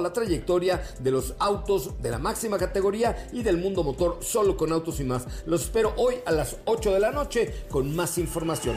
la 0.00 0.12
trayectoria 0.12 0.82
de 1.00 1.10
los 1.10 1.34
autos 1.38 2.00
de 2.02 2.10
la 2.10 2.18
máxima 2.18 2.58
categoría 2.58 3.28
y 3.32 3.42
del 3.42 3.58
mundo 3.58 3.82
motor 3.82 4.18
solo 4.22 4.56
con 4.56 4.72
autos 4.72 5.00
y 5.00 5.04
más. 5.04 5.26
Los 5.46 5.62
espero 5.62 5.92
hoy 5.96 6.16
a 6.26 6.32
las 6.32 6.56
8 6.64 6.92
de 6.92 7.00
la 7.00 7.10
noche 7.10 7.64
con 7.70 7.94
más 7.94 8.18
información. 8.18 8.76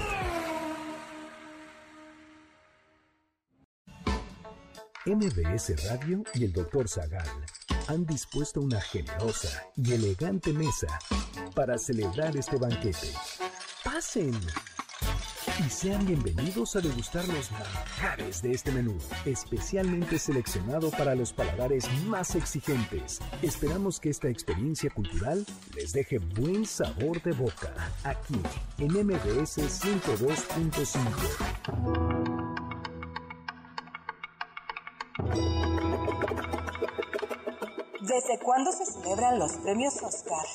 MBS 5.05 5.89
Radio 5.89 6.23
y 6.35 6.43
el 6.43 6.53
Dr. 6.53 6.87
Zagal 6.87 7.27
han 7.87 8.05
dispuesto 8.05 8.61
una 8.61 8.79
generosa 8.79 9.63
y 9.75 9.93
elegante 9.93 10.53
mesa 10.53 10.99
para 11.55 11.77
celebrar 11.77 12.37
este 12.37 12.57
banquete. 12.57 13.11
Pasen 13.83 14.39
y 15.57 15.69
sean 15.69 16.05
bienvenidos 16.05 16.75
a 16.75 16.81
degustar 16.81 17.25
los 17.29 17.49
manjares 17.51 18.41
de 18.41 18.51
este 18.51 18.71
menú, 18.71 18.97
especialmente 19.25 20.19
seleccionado 20.19 20.91
para 20.91 21.15
los 21.15 21.31
paladares 21.33 21.89
más 22.05 22.35
exigentes. 22.35 23.19
Esperamos 23.41 23.99
que 23.99 24.09
esta 24.09 24.29
experiencia 24.29 24.91
cultural 24.91 25.45
les 25.75 25.91
deje 25.93 26.19
buen 26.19 26.65
sabor 26.65 27.21
de 27.23 27.31
boca, 27.31 27.73
aquí 28.03 28.39
en 28.77 28.93
MBS 28.93 29.57
102.5. 29.57 30.99
¿Desde 38.01 38.39
cuándo 38.43 38.71
se 38.71 38.85
celebran 38.85 39.39
los 39.39 39.53
premios 39.57 39.95
Oscar? 40.03 40.45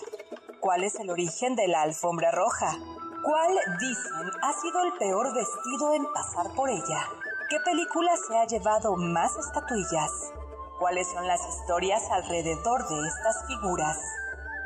¿Cuál 0.60 0.84
es 0.84 0.94
el 1.00 1.10
origen 1.10 1.56
de 1.56 1.66
la 1.69 1.82
alfombra 1.82 2.30
roja? 2.30 2.78
¿Cuál, 3.25 3.58
dicen, 3.80 4.30
ha 4.42 4.53
sido 4.53 4.83
el 4.83 4.92
peor 4.98 5.33
vestido 5.33 5.94
en 5.94 6.12
pasar 6.12 6.55
por 6.55 6.69
ella? 6.69 7.08
¿Qué 7.48 7.58
película 7.61 8.14
se 8.19 8.36
ha 8.36 8.44
llevado 8.44 8.97
más 8.97 9.34
estatuillas? 9.39 10.11
¿Cuáles 10.78 11.11
son 11.11 11.27
las 11.27 11.41
historias 11.48 12.03
alrededor 12.11 12.86
de 12.86 13.08
estas 13.08 13.47
figuras? 13.47 13.98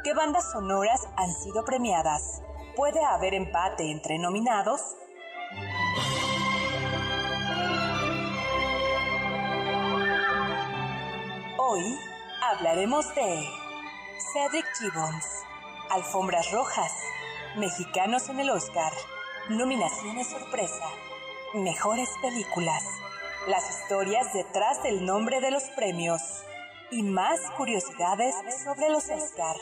¿Qué 0.03 0.13
bandas 0.13 0.51
sonoras 0.51 1.07
han 1.17 1.33
sido 1.35 1.65
premiadas? 1.65 2.43
¿Puede 2.75 3.05
haber 3.05 3.35
empate 3.35 3.93
entre 3.93 4.19
nominados? 4.19 4.97
Hoy 11.59 11.97
hablaremos 12.43 13.15
de 13.15 13.49
Cedric 14.33 14.67
Gibbons, 14.81 15.45
Alfombras 15.91 16.51
Rojas, 16.51 16.93
Mexicanos 17.57 18.29
en 18.29 18.41
el 18.41 18.51
Oscar. 18.51 18.93
Nominaciones 19.49 20.29
sorpresa. 20.29 20.85
Mejores 21.55 22.09
películas. 22.21 22.85
Las 23.49 23.69
historias 23.71 24.33
detrás 24.33 24.83
del 24.83 25.05
nombre 25.05 25.41
de 25.41 25.51
los 25.51 25.65
premios. 25.71 26.21
Y 26.91 27.03
más 27.03 27.41
curiosidades 27.57 28.35
sobre 28.63 28.91
los 28.91 29.09
Oscar. 29.09 29.57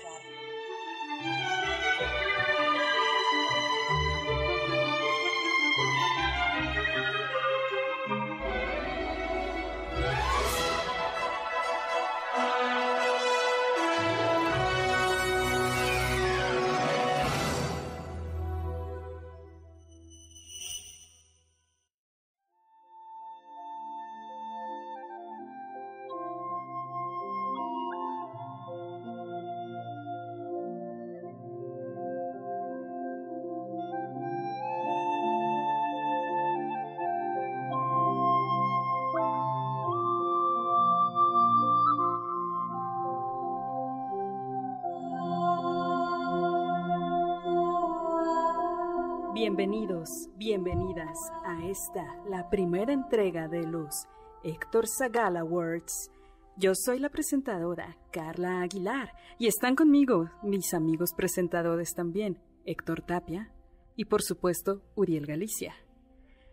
A 51.45 51.65
esta, 51.65 52.05
la 52.29 52.49
primera 52.51 52.93
entrega 52.93 53.49
de 53.49 53.67
los 53.67 54.07
Héctor 54.43 54.87
Zagal 54.87 55.37
Awards. 55.37 56.11
Yo 56.57 56.73
soy 56.75 56.99
la 56.99 57.09
presentadora 57.09 57.97
Carla 58.13 58.61
Aguilar 58.61 59.13
y 59.39 59.47
están 59.47 59.77
conmigo 59.77 60.31
mis 60.43 60.75
amigos 60.75 61.15
presentadores 61.15 61.95
también, 61.95 62.39
Héctor 62.65 63.01
Tapia 63.03 63.51
y 63.95 64.05
por 64.05 64.23
supuesto 64.23 64.83
Uriel 64.95 65.27
Galicia. 65.27 65.75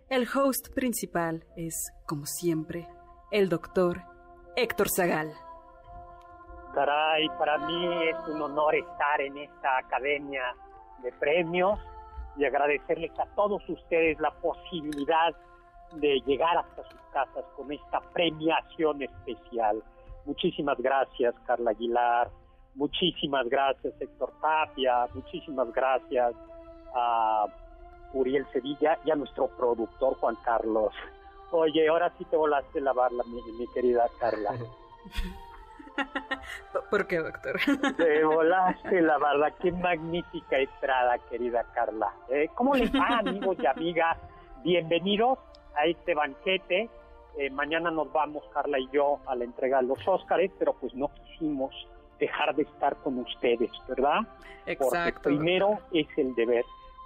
El 0.10 0.28
host 0.34 0.74
principal 0.74 1.46
es, 1.58 1.92
como 2.08 2.26
siempre, 2.26 2.88
el 3.32 3.50
doctor 3.50 4.02
Héctor 4.56 4.88
Zagal. 4.90 5.34
Caray, 6.74 7.28
para 7.38 7.58
mí 7.68 8.10
es 8.10 8.30
un 8.30 8.42
honor 8.42 8.76
estar 8.76 9.22
en 9.22 9.38
esta 9.38 9.78
academia 9.78 10.56
de 11.02 11.12
premios 11.14 11.80
y 12.38 12.46
agradecerles 12.46 13.12
a 13.20 13.26
todos 13.36 13.62
ustedes 13.70 14.20
la 14.20 14.32
posibilidad 14.32 15.36
de 15.94 16.20
llegar 16.26 16.58
hasta 16.58 16.84
sus 16.90 17.00
casas 17.12 17.46
con 17.56 17.72
esta 17.72 18.02
premiación 18.14 19.04
especial. 19.04 19.84
Muchísimas 20.26 20.78
gracias, 20.80 21.36
Carla 21.46 21.72
Aguilar. 21.72 22.30
Muchísimas 22.76 23.48
gracias, 23.50 23.94
Héctor 24.00 24.34
Tapia. 24.42 25.08
Muchísimas 25.14 25.72
gracias 25.74 26.34
a 26.96 27.46
Uriel 28.14 28.46
Sevilla 28.52 28.98
y 29.06 29.12
a 29.12 29.16
nuestro 29.16 29.48
productor, 29.48 30.16
Juan 30.18 30.36
Carlos. 30.44 30.94
Oye, 31.52 31.88
ahora 31.88 32.12
sí 32.18 32.26
te 32.26 32.36
volaste 32.36 32.82
la 32.82 32.94
barla, 32.94 33.24
mi, 33.26 33.40
mi 33.60 33.68
querida 33.74 34.08
Carla. 34.20 34.52
¿Por 36.90 37.08
qué, 37.08 37.18
doctor? 37.18 37.60
Te 37.98 38.24
volaste, 38.26 39.02
la 39.02 39.18
verdad. 39.18 39.54
Qué 39.62 39.72
magnífica 39.72 40.58
entrada, 40.58 41.18
querida 41.30 41.64
Carla. 41.74 42.14
Eh, 42.30 42.50
¿Cómo 42.56 42.76
les 42.76 42.94
va, 42.94 43.20
amigos 43.20 43.58
y 43.60 43.66
amigas? 43.66 44.18
Bienvenidos 44.64 45.40
a 45.76 45.86
este 45.86 46.14
banquete. 46.14 46.90
Eh, 47.38 47.50
mañana 47.50 47.90
nos 47.90 48.12
vamos, 48.12 48.44
Carla 48.54 48.80
y 48.80 48.88
yo, 48.92 49.20
a 49.26 49.36
la 49.36 49.44
entrega 49.44 49.78
de 49.82 49.88
los 49.88 50.08
Óscares, 50.08 50.52
pero 50.60 50.74
pues 50.74 50.94
no 50.94 51.10
quisimos 51.10 51.74
dejar 52.20 52.56
de 52.56 52.64
estar 52.64 52.96
con 52.98 53.20
ustedes, 53.20 53.72
¿verdad? 53.88 54.22
Exacto. 54.66 55.22
Porque 55.24 55.36
primero 55.36 55.80
es 55.92 56.08
el 56.18 56.36
deber. 56.36 56.64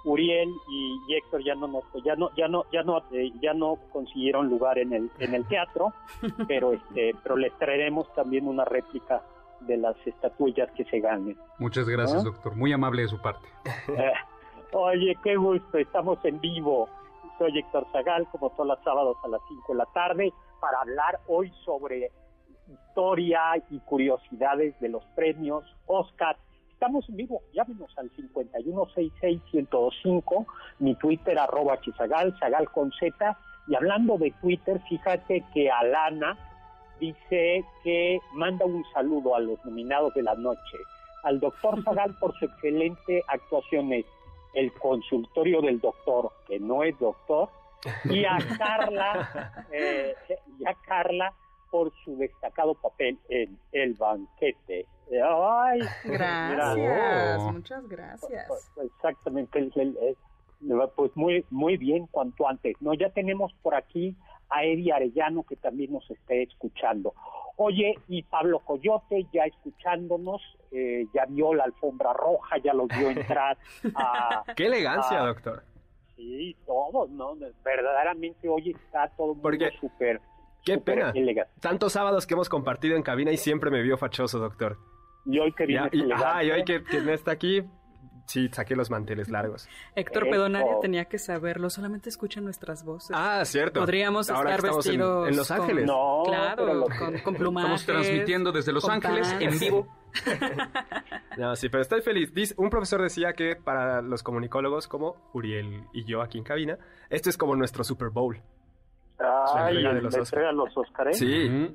Uriel 0.08 0.50
y, 0.68 1.14
Héctor 1.14 1.42
ya 1.44 1.54
no 1.54 1.66
nos, 1.66 1.84
ya 2.04 2.16
no 2.16 2.30
ya 2.36 2.48
no 2.48 2.64
ya 2.72 2.82
no 2.82 2.98
eh, 3.12 3.30
ya 3.40 3.54
no 3.54 3.78
consiguieron 3.92 4.48
lugar 4.48 4.78
en 4.78 4.92
el 4.92 5.10
en 5.18 5.34
el 5.34 5.46
teatro 5.46 5.92
pero 6.48 6.72
este 6.72 7.14
pero 7.22 7.36
les 7.36 7.52
traeremos 7.58 8.12
también 8.14 8.46
una 8.46 8.64
réplica 8.64 9.22
de 9.60 9.76
las 9.76 9.96
estatuillas 10.06 10.70
que 10.72 10.84
se 10.84 11.00
ganen. 11.00 11.36
Muchas 11.58 11.88
gracias 11.88 12.22
doctor. 12.22 12.54
Muy 12.54 12.72
amable 12.72 13.02
de 13.02 13.08
su 13.08 13.20
parte. 13.20 13.48
Eh, 13.88 14.12
oye 14.72 15.16
qué 15.22 15.36
gusto. 15.36 15.78
Estamos 15.78 16.24
en 16.24 16.40
vivo. 16.40 16.88
Soy 17.38 17.56
Héctor 17.58 17.86
Zagal 17.92 18.26
como 18.30 18.50
todos 18.50 18.66
los 18.66 18.78
sábados 18.82 19.16
a 19.22 19.28
las 19.28 19.40
5 19.48 19.72
de 19.72 19.78
la 19.78 19.86
tarde 19.86 20.32
para 20.60 20.80
hablar 20.80 21.20
hoy 21.28 21.52
sobre 21.64 22.10
historia 22.68 23.40
y 23.70 23.78
curiosidades 23.80 24.78
de 24.80 24.88
los 24.88 25.04
premios 25.14 25.64
Oscar 25.86 26.36
Estamos 26.78 27.08
en 27.08 27.16
vivo, 27.16 27.42
llámenos 27.52 27.90
al 27.98 28.08
5166-1025, 28.12 30.46
mi 30.78 30.94
Twitter 30.94 31.36
arroba 31.36 31.80
chizagal, 31.80 32.38
zagal 32.38 32.70
con 32.70 32.92
Z. 32.92 33.36
Y 33.66 33.74
hablando 33.74 34.16
de 34.16 34.30
Twitter, 34.40 34.80
fíjate 34.88 35.44
que 35.52 35.72
Alana 35.72 36.38
dice 37.00 37.64
que 37.82 38.20
manda 38.32 38.64
un 38.64 38.84
saludo 38.94 39.34
a 39.34 39.40
los 39.40 39.58
nominados 39.64 40.14
de 40.14 40.22
la 40.22 40.36
noche. 40.36 40.78
Al 41.24 41.40
doctor 41.40 41.82
Zagal 41.84 42.14
por 42.20 42.32
su 42.38 42.44
excelente 42.44 43.24
actuación 43.26 43.90
el 44.54 44.72
consultorio 44.74 45.60
del 45.60 45.80
doctor, 45.80 46.30
que 46.46 46.60
no 46.60 46.84
es 46.84 46.96
doctor, 47.00 47.48
y 48.04 48.24
a 48.24 48.38
Carla, 48.56 49.66
eh, 49.72 50.14
y 50.60 50.64
a 50.64 50.74
Carla 50.86 51.34
por 51.72 51.92
su 52.04 52.16
destacado 52.16 52.74
papel 52.74 53.18
en 53.28 53.58
El 53.72 53.94
banquete. 53.94 54.86
Ay, 55.10 55.80
gracias, 56.04 57.40
muchas 57.52 57.88
gracias. 57.88 58.44
Pues, 58.48 58.70
pues, 58.74 58.86
exactamente, 58.86 59.70
pues 60.96 61.16
muy 61.16 61.44
muy 61.50 61.76
bien 61.76 62.06
cuanto 62.10 62.48
antes. 62.48 62.76
No, 62.80 62.94
ya 62.94 63.10
tenemos 63.10 63.52
por 63.62 63.74
aquí 63.74 64.16
a 64.50 64.64
Eddie 64.64 64.92
Arellano 64.92 65.44
que 65.44 65.56
también 65.56 65.92
nos 65.92 66.10
esté 66.10 66.42
escuchando. 66.42 67.14
Oye, 67.56 67.98
y 68.08 68.22
Pablo 68.22 68.60
Coyote 68.60 69.26
ya 69.32 69.44
escuchándonos, 69.44 70.40
eh, 70.70 71.06
ya 71.12 71.24
vio 71.28 71.54
la 71.54 71.64
alfombra 71.64 72.12
roja, 72.12 72.56
ya 72.58 72.72
los 72.72 72.86
vio 72.86 73.10
entrar 73.10 73.58
a... 73.96 74.44
¡Qué 74.56 74.66
elegancia, 74.66 75.18
doctor! 75.20 75.64
Sí, 76.14 76.56
todo, 76.64 77.08
¿no? 77.08 77.36
Verdaderamente 77.64 78.48
hoy 78.48 78.70
está 78.70 79.08
todo 79.16 79.34
muy 79.34 79.58
súper... 79.80 80.20
Qué 80.64 80.78
pena. 80.78 81.12
Tantos 81.60 81.94
sábados 81.94 82.26
que 82.26 82.34
hemos 82.34 82.48
compartido 82.48 82.96
en 82.96 83.02
cabina 83.02 83.32
y 83.32 83.36
siempre 83.36 83.70
me 83.70 83.82
vio 83.82 83.96
fachoso, 83.96 84.38
doctor. 84.38 84.76
Y 85.30 85.38
hoy 85.38 85.52
que 85.52 85.66
viene 85.66 85.88
y, 85.92 85.98
y 86.00 86.50
hoy 86.50 86.64
que, 86.64 86.82
que 86.82 87.00
no 87.02 87.12
está 87.12 87.32
aquí, 87.32 87.62
Sí, 88.28 88.46
saqué 88.52 88.76
los 88.76 88.90
manteles 88.90 89.30
largos. 89.30 89.66
Héctor 89.94 90.28
Pedonaria 90.28 90.78
tenía 90.82 91.06
que 91.06 91.18
saberlo, 91.18 91.70
solamente 91.70 92.10
escucha 92.10 92.42
nuestras 92.42 92.84
voces. 92.84 93.10
Ah, 93.14 93.42
cierto. 93.46 93.80
Podríamos 93.80 94.28
estar 94.28 94.60
vestidos 94.60 95.28
en, 95.28 95.36
Los 95.36 95.50
Ángeles. 95.50 95.86
no, 95.86 96.24
claro, 96.26 96.84
con, 96.98 97.18
con 97.24 97.34
Estamos 97.36 97.86
transmitiendo 97.86 98.52
desde 98.52 98.72
Los 98.72 98.86
Ángeles 98.86 99.34
en 99.40 99.58
vivo. 99.58 99.88
no, 101.38 101.56
sí, 101.56 101.70
pero 101.70 101.80
estoy 101.80 102.02
feliz. 102.02 102.54
un 102.58 102.68
profesor 102.68 103.00
decía 103.00 103.32
que 103.32 103.56
para 103.56 104.02
los 104.02 104.22
comunicólogos 104.22 104.88
como 104.88 105.30
Uriel 105.32 105.84
y 105.94 106.04
yo 106.04 106.20
aquí 106.20 106.36
en 106.36 106.44
cabina, 106.44 106.78
esto 107.08 107.30
es 107.30 107.38
como 107.38 107.56
nuestro 107.56 107.82
Super 107.82 108.10
Bowl. 108.10 108.42
Ah, 109.18 109.70
y 109.72 109.82
de 109.82 110.02
los, 110.02 110.14
los 110.14 110.76
Oscars. 110.76 111.16
Sí. 111.16 111.74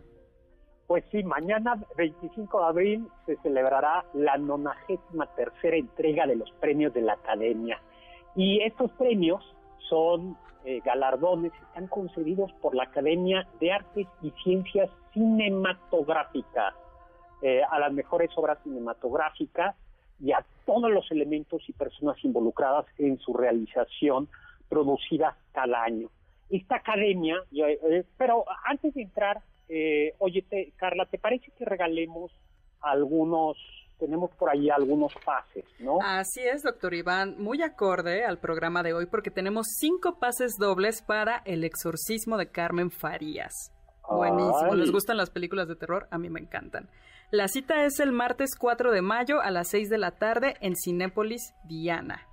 Pues 0.94 1.06
sí, 1.12 1.24
mañana 1.24 1.84
25 1.98 2.60
de 2.60 2.66
abril 2.68 3.08
se 3.26 3.36
celebrará 3.38 4.06
la 4.14 4.38
93 4.38 5.00
tercera 5.36 5.76
entrega 5.76 6.28
de 6.28 6.36
los 6.36 6.52
premios 6.60 6.94
de 6.94 7.02
la 7.02 7.14
Academia. 7.14 7.82
Y 8.36 8.62
estos 8.62 8.92
premios 8.92 9.44
son 9.90 10.38
eh, 10.66 10.82
galardones, 10.86 11.52
están 11.68 11.88
concedidos 11.88 12.54
por 12.62 12.76
la 12.76 12.84
Academia 12.84 13.48
de 13.60 13.72
Artes 13.72 14.06
y 14.22 14.30
Ciencias 14.44 14.92
Cinematográficas, 15.14 16.76
eh, 17.42 17.64
a 17.68 17.80
las 17.80 17.92
mejores 17.92 18.30
obras 18.36 18.60
cinematográficas 18.62 19.76
y 20.20 20.32
a 20.32 20.46
todos 20.64 20.92
los 20.92 21.10
elementos 21.10 21.68
y 21.68 21.74
personas 21.74 22.24
involucradas 22.24 22.86
en 23.00 23.18
su 23.18 23.34
realización 23.34 24.30
producida 24.70 25.38
cada 25.54 25.82
año. 25.82 26.10
Esta 26.52 26.76
academia, 26.76 27.38
eh, 27.52 28.06
pero 28.16 28.46
antes 28.64 28.94
de 28.94 29.02
entrar 29.02 29.42
eh, 29.70 30.14
oye, 30.20 30.46
Carla, 30.76 31.06
¿te 31.06 31.18
parece 31.18 31.52
que 31.58 31.66
regalemos 31.66 32.32
algunos, 32.82 33.58
tenemos 33.98 34.32
por 34.32 34.50
ahí 34.50 34.70
algunos 34.70 35.14
pases, 35.26 35.66
¿no? 35.80 36.00
Así 36.02 36.42
es, 36.42 36.64
doctor 36.64 36.94
Iván, 36.94 37.36
muy 37.42 37.62
acorde 37.62 38.26
al 38.26 38.40
programa 38.40 38.84
de 38.84 38.94
hoy 38.94 39.06
porque 39.06 39.32
tenemos 39.32 39.68
cinco 39.80 40.20
pases 40.20 40.58
dobles 40.60 41.02
para 41.02 41.42
El 41.46 41.64
exorcismo 41.64 42.38
de 42.38 42.52
Carmen 42.52 42.92
Farías. 42.92 43.72
Buenísimo, 44.10 44.76
¿les 44.76 44.92
gustan 44.92 45.18
las 45.18 45.30
películas 45.30 45.68
de 45.68 45.78
terror? 45.78 46.08
A 46.12 46.18
mí 46.18 46.30
me 46.30 46.42
encantan. 46.42 46.90
La 47.32 47.48
cita 47.48 47.86
es 47.86 48.00
el 48.00 48.12
martes 48.12 48.52
4 48.60 48.92
de 48.92 49.02
mayo 49.02 49.42
a 49.42 49.50
las 49.50 49.70
6 49.70 49.90
de 49.90 49.98
la 49.98 50.12
tarde 50.12 50.56
en 50.60 50.76
Cinépolis 50.76 51.54
Diana 51.64 52.28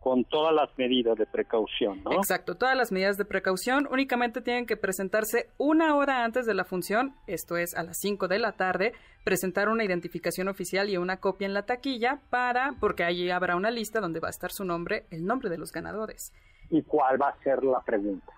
con 0.00 0.24
todas 0.24 0.54
las 0.54 0.70
medidas 0.78 1.16
de 1.18 1.26
precaución, 1.26 2.02
¿no? 2.04 2.12
Exacto, 2.12 2.56
todas 2.56 2.76
las 2.76 2.92
medidas 2.92 3.16
de 3.16 3.24
precaución. 3.24 3.88
Únicamente 3.90 4.40
tienen 4.40 4.66
que 4.66 4.76
presentarse 4.76 5.50
una 5.58 5.96
hora 5.96 6.24
antes 6.24 6.46
de 6.46 6.54
la 6.54 6.64
función, 6.64 7.14
esto 7.26 7.56
es 7.56 7.74
a 7.74 7.82
las 7.82 7.98
5 8.00 8.28
de 8.28 8.38
la 8.38 8.52
tarde, 8.52 8.92
presentar 9.24 9.68
una 9.68 9.84
identificación 9.84 10.48
oficial 10.48 10.88
y 10.88 10.96
una 10.96 11.18
copia 11.18 11.46
en 11.46 11.54
la 11.54 11.62
taquilla 11.62 12.20
para, 12.30 12.74
porque 12.80 13.04
allí 13.04 13.30
habrá 13.30 13.56
una 13.56 13.70
lista 13.70 14.00
donde 14.00 14.20
va 14.20 14.28
a 14.28 14.30
estar 14.30 14.50
su 14.50 14.64
nombre, 14.64 15.06
el 15.10 15.24
nombre 15.24 15.50
de 15.50 15.58
los 15.58 15.72
ganadores. 15.72 16.32
¿Y 16.70 16.82
cuál 16.82 17.20
va 17.20 17.30
a 17.30 17.38
ser 17.42 17.64
la 17.64 17.80
pregunta? 17.80 18.32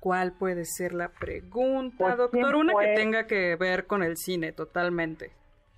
¿Cuál 0.00 0.32
puede 0.32 0.64
ser 0.66 0.92
la 0.92 1.08
pregunta, 1.08 1.96
pues, 1.98 2.16
doctor? 2.18 2.56
Una 2.56 2.74
que 2.78 2.94
tenga 2.94 3.26
que 3.26 3.56
ver 3.56 3.86
con 3.86 4.02
el 4.02 4.16
cine, 4.16 4.52
totalmente. 4.52 5.32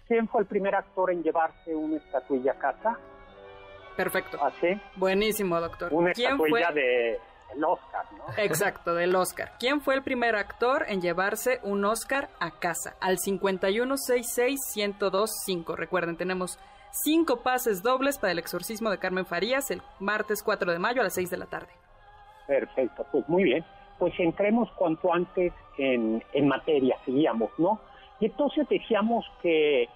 ¿Quién 0.08 0.26
fue 0.26 0.40
el 0.40 0.46
primer 0.46 0.75
actor 0.75 1.12
en 1.12 1.22
llevarse 1.22 1.75
una 1.75 1.96
estatuilla 1.96 2.52
a 2.52 2.58
casa? 2.58 2.99
Perfecto. 3.96 4.38
¿Así? 4.43 4.69
¿Ah, 4.69 4.81
Buenísimo, 4.96 5.60
doctor. 5.60 5.93
Una 5.93 6.12
¿Quién 6.12 6.38
fue? 6.38 6.62
de 6.75 7.19
el 7.54 7.64
Oscar, 7.64 8.04
¿no? 8.12 8.25
Exacto, 8.37 8.94
del 8.94 9.14
Oscar. 9.14 9.52
¿Quién 9.58 9.81
fue 9.81 9.94
el 9.94 10.02
primer 10.02 10.37
actor 10.37 10.84
en 10.88 11.00
llevarse 11.00 11.60
un 11.62 11.84
Oscar 11.84 12.28
a 12.40 12.50
casa? 12.58 12.96
Al 13.00 13.19
5166125. 13.19 15.76
Recuerden, 15.76 16.16
tenemos 16.16 16.58
cinco 16.90 17.43
pases 17.43 17.82
dobles 17.82 18.19
para 18.19 18.32
el 18.32 18.38
exorcismo 18.38 18.90
de 18.90 18.98
Carmen 18.98 19.26
Farías 19.26 19.70
el 19.70 19.82
martes 20.00 20.42
4 20.42 20.72
de 20.72 20.78
mayo 20.78 21.00
a 21.00 21.04
las 21.04 21.14
6 21.14 21.31
de 21.31 21.37
la 21.37 21.46
tarde. 21.46 21.69
Perfecto, 22.46 23.06
pues 23.10 23.28
muy 23.28 23.44
bien. 23.44 23.64
Pues 23.99 24.12
entremos 24.19 24.70
cuanto 24.76 25.12
antes 25.12 25.52
en, 25.78 26.22
en 26.32 26.49
materia, 26.49 26.96
seguíamos, 27.04 27.50
¿no? 27.58 27.81
Y 28.20 28.26
entonces 28.26 28.69
decíamos 28.69 29.25
que 29.42 29.88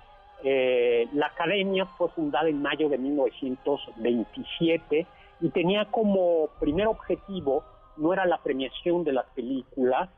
eh, 0.45 1.09
la 1.13 1.27
academia 1.27 1.87
fue 1.87 2.09
fundada 2.11 2.49
en 2.49 2.63
mayo 2.63 2.89
de 2.89 2.99
1927 2.99 5.07
y 5.41 5.49
tenía 5.51 5.87
como 5.87 6.49
primer 6.59 6.87
objetivo 6.87 7.65
no 7.97 8.13
era 8.13 8.27
la 8.27 8.39
premiación 8.39 9.05
de 9.05 9.13
las 9.13 9.27
películas 9.27 10.09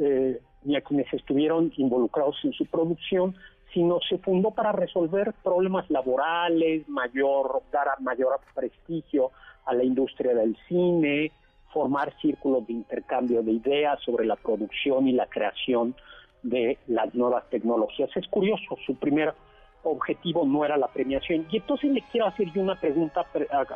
eh, 0.00 0.40
ni 0.64 0.76
a 0.76 0.80
quienes 0.80 1.12
estuvieron 1.12 1.72
involucrados 1.76 2.36
en 2.44 2.52
su 2.52 2.66
producción, 2.66 3.34
sino 3.72 3.98
se 4.08 4.18
fundó 4.18 4.50
para 4.50 4.72
resolver 4.72 5.32
problemas 5.42 5.88
laborales, 5.90 6.88
mayor, 6.88 7.62
dar 7.72 7.88
mayor 8.00 8.40
prestigio 8.54 9.30
a 9.64 9.74
la 9.74 9.84
industria 9.84 10.34
del 10.34 10.56
cine, 10.68 11.32
formar 11.72 12.12
círculos 12.20 12.66
de 12.66 12.72
intercambio 12.72 13.42
de 13.42 13.52
ideas 13.52 14.00
sobre 14.02 14.26
la 14.26 14.36
producción 14.36 15.06
y 15.06 15.12
la 15.12 15.26
creación 15.26 15.94
de 16.42 16.78
las 16.86 17.14
nuevas 17.14 17.48
tecnologías. 17.50 18.10
Es 18.16 18.26
curioso, 18.28 18.76
su 18.86 18.96
primer 18.96 19.34
objetivo 19.82 20.44
no 20.44 20.64
era 20.64 20.76
la 20.76 20.88
premiación. 20.88 21.46
Y 21.50 21.58
entonces 21.58 21.90
le 21.90 22.02
quiero 22.10 22.26
hacer 22.26 22.52
yo 22.52 22.60
una 22.60 22.78
pregunta, 22.78 23.26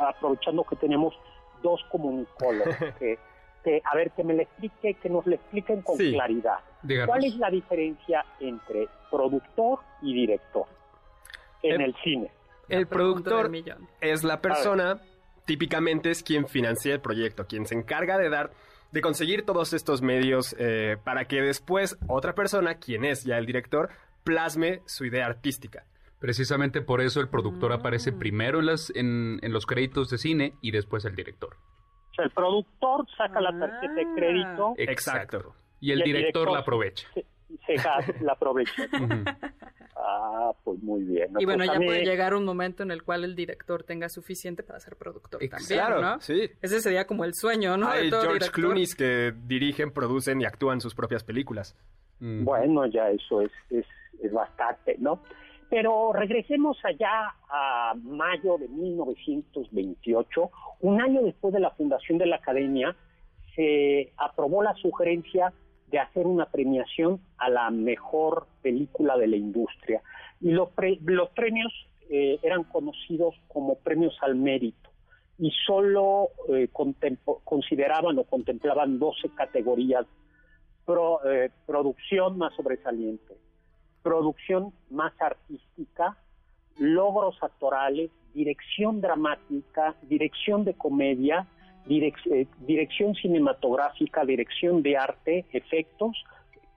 aprovechando 0.08 0.64
que 0.64 0.76
tenemos 0.76 1.14
dos 1.62 1.80
comunicólogos, 1.90 2.76
que, 2.98 3.82
a 3.84 3.96
ver, 3.96 4.10
que 4.12 4.22
me 4.24 4.34
le 4.34 4.42
explique, 4.44 4.94
que 4.94 5.08
nos 5.08 5.26
le 5.26 5.36
expliquen 5.36 5.82
con 5.82 5.96
claridad. 5.96 6.58
¿Cuál 7.06 7.24
es 7.24 7.36
la 7.36 7.50
diferencia 7.50 8.24
entre 8.40 8.88
productor 9.10 9.80
y 10.02 10.14
director 10.14 10.66
en 11.62 11.80
el, 11.80 11.94
cine? 12.02 12.30
El 12.68 12.86
productor 12.86 13.50
es 14.00 14.22
la 14.22 14.40
persona, 14.40 15.00
típicamente 15.46 16.10
es 16.10 16.22
quien 16.22 16.46
financia 16.46 16.92
el 16.92 17.00
proyecto, 17.00 17.46
quien 17.46 17.66
se 17.66 17.74
encarga 17.74 18.18
de 18.18 18.28
dar 18.28 18.50
de 18.92 19.00
conseguir 19.00 19.44
todos 19.44 19.72
estos 19.72 20.02
medios 20.02 20.54
eh, 20.56 20.96
para 21.02 21.24
que 21.24 21.42
después 21.42 21.98
otra 22.06 22.36
persona, 22.36 22.76
quien 22.76 23.04
es 23.04 23.24
ya 23.24 23.38
el 23.38 23.44
director, 23.44 23.90
plasme 24.22 24.82
su 24.86 25.04
idea 25.04 25.26
artística. 25.26 25.84
Precisamente 26.24 26.80
por 26.80 27.02
eso 27.02 27.20
el 27.20 27.28
productor 27.28 27.70
mm. 27.70 27.74
aparece 27.74 28.10
primero 28.10 28.60
en, 28.60 28.64
las, 28.64 28.90
en, 28.96 29.38
los 29.42 29.66
créditos 29.66 30.08
de 30.08 30.16
cine 30.16 30.54
y 30.62 30.70
después 30.70 31.04
el 31.04 31.14
director. 31.14 31.58
O 32.12 32.14
sea, 32.14 32.24
el 32.24 32.30
productor 32.30 33.06
saca 33.14 33.42
la 33.42 33.50
tarjeta 33.50 33.92
de 33.92 34.06
crédito. 34.14 34.68
Ah. 34.70 34.74
Exacto. 34.78 35.54
Y 35.80 35.92
el, 35.92 36.00
director, 36.00 36.50
la 36.50 36.60
aprovecha. 36.60 37.06
Se, 37.66 37.74
la 38.22 38.32
aprovecha. 38.32 38.88
Ah, 39.96 40.52
pues 40.64 40.82
muy 40.82 41.02
bien. 41.04 41.28
Y 41.38 41.44
bueno, 41.44 41.64
pues 41.64 41.78
ya 41.78 41.86
puede 41.86 42.04
llegar 42.04 42.34
un 42.34 42.44
momento 42.44 42.82
en 42.82 42.90
el 42.90 43.04
cual 43.04 43.22
el 43.24 43.36
director 43.36 43.84
tenga 43.84 44.08
suficiente 44.08 44.62
para 44.62 44.80
ser 44.80 44.96
productor 44.96 45.40
también, 45.48 45.78
claro, 45.78 46.00
¿no? 46.00 46.20
sí. 46.20 46.50
Ese 46.60 46.80
sería 46.80 47.06
como 47.06 47.24
el 47.24 47.32
sueño, 47.32 47.76
¿no? 47.76 47.88
Hay 47.88 48.10
George 48.10 48.50
Clooney 48.50 48.86
que 48.98 49.32
dirigen, 49.46 49.92
producen 49.92 50.40
y 50.40 50.46
actúan 50.46 50.80
sus 50.80 50.94
propias 50.94 51.22
películas. 51.22 51.76
Bueno, 52.18 52.86
ya 52.86 53.08
eso 53.08 53.40
es, 53.40 53.52
es, 53.70 53.86
es 54.20 54.32
bastante, 54.32 54.96
¿no? 54.98 55.22
Pero 55.74 56.12
regresemos 56.12 56.78
allá 56.84 57.34
a 57.50 57.94
mayo 58.00 58.58
de 58.58 58.68
1928, 58.68 60.50
un 60.82 61.00
año 61.00 61.20
después 61.22 61.52
de 61.52 61.58
la 61.58 61.70
fundación 61.70 62.16
de 62.16 62.26
la 62.26 62.36
Academia, 62.36 62.94
se 63.56 64.12
aprobó 64.16 64.62
la 64.62 64.74
sugerencia 64.74 65.52
de 65.88 65.98
hacer 65.98 66.28
una 66.28 66.46
premiación 66.46 67.18
a 67.38 67.50
la 67.50 67.70
mejor 67.72 68.46
película 68.62 69.16
de 69.16 69.26
la 69.26 69.34
industria. 69.34 70.00
Y 70.40 70.52
los, 70.52 70.68
premios 70.70 71.72
eh, 72.08 72.38
eran 72.44 72.62
conocidos 72.62 73.34
como 73.48 73.74
premios 73.74 74.16
al 74.20 74.36
mérito 74.36 74.90
y 75.40 75.50
solo 75.66 76.28
eh, 76.50 76.68
consideraban 77.42 78.16
o 78.16 78.22
contemplaban 78.22 79.00
12 79.00 79.30
categorías, 79.30 80.06
pro, 80.86 81.18
eh, 81.28 81.50
producción 81.66 82.38
más 82.38 82.54
sobresaliente, 82.54 83.34
producción 84.04 84.72
más 84.90 85.12
artística, 85.20 86.16
logros 86.76 87.42
actorales, 87.42 88.10
dirección 88.34 89.00
dramática, 89.00 89.96
dirección 90.02 90.64
de 90.64 90.74
comedia, 90.74 91.48
eh, 91.88 92.46
dirección 92.60 93.14
cinematográfica, 93.14 94.24
dirección 94.24 94.82
de 94.82 94.96
arte, 94.98 95.46
efectos, 95.52 96.22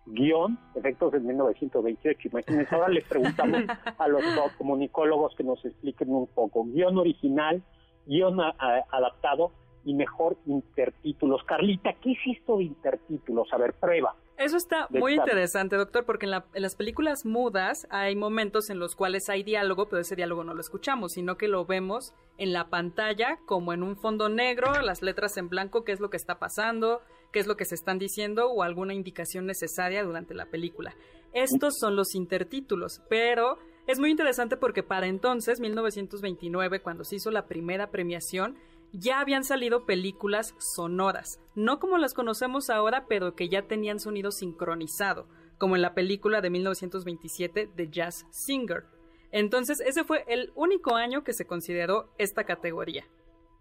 guion, 0.05 0.57
efectos 0.74 1.12
de 1.12 1.19
1928. 1.19 2.29
Imagínense, 2.29 2.74
ahora 2.74 2.89
les 2.89 3.03
preguntamos 3.03 3.63
a 3.98 4.07
los 4.07 4.24
comunicólogos 4.57 5.36
que 5.36 5.43
nos 5.43 5.63
expliquen 5.65 6.10
un 6.10 6.27
poco. 6.27 6.63
Guión 6.63 6.98
original, 6.98 7.62
guion 8.05 8.39
adaptado 8.39 9.51
y 9.88 9.94
mejor 9.94 10.38
intertítulos. 10.46 11.41
Carlita, 11.46 11.94
¿qué 11.94 12.12
es 12.12 12.38
esto 12.38 12.58
de 12.58 12.65
intertítulos? 12.65 13.48
A 13.53 13.58
ver, 13.58 13.74
prueba. 13.74 14.13
Eso 14.38 14.58
está 14.58 14.88
muy 14.89 15.13
interesante, 15.13 15.77
doctor, 15.77 16.06
porque 16.06 16.25
en, 16.27 16.32
las 16.32 16.75
películas 16.75 17.25
mudas 17.25 17.88
hay 17.89 18.15
momentos 18.15 18.70
en 18.70 18.79
los 18.79 18.96
cuales 18.96 19.29
hay 19.29 19.44
diálogo, 19.44 19.88
pero 19.88 20.01
ese 20.01 20.17
diálogo 20.17 20.44
no 20.44 20.53
lo 20.53 20.60
escuchamos, 20.60 21.13
sino 21.13 21.38
que 21.38 21.48
lo 21.48 21.65
vemos 21.65 22.13
en 22.38 22.51
la 22.51 22.70
pantalla 22.70 23.39
como 23.46 23.72
en 23.72 23.82
un 23.82 23.96
fondo 23.96 24.27
negro, 24.27 24.79
las 24.82 25.01
letras 25.01 25.38
en 25.38 25.48
blanco, 25.48 25.86
qué 25.86 25.94
es 25.94 26.01
lo 26.01 26.10
que 26.10 26.17
está 26.17 26.38
pasando, 26.38 27.01
qué 27.32 27.39
es 27.39 27.48
lo 27.48 27.56
que 27.56 27.65
se 27.65 27.75
están 27.75 27.98
diciendo 27.98 28.51
o 28.51 28.62
alguna 28.62 28.94
indicación 28.94 29.46
necesaria 29.46 30.03
durante 30.03 30.36
la 30.36 30.46
película. 30.48 30.94
Estos 31.34 31.75
son 31.79 31.96
los 31.96 32.13
intertítulos, 32.13 33.01
pero 33.10 33.58
es 33.88 34.00
muy 34.00 34.12
interesante 34.12 34.58
porque 34.58 34.84
para 34.84 35.08
entonces, 35.08 35.62
1929, 35.62 36.82
cuando 36.82 37.06
se 37.06 37.15
hizo 37.15 37.32
la 37.32 37.48
primera 37.48 37.89
premiación, 37.89 38.58
ya 38.94 39.20
habían 39.20 39.44
salido 39.44 39.86
películas 39.86 40.56
sonoras, 40.60 41.39
no 41.56 41.79
como 41.79 41.98
las 41.98 42.13
conocemos 42.13 42.70
ahora, 42.70 43.06
pero 43.08 43.36
que 43.36 43.50
ya 43.50 43.63
tenían 43.63 44.00
sonido 44.00 44.32
sincronizado, 44.32 45.27
como 45.58 45.75
en 45.75 45.82
la 45.82 45.94
película 45.94 46.41
de 46.41 46.50
1927 46.50 47.70
de 47.75 47.89
Jazz 47.89 48.25
Singer. 48.29 48.86
Entonces, 49.32 49.79
ese 49.82 50.03
fue 50.03 50.24
el 50.27 50.51
único 50.56 50.96
año 50.96 51.24
que 51.24 51.34
se 51.34 51.46
consideró 51.46 52.10
esta 52.17 52.46
categoría. 52.46 53.06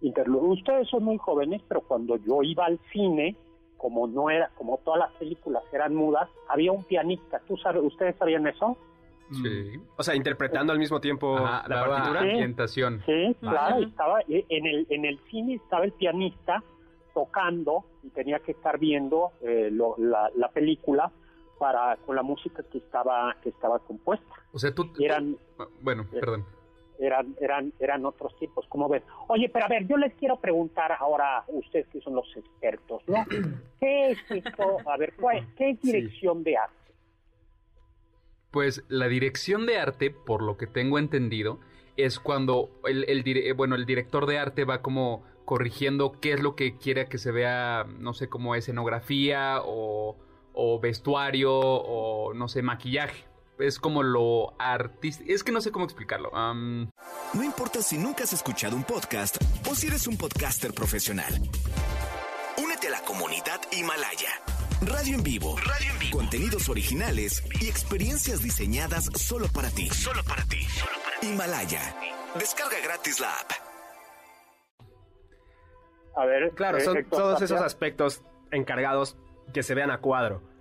Ustedes 0.00 0.88
son 0.88 1.04
muy 1.04 1.18
jóvenes, 1.18 1.62
pero 1.68 1.80
cuando 1.80 2.16
yo 2.16 2.42
iba 2.42 2.66
al 2.66 2.78
cine, 2.92 3.37
como 3.76 4.06
no 4.06 4.30
era, 4.30 4.50
como 4.56 4.78
todas 4.78 5.00
las 5.00 5.12
películas 5.12 5.62
eran 5.73 5.95
mudas, 5.95 6.28
había 6.49 6.73
un 6.73 6.85
pianista. 6.85 7.40
¿Tú 7.47 7.56
sabes, 7.56 7.83
ustedes 7.83 8.16
sabían 8.16 8.47
eso? 8.47 8.76
Sí. 9.30 9.80
O 9.97 10.02
sea, 10.02 10.14
interpretando 10.14 10.73
al 10.73 10.78
mismo 10.78 11.00
tiempo 11.00 11.38
la 11.38 11.64
partitura. 11.66 12.23
Sí, 12.23 12.30
ambientación. 12.30 13.02
Sí, 13.06 13.37
claro, 13.40 13.83
estaba 13.83 14.21
eh, 14.28 14.45
en 14.49 14.66
el 14.66 14.87
en 14.90 15.04
el 15.04 15.18
cine 15.30 15.54
estaba 15.54 15.85
el 15.85 15.92
pianista 15.92 16.62
tocando 17.12 17.85
y 18.02 18.11
tenía 18.11 18.38
que 18.40 18.52
estar 18.52 18.78
viendo 18.78 19.33
eh, 19.40 19.71
la, 19.73 20.49
película 20.52 21.11
para 21.59 21.97
con 21.97 22.14
la 22.14 22.23
música 22.23 22.62
que 22.71 22.78
estaba 22.78 23.37
que 23.42 23.49
estaba 23.49 23.78
compuesta. 23.80 24.35
O 24.52 24.59
sea, 24.59 24.75
tú 24.75 24.90
eran 25.00 25.37
ah, 25.59 25.66
bueno, 25.80 26.02
eh, 26.12 26.21
perdón. 26.21 26.45
Eran 26.99 27.35
eran 27.40 27.73
eran 27.80 28.06
otros 28.06 28.37
tipos, 28.38 28.66
como 28.68 28.88
ven. 28.88 29.02
Oye, 29.28 29.49
pero 29.49 29.64
a 29.64 29.68
ver, 29.68 29.87
yo 29.87 29.97
les 29.97 30.14
quiero 30.14 30.37
preguntar 30.37 30.92
ahora 30.92 31.45
ustedes 31.49 31.88
que 31.88 32.00
son 32.00 32.14
los 32.14 32.28
expertos, 32.37 33.02
¿no? 33.06 33.25
¿Qué 33.80 34.11
es 34.12 34.30
esto? 34.30 34.78
A 34.87 34.97
ver, 34.97 35.14
¿qué 35.56 35.71
es 35.71 35.80
dirección 35.80 36.45
de 36.45 36.56
arte? 36.56 36.86
Pues 38.50 38.85
la 38.88 39.09
dirección 39.09 39.67
de 39.67 39.79
arte, 39.79 40.11
por 40.11 40.43
lo 40.43 40.57
que 40.57 40.67
tengo 40.67 40.99
entendido, 40.99 41.61
es 41.97 42.19
cuando 42.19 42.71
el, 42.85 43.05
el, 43.09 43.55
bueno, 43.55 43.75
el 43.75 43.87
director 43.87 44.26
de 44.26 44.38
arte 44.38 44.65
va 44.65 44.83
como 44.83 45.25
corrigiendo 45.45 46.19
qué 46.21 46.33
es 46.33 46.41
lo 46.41 46.57
que 46.57 46.76
quiere 46.76 47.09
que 47.09 47.19
se 47.19 47.31
vea, 47.31 47.87
no 47.99 48.12
sé, 48.12 48.29
como 48.29 48.55
escenografía 48.55 49.61
o, 49.65 50.17
o 50.53 50.81
vestuario 50.81 51.53
o, 51.55 52.35
no 52.35 52.49
sé, 52.49 52.62
maquillaje. 52.62 53.25
Es 53.59 53.79
como 53.79 54.03
lo 54.03 54.55
artístico. 54.61 55.33
Es 55.33 55.43
que 55.43 55.53
no 55.53 55.62
sé 55.62 55.71
cómo 55.71 55.87
explicarlo. 55.87 56.31
No 56.31 57.43
importa 57.43 57.81
si 57.81 57.97
nunca 57.97 58.25
has 58.25 58.35
escuchado 58.35 58.76
un 58.76 58.85
podcast 58.85 59.38
o 59.71 59.75
si 59.75 59.87
eres 59.87 60.07
un 60.07 60.19
podcaster 60.19 60.75
profesional. 60.75 61.33
Únete 62.62 62.88
a 62.88 62.91
la 62.91 63.00
comunidad 63.00 63.61
Himalaya. 63.73 64.55
Radio 64.83 65.14
en 65.14 65.23
vivo. 65.23 65.56
Radio 65.56 65.90
en 65.92 65.99
vivo. 65.99 66.18
Contenidos 66.18 66.68
originales 66.68 67.42
y 67.61 67.68
experiencias 67.68 68.42
diseñadas 68.42 69.06
solo 69.14 69.47
para 69.49 69.71
ti. 69.71 69.88
Solo 69.88 70.23
para 70.25 70.45
ti. 70.45 70.66
Himalaya. 71.23 71.95
Descarga 72.38 72.78
gratis 72.85 73.21
la 73.21 73.30
app. 73.30 73.50
A 76.16 76.25
ver, 76.25 76.50
claro, 76.54 76.80
son 76.80 77.04
todos 77.11 77.42
esos 77.42 77.61
aspectos 77.61 78.23
encargados 78.50 79.16
que 79.52 79.62
se 79.62 79.75
vean 79.75 79.90
a 79.90 79.99
cuadro 79.99 80.55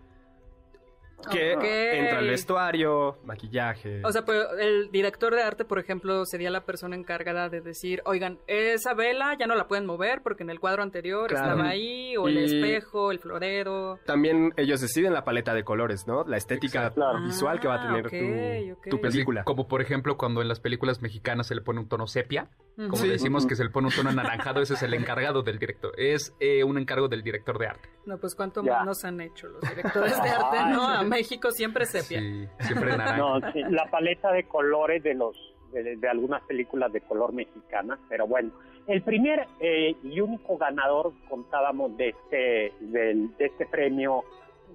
que 1.32 2.00
entra 2.00 2.20
el 2.20 2.28
vestuario, 2.28 3.18
maquillaje. 3.24 4.02
O 4.06 4.12
sea, 4.12 4.24
pues 4.24 4.46
el 4.60 4.92
director 4.92 5.34
de 5.34 5.42
arte, 5.42 5.66
por 5.66 5.80
ejemplo, 5.80 6.26
sería 6.26 6.50
la 6.50 6.66
persona 6.66 6.96
encargada 6.96 7.50
de 7.50 7.62
decir, 7.62 8.02
oigan, 8.06 8.40
esa 8.48 8.94
vela 8.94 9.36
ya 9.38 9.48
no 9.48 9.56
la 9.56 9.68
pueden 9.68 9.86
mover 9.86 10.22
porque 10.22 10.44
en 10.44 10.50
el 10.50 10.60
cuadro 10.60 10.84
anterior 10.84 11.32
estaba 11.32 11.68
ahí, 11.68 12.16
o 12.18 12.28
el 12.28 12.38
espejo, 12.38 13.12
el 13.12 13.20
florero. 13.20 14.00
También 14.06 14.54
ellos 14.58 14.82
deciden 14.82 15.14
la 15.14 15.24
paleta 15.24 15.54
de 15.54 15.64
colores, 15.64 16.08
¿no? 16.08 16.24
La 16.26 16.38
estética 16.38 16.94
visual 17.24 17.60
que 17.60 17.68
va 17.68 17.76
a 17.76 17.84
ah, 17.84 17.88
tener 17.88 18.78
tu, 18.90 19.02
película. 19.02 19.44
como 19.44 19.68
por 19.68 19.82
ejemplo 19.82 20.18
cuando 20.18 20.42
en 20.42 20.48
las 20.48 20.60
películas 20.60 21.02
mexicanas 21.02 21.48
se 21.48 21.56
le 21.56 21.62
pone 21.62 21.80
un 21.80 21.88
tono 21.88 22.08
sepia, 22.08 22.50
como 22.76 23.04
decimos 23.04 23.46
que 23.46 23.56
se 23.56 23.64
le 23.64 23.70
pone 23.70 23.88
un 23.88 23.94
tono 23.94 24.10
anaranjado, 24.10 24.62
ese 24.62 24.74
es 24.74 24.84
el 24.84 24.94
encargado 24.94 25.42
del 25.42 25.58
director, 25.60 25.94
es 25.98 26.36
eh, 26.40 26.64
un 26.64 26.78
encargo 26.78 27.08
del 27.08 27.24
director 27.24 27.58
de 27.58 27.68
arte. 27.68 27.90
No, 28.06 28.18
pues 28.18 28.36
cuánto 28.36 28.62
menos 28.62 29.06
han 29.06 29.22
hecho 29.22 29.48
los 29.48 29.62
directores 29.62 30.22
de 30.22 30.30
arte, 30.30 30.58
¿no? 30.72 31.04
México 31.06 31.52
siempre 31.52 31.86
sepia. 31.86 32.20
Sí, 32.20 32.48
siempre 32.60 32.98
naranja. 32.98 33.18
No, 33.18 33.40
la 33.40 33.90
paleta 33.90 34.32
de 34.32 34.44
colores 34.44 35.02
de 35.04 35.14
los 35.14 35.38
de, 35.72 36.08
algunas 36.08 36.42
películas 36.44 36.92
de 36.94 37.02
color 37.02 37.34
mexicana, 37.34 38.00
pero 38.08 38.28
bueno, 38.28 38.52
el 38.88 39.02
primer 39.02 39.48
eh, 39.60 39.96
y 40.04 40.20
único 40.20 40.58
ganador 40.58 41.14
contábamos 41.30 41.98
de 41.98 42.10
este 42.10 42.74
de 42.80 43.30
este 43.40 43.66
premio 43.66 44.24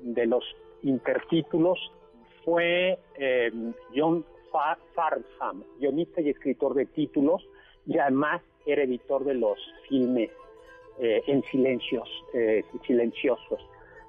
de 0.03 0.27
los 0.27 0.45
intertítulos 0.83 1.79
fue 2.45 2.99
eh, 3.17 3.53
John 3.95 4.25
Farnham, 4.95 5.63
guionista 5.79 6.21
y 6.21 6.31
escritor 6.31 6.75
de 6.75 6.87
títulos 6.87 7.47
y 7.87 7.99
además 7.99 8.43
era 8.67 8.83
editor 8.83 9.25
de 9.25 9.35
los 9.35 9.59
filmes 9.89 10.31
eh, 10.99 11.23
en 11.27 11.43
silencios 11.45 12.09
silenciosos. 12.87 13.61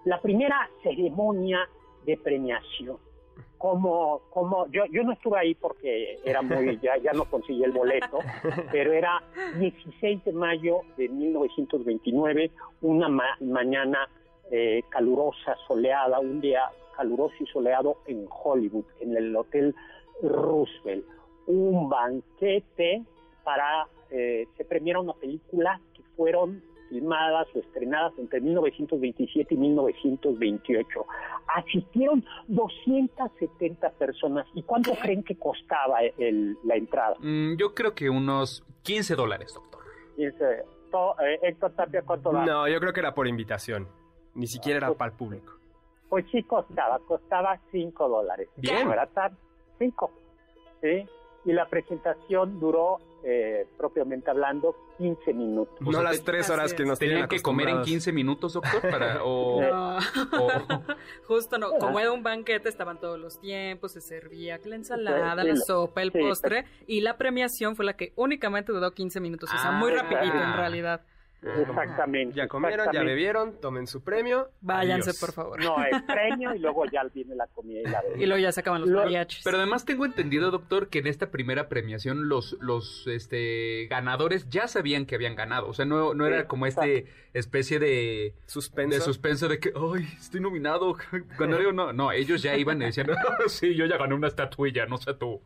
La 0.06 0.20
primera 0.20 0.70
ceremonia 0.84 1.68
de 2.06 2.18
premiación. 2.18 2.98
Como, 3.58 4.22
como 4.32 4.66
yo, 4.72 4.86
yo 4.86 5.04
no 5.04 5.14
estuve 5.14 5.38
ahí 5.38 5.54
porque 5.54 6.18
era 6.26 6.42
muy, 6.42 6.80
ya, 6.82 6.98
ya 6.98 7.14
no 7.14 7.26
conseguí 7.26 7.64
el 7.64 7.72
boleto, 7.72 8.20
pero 8.72 8.92
era 8.92 9.22
16 9.58 10.26
de 10.26 10.34
mayo 10.34 10.82
de 10.98 11.08
1929, 11.10 12.52
una 12.82 13.36
mañana 13.40 14.10
eh, 14.50 14.82
calurosa, 14.90 15.56
soleada, 15.68 16.20
un 16.20 16.42
día 16.42 16.62
caluroso 16.98 17.36
y 17.40 17.46
soleado 17.48 17.98
en 18.08 18.26
Hollywood, 18.28 18.86
en 19.00 19.16
el 19.16 19.36
Hotel 19.36 19.76
Roosevelt. 20.24 21.06
Un 21.46 21.88
banquete 21.88 23.04
para, 23.44 23.88
eh, 24.10 24.48
se 24.58 24.66
premiara 24.66 25.00
una 25.00 25.14
película 25.14 25.80
que 25.94 26.02
fueron 26.16 26.64
filmadas 26.90 27.48
o 27.56 27.60
estrenadas 27.60 28.14
entre 28.18 28.42
1927 28.42 29.54
y 29.54 29.58
1928. 29.58 31.06
Asistieron 31.56 32.24
270 32.48 33.90
personas. 33.92 34.46
¿Y 34.54 34.64
cuánto 34.64 34.92
creen 34.96 35.24
que 35.24 35.36
costaba 35.38 36.00
la 36.64 36.76
entrada? 36.76 37.16
Mm, 37.20 37.56
yo 37.56 37.74
creo 37.74 37.96
que 37.96 38.10
unos 38.10 38.64
15 38.84 39.16
dólares, 39.16 39.54
doctor. 39.54 39.82
15. 40.18 40.44
Eh, 40.44 41.40
Héctor 41.44 41.72
Tapia, 41.72 42.02
¿cuánto 42.02 42.32
da? 42.34 42.46
No, 42.46 42.68
yo 42.68 42.80
creo 42.82 42.92
que 42.92 43.00
era 43.00 43.14
por 43.14 43.28
invitación. 43.28 43.88
Ni 44.36 44.48
siquiera 44.48 44.78
era 44.78 44.94
para 44.94 45.12
el 45.12 45.18
público. 45.18 45.54
Pues 46.10 46.26
sí 46.32 46.44
costaba, 46.44 47.00
costaba 47.00 47.58
5 47.72 48.10
dólares. 48.10 48.50
Bien. 48.58 48.86
No 48.86 48.94
era 48.94 49.08
tan 49.08 49.38
5. 49.80 50.12
¿sí? 50.82 51.08
Y 51.46 51.54
la 51.54 51.68
presentación 51.68 52.60
duró 52.60 53.00
eh, 53.24 53.68
propiamente 53.78 54.30
hablando, 54.32 54.76
15 54.98 55.34
minutos. 55.34 55.80
No 55.80 56.02
las 56.02 56.24
tres 56.24 56.50
horas 56.50 56.74
que 56.74 56.86
nos 56.86 56.98
tenían 56.98 57.28
que 57.28 57.42
comer 57.42 57.70
en 57.70 57.82
15 57.84 58.12
minutos, 58.12 58.54
doctor, 58.54 58.82
para 58.82 59.20
o, 59.24 59.62
justo 61.28 61.58
no, 61.58 61.72
como 61.78 62.00
era 62.00 62.12
un 62.12 62.24
banquete 62.24 62.70
estaban 62.70 63.00
todos 63.00 63.20
los 63.20 63.40
tiempos, 63.40 63.92
se 63.94 64.02
servía 64.02 64.60
la 64.66 64.76
ensalada, 64.76 65.44
la 65.44 65.56
sopa, 65.56 66.02
el 66.02 66.12
postre 66.12 66.66
y 66.88 67.02
la 67.02 67.18
premiación 67.18 67.76
fue 67.76 67.86
la 67.86 67.94
que 67.94 68.14
únicamente 68.16 68.72
duró 68.72 68.92
15 68.92 69.20
minutos, 69.20 69.50
o 69.54 69.58
sea, 69.58 69.72
muy 69.72 69.92
ah, 69.92 70.04
rapidito 70.04 70.38
en 70.38 70.54
realidad. 70.54 71.02
Exactamente. 71.42 72.36
Ya 72.36 72.48
comieron, 72.48 72.88
ya 72.94 73.04
bebieron, 73.04 73.60
tomen 73.60 73.88
su 73.88 74.04
premio. 74.04 74.50
Váyanse, 74.62 75.14
por 75.14 75.32
favor. 75.32 75.60
No, 75.60 75.84
es 75.84 76.02
premio 76.08 76.54
y 76.54 76.60
luego 76.60 76.86
ya 76.86 77.04
viene 77.14 77.36
la 77.36 77.48
comida 77.48 77.82
y 77.82 77.84
la 77.84 78.02
bebida. 78.02 78.24
Y 78.24 78.26
luego 78.28 78.42
ya 78.42 78.52
se 78.52 78.60
acaban 78.60 78.82
los 78.82 78.90
mariachis. 78.90 79.44
Pero 79.44 79.58
además 79.58 79.86
tengo 79.86 80.06
entendido, 80.06 80.52
doctor, 80.52 80.90
que 80.90 81.00
en 81.00 81.08
esta 81.08 81.32
primera 81.32 81.68
premiación 81.68 82.30
los, 82.30 82.58
los 82.60 83.08
este, 83.08 83.88
ganadores 83.90 84.50
ya 84.50 84.68
sabían 84.68 85.06
que 85.06 85.16
habían 85.16 85.36
ganado. 85.36 85.68
O 85.68 85.74
sea, 85.74 85.86
no, 85.86 86.14
no 86.14 86.26
era 86.28 86.48
como 86.48 86.68
este 86.68 87.08
especie 87.34 87.80
de 87.80 88.36
suspenso. 88.46 88.96
de 88.96 89.02
suspenso 89.02 89.48
de 89.48 89.60
que, 89.60 89.74
ay, 89.76 90.08
estoy 90.20 90.42
nominado, 90.42 90.96
ganaré 91.40 91.66
o 91.68 91.72
no. 91.72 91.94
No, 91.94 92.12
ellos 92.12 92.42
ya 92.42 92.56
iban 92.56 92.82
y 92.82 92.86
decían, 92.86 93.08
sí, 93.48 93.76
yo 93.76 93.86
ya 93.86 93.98
gané 93.98 94.14
una 94.14 94.28
estatuilla, 94.28 94.86
no 94.86 94.98
sé 94.98 95.14
tú. 95.14 95.42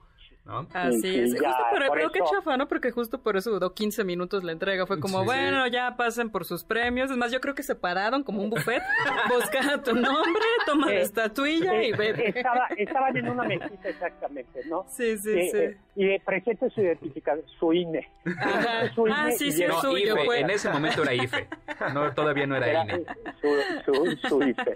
Así 0.73 1.19
es. 1.19 1.31
justo 1.31 1.57
por, 1.71 1.91
creo 1.91 2.11
que 2.11 2.19
chafa, 2.19 2.55
¿no? 2.55 2.67
Porque 2.67 2.91
justo 2.91 3.19
por 3.19 3.35
eso 3.35 3.51
duró 3.51 3.73
15 3.73 4.03
minutos 4.03 4.43
la 4.43 4.51
entrega. 4.51 4.85
Fue 4.85 4.99
como, 4.99 5.25
bueno, 5.25 5.65
ya 5.67 5.95
pasen 5.97 6.29
por 6.29 6.45
sus 6.45 6.63
premios. 6.63 7.09
Es 7.09 7.17
más, 7.17 7.31
yo 7.31 7.41
creo 7.41 7.55
que 7.55 7.63
se 7.63 7.73
pararon 7.73 8.23
como 8.23 8.43
un 8.43 8.51
buffet. 8.51 8.81
Busca 9.33 9.81
tu 9.81 9.95
nombre, 9.95 10.43
toma 10.67 10.87
la 10.87 11.01
estatuilla 11.01 11.81
y 11.81 11.91
ve. 11.93 12.31
Estaba, 12.35 12.67
estaban 12.77 13.17
en 13.17 13.29
una 13.29 13.43
mesita 13.43 13.89
exactamente, 13.89 14.61
¿no? 14.69 14.85
Sí, 14.87 15.17
sí, 15.17 15.31
eh, 15.31 15.49
sí. 15.51 15.57
Eh, 15.57 15.77
y 15.95 16.19
presente 16.19 16.69
su 16.69 16.81
identificación, 16.81 17.45
su 17.59 17.73
INE. 17.73 18.07
Su 18.95 19.07
INE 19.07 19.15
ah, 19.17 19.31
sí, 19.31 19.51
sí, 19.51 19.63
es 19.63 19.73
suyo. 19.75 20.17
IFE. 20.17 20.39
En 20.41 20.49
ese 20.49 20.69
momento 20.69 21.03
era 21.03 21.13
IFE. 21.13 21.47
No, 21.93 22.13
todavía 22.13 22.45
no 22.45 22.55
era, 22.55 22.83
INE. 22.83 23.05
Su, 23.41 23.93
su, 23.93 24.27
su 24.27 24.43
IFE. 24.43 24.73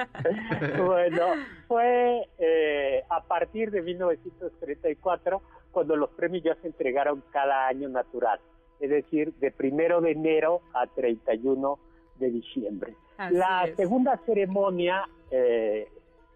bueno, 0.83 1.25
fue 1.67 2.27
eh, 2.37 3.03
a 3.09 3.21
partir 3.21 3.69
de 3.69 3.81
1934 3.81 5.41
cuando 5.71 5.95
los 5.95 6.09
premios 6.11 6.43
ya 6.43 6.55
se 6.55 6.67
entregaron 6.67 7.23
cada 7.31 7.67
año 7.67 7.89
natural, 7.89 8.39
es 8.79 8.89
decir, 8.89 9.33
de 9.35 9.51
primero 9.51 10.01
de 10.01 10.11
enero 10.11 10.61
a 10.73 10.87
31 10.87 11.79
de 12.19 12.29
diciembre. 12.31 12.95
la 13.31 13.67
segunda 13.75 14.17
ceremonia 14.25 15.07
eh, 15.31 15.87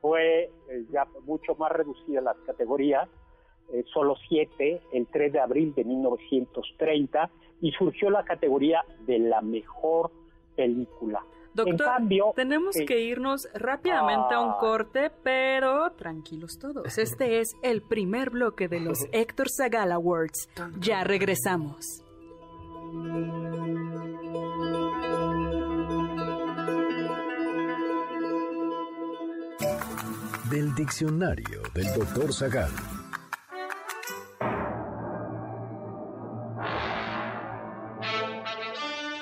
fue 0.01 0.51
eh, 0.69 0.85
ya 0.91 1.07
mucho 1.25 1.55
más 1.55 1.71
reducida 1.71 2.21
las 2.21 2.37
categorías, 2.45 3.07
eh, 3.71 3.83
solo 3.93 4.15
siete, 4.27 4.81
el 4.91 5.07
3 5.07 5.33
de 5.33 5.39
abril 5.39 5.73
de 5.73 5.83
1930, 5.85 7.29
y 7.61 7.71
surgió 7.71 8.09
la 8.09 8.23
categoría 8.23 8.83
de 9.05 9.19
la 9.19 9.41
mejor 9.41 10.11
película. 10.55 11.23
Doctor, 11.53 11.87
tenemos 12.35 12.75
que 12.87 13.01
irnos 13.01 13.47
rápidamente 13.53 14.33
a 14.33 14.39
un 14.39 14.53
corte, 14.59 15.11
pero 15.23 15.91
tranquilos 15.91 16.57
todos. 16.59 16.97
Este 16.97 17.39
es 17.39 17.49
el 17.61 17.81
primer 17.81 18.31
bloque 18.31 18.67
de 18.67 18.79
los 18.79 18.99
Héctor 19.11 19.47
Zagal 19.55 19.91
Awards. 19.91 20.49
Ya 20.79 21.03
regresamos. 21.03 22.03
Del 30.49 30.73
diccionario 30.75 31.61
del 31.73 31.93
Doctor 31.93 32.33
Zagal. 32.33 32.71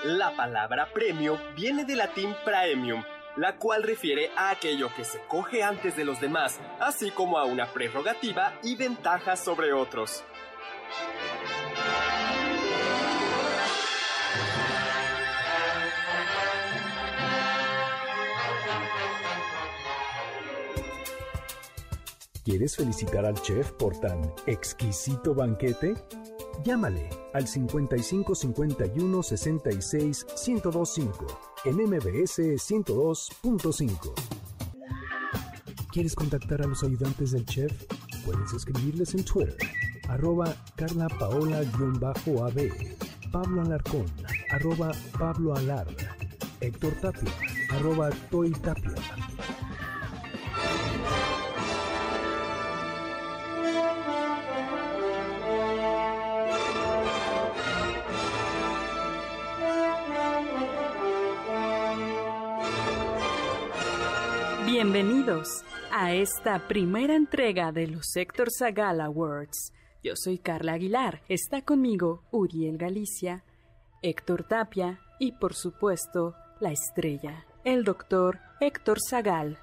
La 0.04 0.36
palabra 0.36 0.88
premio 0.92 1.38
viene 1.56 1.86
del 1.86 2.00
latín 2.00 2.36
praemium, 2.44 3.04
la 3.36 3.58
cual 3.58 3.84
refiere 3.84 4.32
a 4.36 4.50
aquello 4.50 4.90
que 4.96 5.06
se 5.06 5.20
coge 5.28 5.62
antes 5.62 5.96
de 5.96 6.06
los 6.06 6.20
demás, 6.20 6.60
así 6.80 7.12
como 7.12 7.38
a 7.38 7.46
una 7.46 7.68
prerrogativa 7.68 8.54
y 8.64 8.76
ventaja 8.76 9.36
sobre 9.36 9.74
otros. 9.74 10.24
¿Quieres 22.44 22.76
felicitar 22.76 23.24
al 23.24 23.40
chef 23.40 23.72
por 23.74 24.00
tan 24.00 24.34
exquisito 24.48 25.36
banquete? 25.36 25.94
Llámale 26.64 27.10
al 27.34 27.48
55 27.48 28.36
51 28.36 29.24
66 29.24 30.26
1025 30.48 31.28
en 31.66 31.76
MBS 31.76 32.40
102.5. 32.40 34.14
¿Quieres 35.92 36.16
contactar 36.16 36.62
a 36.62 36.68
los 36.68 36.84
ayudantes 36.84 37.32
del 37.32 37.46
chef? 37.46 37.72
Puedes 38.26 38.54
escribirles 38.54 39.14
en 39.16 39.26
Twitter, 39.26 39.58
arroba 40.08 40.56
Carla 40.76 41.10
Paola-AB, 41.20 42.72
Pablo 43.32 43.62
Alarcón, 43.62 44.06
arroba 44.52 44.92
Pablo 45.18 45.56
Alar, 45.56 45.88
Héctor 46.62 46.94
Tapia, 47.02 47.32
arroba 47.72 48.10
Toy 48.30 48.52
Tapia. 48.52 48.94
Bienvenidos 64.84 65.64
a 65.94 66.12
esta 66.12 66.58
primera 66.68 67.16
entrega 67.16 67.72
de 67.72 67.86
los 67.86 68.16
Héctor 68.16 68.48
Zagal 68.50 69.00
Awards. 69.00 69.72
Yo 70.04 70.14
soy 70.16 70.40
Carla 70.40 70.74
Aguilar, 70.74 71.22
está 71.30 71.62
conmigo 71.62 72.24
Uriel 72.32 72.80
Galicia, 72.80 73.44
Héctor 74.02 74.44
Tapia 74.46 75.00
y 75.20 75.34
por 75.34 75.54
supuesto 75.54 76.34
la 76.60 76.72
estrella, 76.72 77.46
el 77.64 77.84
doctor 77.84 78.40
Héctor 78.60 78.98
Zagal. 79.08 79.60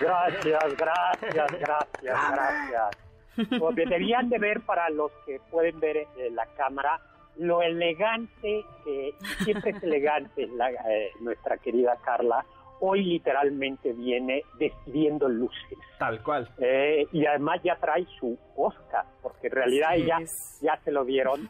Gracias, 0.00 0.76
gracias, 0.76 1.60
gracias, 1.60 2.30
gracias. 2.32 3.60
Pues 3.60 3.76
deberían 3.76 4.28
de 4.28 4.40
ver 4.40 4.60
para 4.62 4.90
los 4.90 5.12
que 5.24 5.38
pueden 5.52 5.78
ver 5.78 6.08
en 6.16 6.34
la 6.34 6.46
cámara 6.56 7.00
lo 7.36 7.62
elegante, 7.62 8.64
que 8.84 9.14
siempre 9.44 9.70
es 9.70 9.82
elegante 9.84 10.42
eh, 10.42 11.12
nuestra 11.20 11.58
querida 11.58 11.96
Carla, 12.04 12.44
hoy 12.80 13.04
literalmente 13.04 13.92
viene 13.92 14.42
despidiendo 14.58 15.28
luces. 15.28 15.78
Tal 15.98 16.22
cual. 16.22 16.48
Eh, 16.58 17.06
y 17.12 17.26
además 17.26 17.60
ya 17.62 17.76
trae 17.76 18.06
su 18.18 18.38
Oscar, 18.56 19.04
porque 19.22 19.48
en 19.48 19.52
realidad 19.52 19.96
ella 19.96 20.18
ya 20.60 20.78
se 20.84 20.90
lo 20.90 21.04
dieron 21.04 21.48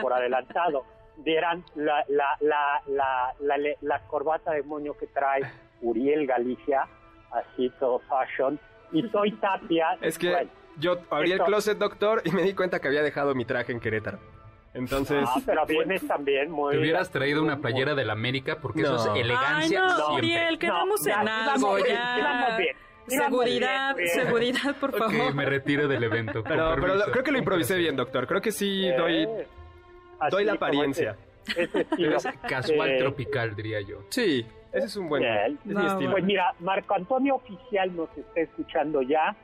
por 0.00 0.12
adelantado. 0.12 0.84
Dieran 1.18 1.64
la, 1.74 2.04
la, 2.08 2.36
la, 2.40 2.82
la, 3.40 3.56
la, 3.80 3.98
corbata 4.06 4.52
de 4.52 4.62
moño 4.62 4.94
que 4.94 5.06
trae 5.06 5.42
Uriel 5.82 6.26
Galicia, 6.26 6.86
así 7.30 7.70
todo 7.78 7.98
fashion, 8.00 8.58
y 8.92 9.02
soy 9.10 9.32
Tapia. 9.32 9.98
Es 10.00 10.18
que 10.18 10.48
yo 10.78 10.98
abrí 11.10 11.32
el 11.32 11.40
closet, 11.40 11.76
doctor, 11.76 12.22
y 12.24 12.30
me 12.30 12.42
di 12.42 12.54
cuenta 12.54 12.80
que 12.80 12.88
había 12.88 13.02
dejado 13.02 13.34
mi 13.34 13.44
traje 13.44 13.72
en 13.72 13.80
Querétaro. 13.80 14.18
Entonces. 14.72 15.24
Ah, 15.26 15.40
pero 15.44 15.66
vienes 15.66 16.06
también 16.06 16.50
muy. 16.50 16.72
Te 16.72 16.78
hubieras 16.78 17.10
traído 17.10 17.42
una 17.42 17.58
playera 17.58 17.94
de 17.94 18.04
la 18.04 18.12
América 18.12 18.58
porque 18.60 18.82
eso 18.82 18.96
es 18.96 19.20
elegancia. 19.20 19.82
Ay, 19.84 19.94
no, 19.98 20.14
Uriel, 20.14 20.58
quedamos 20.58 21.06
en 21.06 21.28
algo 21.28 21.78
ya. 21.78 22.58
Seguridad, 23.06 23.96
seguridad, 24.14 24.76
por 24.76 24.96
favor. 24.96 25.34
me 25.34 25.44
retire 25.44 25.88
del 25.88 26.04
evento. 26.04 26.44
Pero, 26.44 26.76
pero 26.80 26.94
creo 27.10 27.24
que 27.24 27.32
lo 27.32 27.38
improvisé 27.38 27.76
bien, 27.76 27.96
doctor. 27.96 28.26
Creo 28.26 28.40
que 28.40 28.52
sí 28.52 28.86
eh, 28.86 28.94
doy, 28.96 29.28
doy 30.30 30.44
la 30.44 30.52
apariencia. 30.52 31.16
Ese, 31.56 31.86
casual 32.48 32.98
tropical, 32.98 33.56
diría 33.56 33.80
yo. 33.80 34.02
Sí, 34.10 34.46
ese 34.72 34.86
es 34.86 34.96
un 34.96 35.08
buen 35.08 35.24
es 35.24 35.64
mi 35.64 35.84
estilo. 35.84 36.12
Pues 36.12 36.24
mira, 36.24 36.54
Marco 36.60 36.94
Antonio 36.94 37.36
Oficial 37.36 37.94
nos 37.96 38.16
está 38.16 38.40
escuchando 38.40 39.02
ya. 39.02 39.34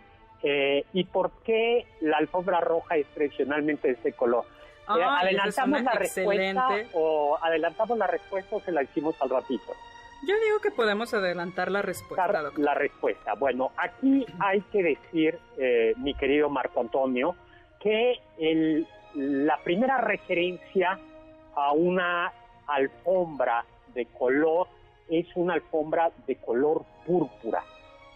Eh, 0.42 0.84
¿Y 0.92 1.04
por 1.04 1.32
qué 1.44 1.86
la 2.00 2.18
alfombra 2.18 2.60
roja 2.60 2.96
es 2.96 3.06
tradicionalmente 3.08 3.88
de 3.88 3.94
ese 3.94 4.12
color? 4.12 4.44
Eh, 4.88 5.02
¿Adelantamos 5.02 5.82
la 5.82 5.92
respuesta 5.92 6.68
o 6.92 7.38
adelantamos 7.42 7.98
la 7.98 8.06
respuesta 8.06 8.56
o 8.56 8.60
se 8.60 8.70
la 8.70 8.82
hicimos 8.82 9.16
al 9.20 9.30
ratito? 9.30 9.74
Yo 10.26 10.34
digo 10.44 10.60
que 10.60 10.70
podemos 10.70 11.12
adelantar 11.12 11.70
la 11.70 11.82
respuesta. 11.82 12.50
La, 12.56 12.74
respuesta. 12.74 13.34
Bueno, 13.34 13.72
aquí 13.76 14.24
hay 14.38 14.60
que 14.72 14.82
decir, 14.82 15.38
eh, 15.58 15.92
mi 15.98 16.14
querido 16.14 16.48
Marco 16.48 16.80
Antonio, 16.80 17.34
que 17.80 18.18
el, 18.38 18.86
la 19.14 19.58
primera 19.58 20.00
referencia 20.00 20.98
a 21.54 21.72
una 21.72 22.32
alfombra 22.66 23.64
de 23.94 24.06
color 24.06 24.68
es 25.10 25.26
una 25.34 25.54
alfombra 25.54 26.10
de 26.26 26.36
color 26.36 26.84
púrpura. 27.04 27.62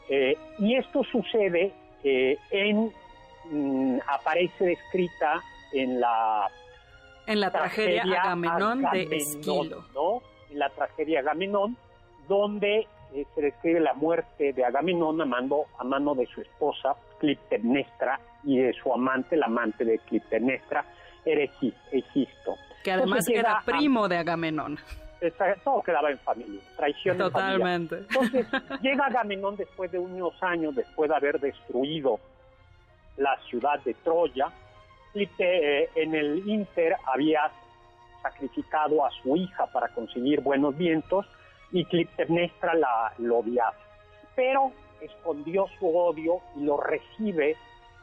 Eh, 0.09 0.37
y 0.59 0.77
esto 0.77 1.05
sucede 1.05 1.73
en, 2.03 2.93
mm, 3.51 3.99
aparece 4.07 4.65
descrita 4.65 5.43
en 5.73 6.01
la 6.01 6.49
en 7.27 7.41
la 7.41 7.51
tragedia, 7.51 8.03
Agamenón, 8.03 8.83
de 8.93 9.03
Esquilo. 9.03 9.85
¿no? 9.95 10.23
En 10.51 10.59
la 10.59 10.69
tragedia 10.71 11.21
Agamenón, 11.21 11.77
donde 12.27 12.89
eh, 13.15 13.27
se 13.35 13.43
describe 13.43 13.81
la 13.81 13.95
muerte 13.95 14.53
de 14.53 14.65
Agamenón 14.65 15.21
a 15.21 15.25
mano, 15.27 15.65
a 15.79 15.85
mano 15.85 16.15
de 16.15 16.27
su 16.27 16.41
esposa, 16.41 16.97
Clitemnestra, 17.21 18.19
y 18.45 18.59
de 18.59 18.73
su 18.73 18.93
amante, 18.93 19.37
la 19.37 19.47
amante 19.47 19.85
de 19.85 19.99
Clitemnestra, 19.99 20.85
Egisto. 21.25 22.57
Que 22.83 22.93
además 22.93 23.29
era 23.29 23.63
primo 23.65 24.09
de 24.09 24.17
Agamenón. 24.17 24.79
Todo 25.63 25.83
quedaba 25.83 26.11
en 26.11 26.19
familia, 26.21 26.61
traición 26.77 27.19
Totalmente. 27.19 27.97
Entonces, 27.97 28.47
llega 28.81 29.07
Agamenón 29.07 29.57
después 29.57 29.93
de 29.93 29.99
unos 29.99 30.43
años, 30.43 30.75
después 30.75 31.11
de 31.11 31.17
haber 31.17 31.39
destruido 31.39 32.19
la 33.19 33.37
ciudad 33.49 33.79
de 33.81 33.93
Troya, 33.95 34.51
eh, 35.15 35.91
en 35.95 36.15
el 36.15 36.49
Inter 36.49 36.97
había 37.07 37.51
sacrificado 38.23 39.05
a 39.05 39.11
su 39.23 39.37
hija 39.37 39.67
para 39.67 39.89
conseguir 39.89 40.41
buenos 40.41 40.77
vientos 40.77 41.27
y 41.73 41.85
Clitemnestra 41.85 42.75
la, 42.75 43.13
lo 43.19 43.39
odiaba. 43.39 43.75
Pero 44.35 44.73
escondió 45.01 45.67
su 45.79 45.97
odio 45.97 46.41
y 46.57 46.65
lo 46.65 46.77
recibe 46.77 47.57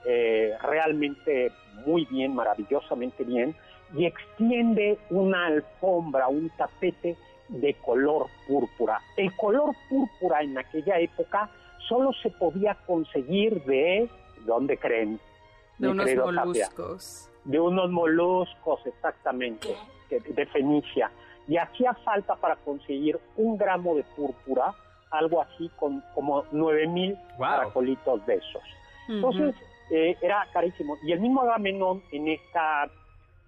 eh, 0.06 0.54
realmente 0.62 1.52
muy 1.86 2.06
bien, 2.06 2.34
maravillosamente 2.36 3.24
bien, 3.24 3.56
y 3.96 4.06
extiende 4.06 4.98
una 5.10 5.48
alfombra, 5.48 6.28
un 6.28 6.50
tapete 6.52 7.15
de 7.50 7.74
color 7.76 8.28
púrpura. 8.48 9.02
El 9.15 9.36
color 9.36 9.74
púrpura 9.89 10.41
en 10.41 10.58
aquella 10.58 11.00
época 11.00 11.50
solo 11.88 12.12
se 12.22 12.30
podía 12.32 12.76
conseguir 12.86 13.63
de, 13.63 14.10
¿dónde 14.46 14.78
creen? 14.78 15.20
De 15.78 15.88
unos 15.90 16.16
moluscos. 16.16 17.30
De 17.44 17.60
unos 17.60 17.90
moluscos, 17.92 18.86
exactamente, 18.86 19.76
de, 20.10 20.46
Fenicia. 20.48 21.12
Y 21.48 21.58
hacía 21.58 21.94
falta 22.04 22.36
para 22.36 22.56
conseguir 22.58 23.20
un 23.38 23.58
gramo 23.58 23.96
de 23.96 24.04
púrpura, 24.16 24.74
algo 25.12 25.42
así 25.42 25.70
con 25.78 26.04
como 26.13 26.44
9000 26.52 26.90
mil 26.90 27.18
caracolitos 27.40 28.26
de 28.26 28.36
esos. 28.36 28.63
Entonces, 29.08 29.56
eh, 29.90 30.18
era 30.22 30.46
carísimo. 30.52 30.98
Y 31.04 31.13
el 31.13 31.22
mismo 31.22 31.42
Agamenón 31.44 32.04
en 32.12 32.28
esta, 32.28 32.90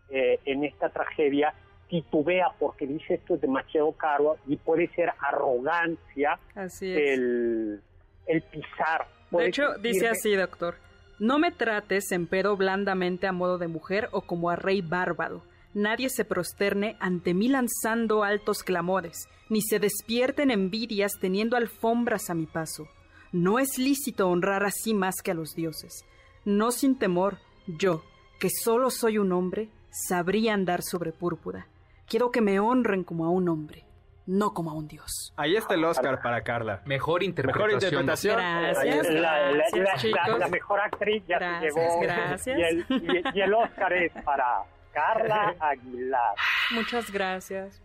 eh, 0.10 0.40
en 0.46 0.64
esta 0.64 0.90
tragedia 0.90 1.54
titubea 1.90 2.52
porque 2.60 2.86
dice 2.86 3.16
esto 3.16 3.36
es 3.36 3.42
demasiado 3.42 3.92
caro 3.94 4.38
y 4.48 4.56
puede 4.58 4.88
ser 4.90 5.12
arrogancia 5.20 6.40
El, 6.80 7.82
el 8.28 8.42
pisar. 8.44 9.08
de 9.32 9.48
hecho, 9.48 9.74
dice 9.80 10.08
así, 10.08 10.36
doctor. 10.36 10.76
No 11.20 11.38
me 11.38 11.52
trates, 11.52 12.12
empero, 12.12 12.56
blandamente 12.56 13.28
a 13.28 13.34
modo 13.34 13.58
de 13.58 13.68
mujer 13.68 14.08
o 14.14 14.22
como 14.22 14.50
a 14.50 14.56
rey 14.56 14.82
bárbaro. 14.82 15.44
Nadie 15.74 16.10
se 16.10 16.24
prosterne 16.24 16.96
ante 17.00 17.34
mí 17.34 17.50
lanzando 17.50 18.24
altos 18.24 18.64
clamores, 18.64 19.28
ni 19.50 19.62
se 19.62 19.80
despierten 19.80 20.50
envidias 20.50 21.12
teniendo 21.20 21.58
alfombras 21.58 22.30
a 22.30 22.34
mi 22.34 22.46
paso. 22.46 22.88
No 23.32 23.60
es 23.60 23.78
lícito 23.78 24.30
honrar 24.30 24.64
así 24.64 24.94
más 24.94 25.22
que 25.22 25.32
a 25.32 25.36
los 25.36 25.54
dioses. 25.56 26.06
No 26.46 26.72
sin 26.72 26.98
temor, 26.98 27.38
yo, 27.68 28.04
que 28.40 28.50
solo 28.50 28.90
soy 28.90 29.18
un 29.18 29.32
hombre, 29.34 29.70
sabría 29.92 30.54
andar 30.54 30.82
sobre 30.82 31.12
púrpura. 31.12 31.68
Quiero 32.08 32.32
que 32.32 32.42
me 32.42 32.60
honren 32.60 33.04
como 33.04 33.26
a 33.26 33.30
un 33.30 33.50
hombre, 33.50 33.84
no 34.30 34.54
como 34.54 34.72
a 34.72 34.74
un 34.76 34.88
dios. 34.88 35.34
Ahí 35.36 35.56
está 35.56 35.74
el 35.74 35.84
Oscar 35.84 36.22
para 36.22 36.42
Carla. 36.42 36.82
Mejor 36.86 37.24
interpretación. 37.24 37.68
Mejor 37.68 37.84
interpretación. 37.84 38.38
Gracias, 38.38 40.40
la, 40.40 40.48
mejor 40.48 40.80
actriz 40.82 41.24
ya 41.28 41.40
se 41.40 41.66
llevó. 41.66 42.00
Gracias. 42.00 42.58
Y 42.58 42.62
el, 42.62 42.86
y, 43.34 43.42
el 43.42 43.54
Oscar 43.54 43.94
es 43.94 44.12
para 44.24 44.64
Carla 44.94 45.56
Aguilar. 45.60 46.36
Muchas 46.72 47.12
gracias. 47.12 47.82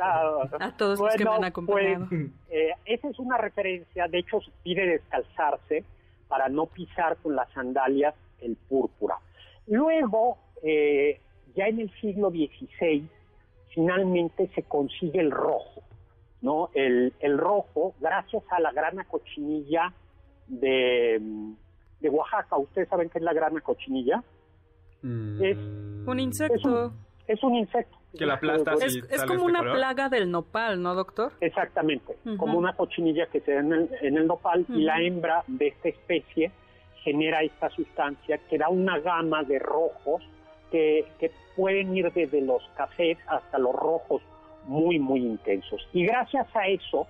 A 0.00 0.72
todos 0.76 0.98
los 0.98 1.14
que 1.14 1.24
me 1.24 1.30
han 1.30 1.36
pues, 1.36 1.50
acompañado. 1.50 2.08
eh, 2.50 2.72
esa 2.84 3.08
es 3.08 3.18
una 3.18 3.38
referencia, 3.38 4.08
de 4.08 4.18
hecho 4.18 4.40
pide 4.64 4.86
descalzarse 4.86 5.84
para 6.28 6.48
no 6.48 6.66
pisar 6.66 7.16
con 7.18 7.36
las 7.36 7.48
sandalias 7.52 8.14
el 8.40 8.56
púrpura. 8.56 9.16
Luego, 9.68 10.38
eh, 10.62 11.20
ya 11.54 11.66
en 11.66 11.80
el 11.80 11.90
siglo 12.00 12.30
XVI, 12.30 13.08
finalmente 13.76 14.50
se 14.54 14.62
consigue 14.62 15.20
el 15.20 15.30
rojo, 15.30 15.82
¿no? 16.40 16.70
El, 16.74 17.12
rojo, 17.36 17.94
gracias 18.00 18.42
a 18.50 18.58
la 18.58 18.72
grana 18.72 19.04
cochinilla 19.04 19.92
de, 20.48 21.20
de 22.00 22.08
Oaxaca. 22.08 22.56
¿Ustedes 22.56 22.88
saben 22.88 23.10
qué 23.10 23.18
es 23.18 23.24
la 23.24 23.34
grana 23.34 23.60
cochinilla? 23.60 24.24
Mm. 25.02 25.44
Es 25.44 25.58
un 26.06 26.18
insecto. 26.18 26.92
Es 27.28 27.42
un, 27.42 27.54
insecto. 27.56 27.98
Que 28.18 28.24
la 28.24 28.40
plasta 28.40 28.72
es, 28.80 28.96
es 29.10 29.24
como 29.24 29.44
una 29.44 29.60
plaga 29.60 30.08
del 30.08 30.30
nopal, 30.30 30.80
¿no, 30.80 30.94
doctor? 30.94 31.32
Exactamente, 31.40 32.16
como 32.38 32.56
una 32.56 32.72
cochinilla 32.72 33.26
que 33.26 33.40
se 33.40 33.52
da 33.52 33.60
en 33.60 33.72
el, 33.72 33.90
en 34.00 34.16
el 34.16 34.26
nopal 34.26 34.64
y 34.70 34.84
la 34.84 35.02
hembra 35.02 35.44
de 35.48 35.68
esta 35.68 35.90
especie 35.90 36.50
genera 37.02 37.42
esta 37.42 37.68
sustancia 37.70 38.38
que 38.48 38.56
da 38.56 38.70
una 38.70 38.98
gama 39.00 39.42
de 39.42 39.58
rojos 39.58 40.22
que, 40.70 41.06
que 41.18 41.30
pueden 41.56 41.96
ir 41.96 42.12
desde 42.12 42.40
los 42.40 42.62
cafés 42.76 43.18
hasta 43.26 43.58
los 43.58 43.74
rojos 43.74 44.22
muy, 44.66 44.98
muy 44.98 45.20
intensos. 45.20 45.86
Y 45.92 46.06
gracias 46.06 46.46
a 46.54 46.66
eso, 46.66 47.06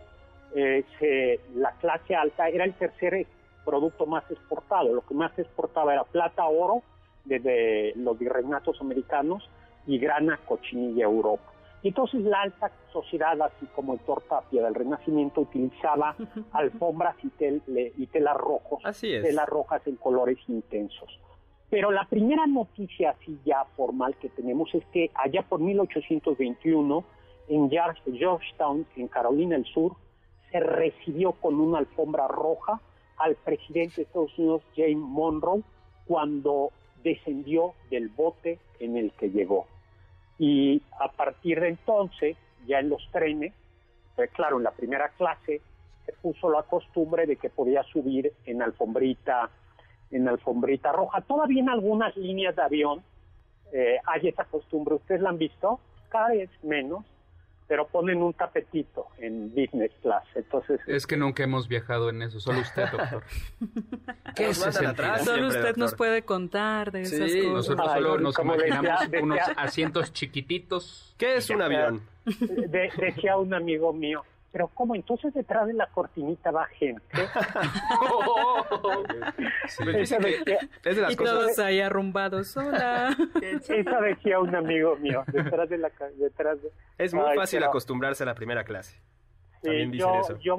eh, 0.55 1.41
la 1.55 1.73
clase 1.73 2.15
alta 2.15 2.49
era 2.49 2.65
el 2.65 2.75
tercer 2.75 3.27
producto 3.65 4.07
más 4.07 4.31
exportado. 4.31 4.93
Lo 4.95 5.03
que 5.03 5.15
más 5.15 5.37
exportaba 5.39 5.93
era 5.93 6.05
plata, 6.05 6.47
oro, 6.47 6.83
desde 7.25 7.93
los 7.97 8.19
virreinatos 8.19 8.81
americanos, 8.81 9.49
y 9.87 9.99
grana, 9.99 10.39
cochinilla, 10.47 11.05
Europa. 11.05 11.53
Y 11.83 11.89
entonces 11.89 12.23
la 12.23 12.43
alta 12.43 12.71
sociedad, 12.93 13.41
así 13.43 13.67
como 13.75 13.93
el 13.95 14.01
Tortapia 14.01 14.63
del 14.63 14.75
Renacimiento, 14.75 15.43
utilizaba 15.43 16.17
alfombras 16.53 17.17
y, 17.23 17.31
y 17.97 18.07
telas 18.07 18.37
rojos, 18.37 18.83
telas 19.01 19.49
rojas 19.49 19.87
en 19.87 19.97
colores 19.97 20.39
intensos. 20.49 21.21
Pero 21.69 21.91
la 21.91 22.05
primera 22.05 22.47
noticia 22.47 23.11
así 23.11 23.39
ya 23.45 23.65
formal 23.77 24.15
que 24.17 24.29
tenemos 24.29 24.73
es 24.75 24.85
que 24.87 25.11
allá 25.15 25.43
por 25.43 25.61
1821 25.61 27.05
en 27.49 27.71
Georgetown, 27.71 28.87
en 28.97 29.09
Carolina 29.09 29.57
del 29.57 29.65
Sur, 29.67 29.97
se 30.51 30.61
recibió 30.61 31.33
con 31.33 31.61
una 31.61 31.79
alfombra 31.79 32.29
roja 32.29 32.81
al 33.19 33.35
presidente 33.37 33.97
de 33.97 34.03
Estados 34.03 34.39
Unidos, 34.39 34.63
James 34.77 34.97
Monroe, 34.97 35.63
cuando 36.07 36.71
descendió 37.03 37.75
del 37.91 38.09
bote 38.09 38.59
en 38.79 38.97
el 38.97 39.13
que 39.13 39.31
llegó. 39.31 39.67
Y 40.39 40.83
a 41.01 41.11
partir 41.11 41.61
de 41.61 41.69
entonces, 41.69 42.37
ya 42.67 42.79
en 42.79 42.91
los 42.91 43.03
trenes, 43.11 43.55
pues 44.15 44.31
claro, 44.31 44.59
en 44.59 44.65
la 44.65 44.73
primera 44.73 45.09
clase 45.11 45.61
se 46.05 46.13
puso 46.13 46.51
la 46.51 46.63
costumbre 46.63 47.27
de 47.27 47.37
que 47.37 47.51
podía 47.51 47.83
subir 47.85 48.33
en 48.45 48.63
alfombrita 48.63 49.51
en 50.11 50.29
alfombrita 50.29 50.93
roja. 50.93 51.21
Todavía 51.23 51.61
en 51.61 51.69
algunas 51.69 52.17
líneas 52.17 52.55
de 52.57 52.63
avión 52.63 53.03
eh, 53.73 53.99
hay 54.07 54.29
esa 54.29 54.45
costumbre. 54.45 54.95
¿Ustedes 54.95 55.21
la 55.21 55.31
han 55.31 55.39
visto? 55.39 55.81
Cada 56.09 56.29
vez 56.29 56.51
menos, 56.63 57.05
pero 57.67 57.87
ponen 57.89 58.23
un 58.23 58.33
tapetito 58.33 59.09
en 59.19 59.51
business 59.51 59.93
class. 60.03 60.25
Entonces 60.35 60.81
es 60.87 61.07
que 61.07 61.17
nunca 61.17 61.43
hemos 61.43 61.69
viajado 61.69 62.11
en 62.11 62.23
eso, 62.23 62.39
solo 62.41 62.61
usted, 62.61 62.85
doctor. 62.91 63.25
¿Qué 64.37 64.51
es 64.51 64.77
atrás, 64.77 65.25
Solo 65.25 65.49
usted 65.49 65.77
nos 65.77 65.95
puede 65.95 66.23
contar 66.23 66.93
de 66.93 67.03
esas 67.03 67.19
cosas. 67.21 67.53
Nosotros 67.53 67.93
solo 67.93 68.19
nos 68.19 68.39
imaginamos 68.39 69.01
unos 69.21 69.41
asientos 69.57 70.13
chiquititos. 70.13 71.15
¿Qué 71.19 71.37
es 71.37 71.51
un 71.51 71.63
avión? 71.63 72.03
decía 72.27 73.37
un 73.37 73.55
amigo 73.55 73.93
mío, 73.93 74.25
pero 74.57 74.69
¿cómo? 74.69 74.95
Entonces 74.95 75.35
detrás 75.35 75.67
de 75.67 75.75
la 75.75 75.87
cortinita 75.89 76.51
va 76.51 76.65
gente. 76.65 77.03
esa 80.01 80.17
decía, 80.17 80.59
es 80.83 80.97
de 80.97 81.03
las 81.03 81.13
y 81.13 81.17
cosas... 81.17 81.35
todos 81.35 81.59
ahí 81.59 81.81
arrumbados. 81.81 82.57
Hola. 82.57 83.15
esa 83.43 84.01
decía 84.01 84.41
un 84.41 84.55
amigo 84.55 84.97
mío, 84.97 85.25
detrás 85.27 85.69
de 85.69 85.77
la... 85.77 85.93
Detrás 86.17 86.63
de... 86.63 86.71
Es 86.97 87.13
muy 87.13 87.35
fácil 87.35 87.63
acostumbrarse 87.65 88.23
a 88.23 88.27
la 88.27 88.35
primera 88.35 88.65
clase. 88.65 88.99
Sí, 89.63 89.91
yo, 89.93 90.23
yo 90.41 90.57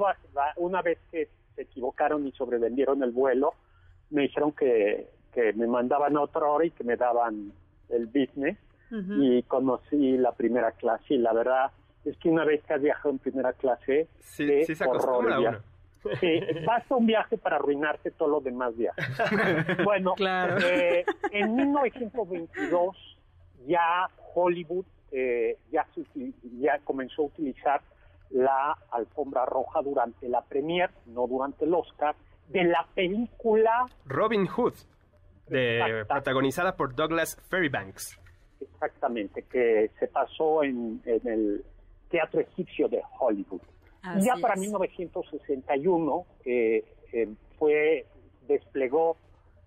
una 0.58 0.80
vez 0.80 1.00
que 1.10 1.28
se 1.56 1.62
equivocaron 1.62 2.24
y 2.24 2.30
sobrevendieron 2.30 3.02
el 3.02 3.10
vuelo, 3.10 3.54
me 4.10 4.22
dijeron 4.22 4.52
que, 4.52 5.08
que 5.34 5.52
me 5.54 5.66
mandaban 5.66 6.16
otra 6.18 6.46
hora 6.46 6.64
y 6.64 6.70
que 6.70 6.84
me 6.84 6.94
daban 6.94 7.52
el 7.88 8.06
business. 8.06 8.56
Y 8.92 9.42
conocí 9.42 10.16
la 10.16 10.32
primera 10.32 10.70
clase 10.70 11.14
y 11.14 11.18
la 11.18 11.32
verdad 11.32 11.72
es 12.04 12.16
que 12.18 12.28
una 12.28 12.44
vez 12.44 12.62
que 12.64 12.74
has 12.74 12.82
viajado 12.82 13.10
en 13.10 13.18
primera 13.18 13.52
clase, 13.52 14.08
sí, 14.20 14.64
sí 14.64 14.74
se. 14.74 14.84
Sí, 16.20 16.40
basta 16.64 16.94
un 16.94 17.06
viaje 17.06 17.36
para 17.36 17.56
arruinarte 17.56 18.12
todos 18.12 18.30
los 18.30 18.44
demás 18.44 18.76
viajes. 18.76 19.04
bueno, 19.84 20.14
eh, 20.18 21.04
en 21.32 21.56
1922 21.56 22.96
ya 23.66 24.08
Hollywood 24.34 24.86
eh, 25.10 25.58
ya, 25.70 25.86
ya 26.60 26.78
comenzó 26.84 27.22
a 27.22 27.26
utilizar 27.26 27.80
la 28.30 28.76
alfombra 28.90 29.44
roja 29.46 29.82
durante 29.82 30.28
la 30.28 30.42
premier, 30.42 30.90
no 31.06 31.26
durante 31.26 31.64
el 31.64 31.74
Oscar, 31.74 32.14
de 32.48 32.64
la 32.64 32.86
película 32.94 33.86
Robin 34.06 34.46
Hood, 34.46 34.74
de, 35.48 36.04
protagonizada 36.08 36.76
por 36.76 36.94
Douglas 36.94 37.36
Fairbanks. 37.48 38.18
Exactamente, 38.60 39.42
que 39.42 39.90
se 39.98 40.08
pasó 40.08 40.62
en, 40.62 41.00
en 41.04 41.28
el 41.28 41.64
Teatro 42.10 42.40
Egipcio 42.40 42.88
de 42.88 43.02
Hollywood. 43.18 43.60
y 44.16 44.24
ya 44.24 44.34
para 44.40 44.56
1961 44.56 46.26
eh, 46.44 46.84
eh, 47.12 47.28
fue 47.58 48.06
desplegó 48.46 49.16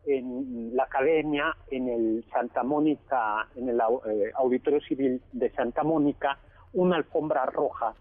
en 0.06 0.76
la 0.76 0.84
academia, 0.84 1.56
en 1.70 1.88
el 1.88 2.26
Santa 2.32 2.64
Mónica, 2.64 3.48
en 3.56 3.70
el 3.70 3.80
eh, 3.80 4.32
Auditorio 4.36 4.82
Civil 4.82 5.22
de 5.32 5.52
Santa 5.52 5.84
Mónica, 5.84 6.40
una 6.74 6.96
alfombra 6.96 7.46
roja 7.46 7.94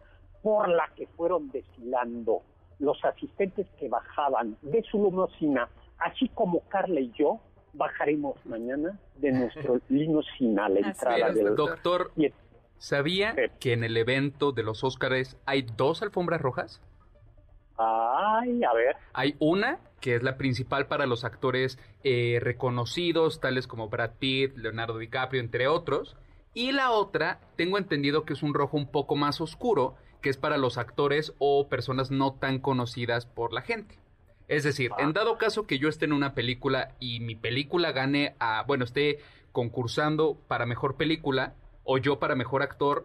por 0.43 0.69
la 0.69 0.89
que 0.97 1.07
fueron 1.09 1.51
desfilando 1.51 2.43
los 2.79 3.05
asistentes 3.05 3.67
que 3.79 3.89
bajaban 3.89 4.57
de 4.63 4.83
su 4.83 5.05
limusina, 5.05 5.69
así 5.99 6.29
como 6.29 6.61
Carla 6.69 7.01
y 7.01 7.11
yo 7.13 7.41
bajaremos 7.75 8.35
mañana 8.47 8.99
de 9.17 9.33
nuestro 9.33 9.81
limusina 9.91 10.67
a 10.67 10.69
la 10.71 10.81
entrada 10.81 11.33
del 11.33 11.55
doctor. 11.55 12.11
¿Sabía 12.81 13.35
que 13.61 13.75
en 13.75 13.85
el 13.85 13.95
evento 13.99 14.53
de 14.53 14.63
los 14.63 14.85
Óscares 14.85 15.37
hay 15.45 15.67
dos 15.77 16.01
alfombras 16.01 16.41
rojas? 16.41 16.81
Ay, 17.77 18.65
a 18.65 18.73
ver. 18.73 18.97
Hay 19.13 19.37
una 19.39 19.81
que 20.01 20.15
es 20.15 20.23
la 20.23 20.39
principal 20.39 20.87
para 20.87 21.05
los 21.05 21.25
actores 21.25 21.79
eh, 22.05 22.39
reconocidos, 22.41 23.39
tales 23.39 23.67
como 23.67 23.91
Brad 23.91 24.13
Pitt, 24.19 24.57
Leonardo 24.57 24.97
DiCaprio, 24.97 25.43
entre 25.43 25.69
otros. 25.69 26.17
Y 26.55 26.73
la 26.73 26.91
otra, 26.91 27.39
tengo 27.57 27.77
entendido 27.77 28.25
que 28.25 28.33
es 28.33 28.43
un 28.43 28.55
rojo 28.55 28.79
un 28.79 28.91
poco 28.91 29.15
más 29.15 29.43
oscuro, 29.43 29.97
que 30.23 30.31
es 30.31 30.39
para 30.39 30.57
los 30.57 30.79
actores 30.79 31.35
o 31.39 31.69
personas 31.69 32.11
no 32.11 32.33
tan 32.33 32.61
conocidas 32.61 33.27
por 33.27 33.53
la 33.53 33.61
gente. 33.61 33.99
Es 34.49 34.65
decir, 34.65 34.91
en 34.97 35.13
dado 35.13 35.37
caso 35.37 35.67
que 35.67 35.79
yo 35.79 35.91
esté 35.91 36.07
en 36.07 36.15
una 36.15 36.33
película 36.33 36.95
y 36.99 37.21
mi 37.21 37.35
película 37.35 37.93
gane 37.93 38.37
a, 38.41 38.65
bueno, 38.67 38.85
esté 38.85 39.19
concursando 39.53 40.39
para 40.49 40.65
mejor 40.65 40.97
película 40.97 41.55
o 41.93 41.99
yo 41.99 42.21
para 42.21 42.37
mejor 42.37 42.63
actor, 42.63 43.05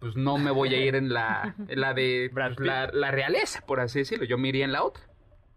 pues 0.00 0.16
no 0.16 0.36
me 0.36 0.50
voy 0.50 0.74
a 0.74 0.78
ir 0.78 0.96
en 0.96 1.12
la, 1.12 1.54
la 1.68 1.94
de 1.94 2.28
pues, 2.34 2.58
la, 2.58 2.90
la, 2.92 3.12
realeza, 3.12 3.60
por 3.64 3.78
así 3.78 4.00
decirlo. 4.00 4.24
Yo 4.24 4.36
me 4.36 4.48
iría 4.48 4.64
en 4.64 4.72
la 4.72 4.82
otra. 4.82 5.04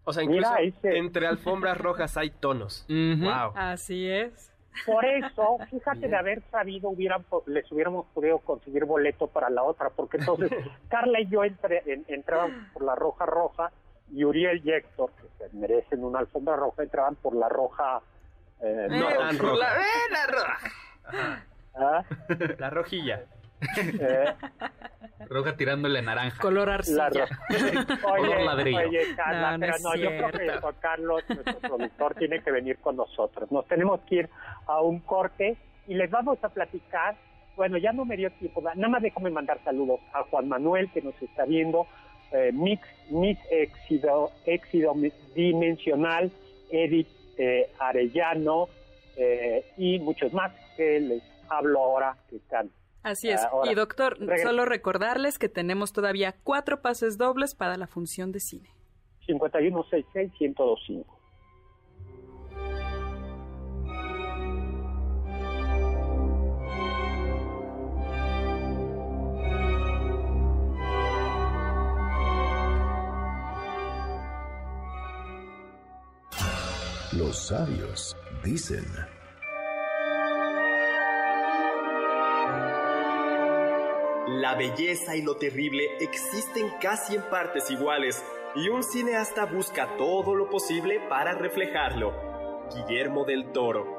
O 0.04 0.14
sea, 0.14 0.22
incluso 0.22 0.54
entre 0.84 1.26
alfombras 1.26 1.78
rojas 1.80 2.16
hay 2.16 2.30
tonos. 2.30 2.86
Wow. 2.90 3.54
Así 3.56 4.08
es. 4.08 4.52
Por 4.86 5.04
eso, 5.04 5.58
fíjate 5.72 6.08
de 6.08 6.16
haber 6.16 6.44
sabido, 6.52 6.90
hubieran, 6.90 7.26
les 7.48 7.70
hubiéramos 7.72 8.06
podido 8.14 8.38
conseguir 8.38 8.86
boleto 8.86 9.26
para 9.26 9.50
la 9.50 9.64
otra, 9.64 9.90
porque 9.90 10.18
entonces 10.18 10.52
Carla 10.90 11.22
y 11.22 11.28
yo 11.28 11.44
entre, 11.44 11.82
entraban 12.08 12.70
por 12.72 12.84
la 12.84 12.94
roja 12.94 13.26
roja 13.26 13.72
y 14.14 14.24
Uriel 14.24 14.62
y 14.64 14.72
Héctor, 14.72 15.12
que 15.20 15.50
se 15.50 15.58
merecen 15.58 16.04
una 16.04 16.20
alfombra 16.20 16.56
roja, 16.56 16.84
entraban 16.84 17.16
por 17.16 17.36
la 17.36 17.50
roja. 17.50 18.02
Eh, 18.62 18.88
no, 18.90 19.10
la, 19.10 19.32
roja. 19.32 19.58
La, 20.12 20.28
roja. 20.28 21.46
¿Ah? 21.76 22.04
La 22.58 22.70
rojilla. 22.70 23.24
Eh, 23.78 24.34
Roja 25.28 25.56
tirándole 25.56 26.02
naranja. 26.02 26.42
Color 26.42 26.70
arcilla. 26.70 27.10
Color 28.02 28.42
ladrillo. 28.42 28.80
Oye, 28.80 29.16
Carla, 29.16 29.58
no, 29.58 29.60
pero 29.60 29.74
no, 29.84 29.96
yo 29.96 30.10
creo 30.10 30.32
que 30.32 30.62
Juan 30.62 30.76
Carlos, 30.80 31.24
nuestro 31.28 31.60
productor, 31.60 32.16
tiene 32.16 32.42
que 32.42 32.52
venir 32.52 32.78
con 32.78 32.96
nosotros. 32.96 33.52
Nos 33.52 33.68
tenemos 33.68 34.00
que 34.02 34.16
ir 34.16 34.30
a 34.68 34.82
un 34.82 35.00
corte 35.00 35.58
y 35.88 35.94
les 35.94 36.10
vamos 36.10 36.44
a 36.44 36.50
platicar. 36.50 37.16
Bueno, 37.56 37.78
ya 37.78 37.92
no 37.92 38.06
me 38.06 38.16
dio 38.16 38.32
tiempo, 38.32 38.62
nada 38.62 38.88
más 38.88 39.02
déjame 39.02 39.30
mandar 39.30 39.60
saludos 39.66 40.00
a 40.14 40.24
Juan 40.24 40.48
Manuel 40.48 40.90
que 40.94 41.02
nos 41.02 41.22
está 41.22 41.44
viendo, 41.44 41.88
eh, 42.32 42.52
Mix, 42.54 42.88
Mix 43.10 43.42
Éxido, 43.52 44.32
Éxido 44.46 44.94
Dimensional, 45.36 46.32
Edith 46.72 47.10
eh, 47.38 47.70
Arellano 47.80 48.70
eh, 49.18 49.66
y 49.78 50.00
muchos 50.00 50.32
más 50.32 50.54
que 50.78 51.02
les 51.02 51.24
hablo 51.50 51.80
ahora 51.80 52.18
que 52.30 52.38
están 52.38 52.72
Así 53.04 53.30
es. 53.30 53.42
y 53.70 53.76
doctor, 53.76 54.18
solo 54.42 54.66
recordarles 54.66 55.40
que 55.40 55.48
tenemos 55.48 55.94
todavía 55.94 56.36
cuatro 56.44 56.82
pases 56.82 57.18
dobles 57.18 57.56
para 57.56 57.78
la 57.78 57.88
función 57.88 58.32
de 58.32 58.40
cine. 58.42 58.70
5166-1025. 59.28 61.06
Los 77.14 77.48
sabios 77.48 78.16
dicen... 78.44 78.86
La 84.50 84.56
belleza 84.56 85.16
y 85.16 85.22
lo 85.22 85.36
terrible 85.36 85.84
existen 86.00 86.72
casi 86.82 87.14
en 87.14 87.22
partes 87.30 87.70
iguales 87.70 88.26
y 88.56 88.68
un 88.70 88.82
cineasta 88.82 89.46
busca 89.46 89.96
todo 89.96 90.34
lo 90.34 90.50
posible 90.50 91.00
para 91.08 91.36
reflejarlo. 91.36 92.68
Guillermo 92.74 93.26
del 93.26 93.52
Toro. 93.52 93.99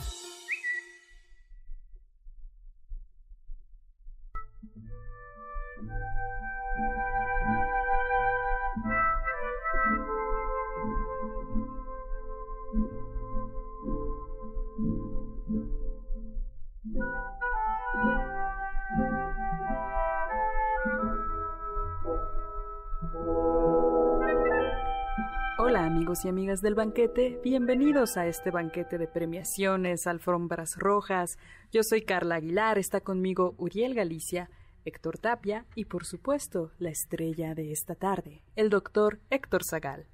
Y 26.23 26.27
amigas 26.27 26.61
del 26.61 26.75
banquete, 26.75 27.39
bienvenidos 27.43 28.17
a 28.17 28.25
este 28.25 28.51
banquete 28.51 28.97
de 28.97 29.07
premiaciones, 29.07 30.07
alfombras 30.07 30.77
rojas. 30.77 31.37
Yo 31.71 31.83
soy 31.83 32.01
Carla 32.01 32.35
Aguilar, 32.35 32.77
está 32.77 33.01
conmigo 33.01 33.53
Uriel 33.57 33.93
Galicia, 33.93 34.49
Héctor 34.85 35.17
Tapia 35.19 35.65
y 35.75 35.85
por 35.85 36.05
supuesto 36.05 36.71
la 36.79 36.89
estrella 36.89 37.53
de 37.53 37.71
esta 37.71 37.95
tarde, 37.95 38.41
el 38.55 38.69
doctor 38.69 39.19
Héctor 39.29 39.63
Zagal. 39.63 40.05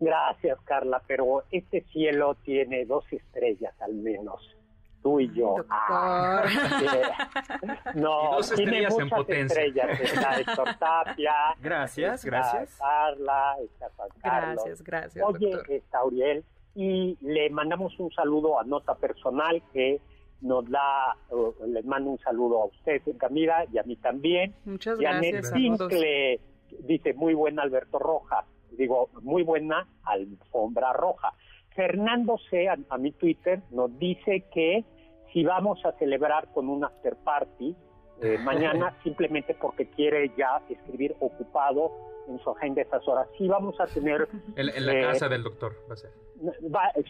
Gracias 0.00 0.60
Carla, 0.64 1.02
pero 1.06 1.44
este 1.50 1.82
cielo 1.92 2.34
tiene 2.44 2.84
dos 2.84 3.04
estrellas 3.12 3.74
al 3.80 3.94
menos 3.94 4.57
tú 5.02 5.20
y 5.20 5.32
yo. 5.32 5.56
Ah, 5.70 6.44
no, 7.94 8.38
tiene 8.54 8.82
muchas 8.82 8.98
en 8.98 9.08
potencia. 9.08 9.62
estrellas. 9.64 10.00
Está 10.00 10.40
Héctor 10.40 10.74
Tapia. 10.78 11.34
Gracias, 11.60 12.24
gracias. 12.24 12.78
Carla, 12.78 13.56
está 13.62 13.90
Juan 13.96 14.08
Carlos. 14.22 14.64
Gracias, 14.64 14.82
gracias. 14.82 15.24
Oye, 15.26 15.60
está 15.68 16.04
Uriel. 16.04 16.44
Y 16.74 17.16
le 17.20 17.50
mandamos 17.50 17.98
un 17.98 18.10
saludo 18.12 18.60
a 18.60 18.64
Nota 18.64 18.94
Personal 18.94 19.62
que 19.72 20.00
nos 20.40 20.68
da, 20.70 21.16
uh, 21.30 21.52
les 21.66 21.84
mando 21.84 22.10
un 22.10 22.18
saludo 22.18 22.62
a 22.62 22.66
usted, 22.66 23.02
Camila, 23.18 23.64
y 23.72 23.78
a 23.78 23.82
mí 23.82 23.96
también. 23.96 24.54
Muchas 24.64 24.98
gracias. 24.98 25.50
Simple 25.50 26.40
dice, 26.80 27.14
muy 27.14 27.34
buena 27.34 27.62
Alberto 27.62 27.98
Roja. 27.98 28.44
Digo, 28.72 29.10
muy 29.22 29.42
buena 29.42 29.86
alfombra 30.04 30.92
roja. 30.92 31.32
Fernando 31.78 32.40
C. 32.50 32.68
a, 32.68 32.98
mi 32.98 33.12
Twitter 33.12 33.62
nos 33.70 33.96
dice 34.00 34.44
que 34.52 34.84
si 35.32 35.44
vamos 35.44 35.78
a 35.84 35.92
celebrar 35.92 36.48
con 36.52 36.68
un 36.68 36.82
after 36.82 37.14
party 37.14 37.76
eh, 38.20 38.36
mañana 38.44 38.96
simplemente 39.04 39.54
porque 39.54 39.88
quiere 39.90 40.32
ya 40.36 40.60
escribir 40.68 41.14
ocupado 41.20 41.92
en 42.28 42.40
su 42.40 42.50
agenda 42.50 42.82
esas 42.82 43.06
horas. 43.06 43.28
Sí 43.38 43.46
vamos 43.46 43.78
a 43.80 43.86
tener... 43.86 44.28
En, 44.56 44.86
la 44.86 44.92
eh, 44.92 45.02
casa 45.02 45.28
del 45.28 45.44
doctor 45.44 45.72
va 45.88 45.94
a 45.94 45.96
ser. 45.96 46.10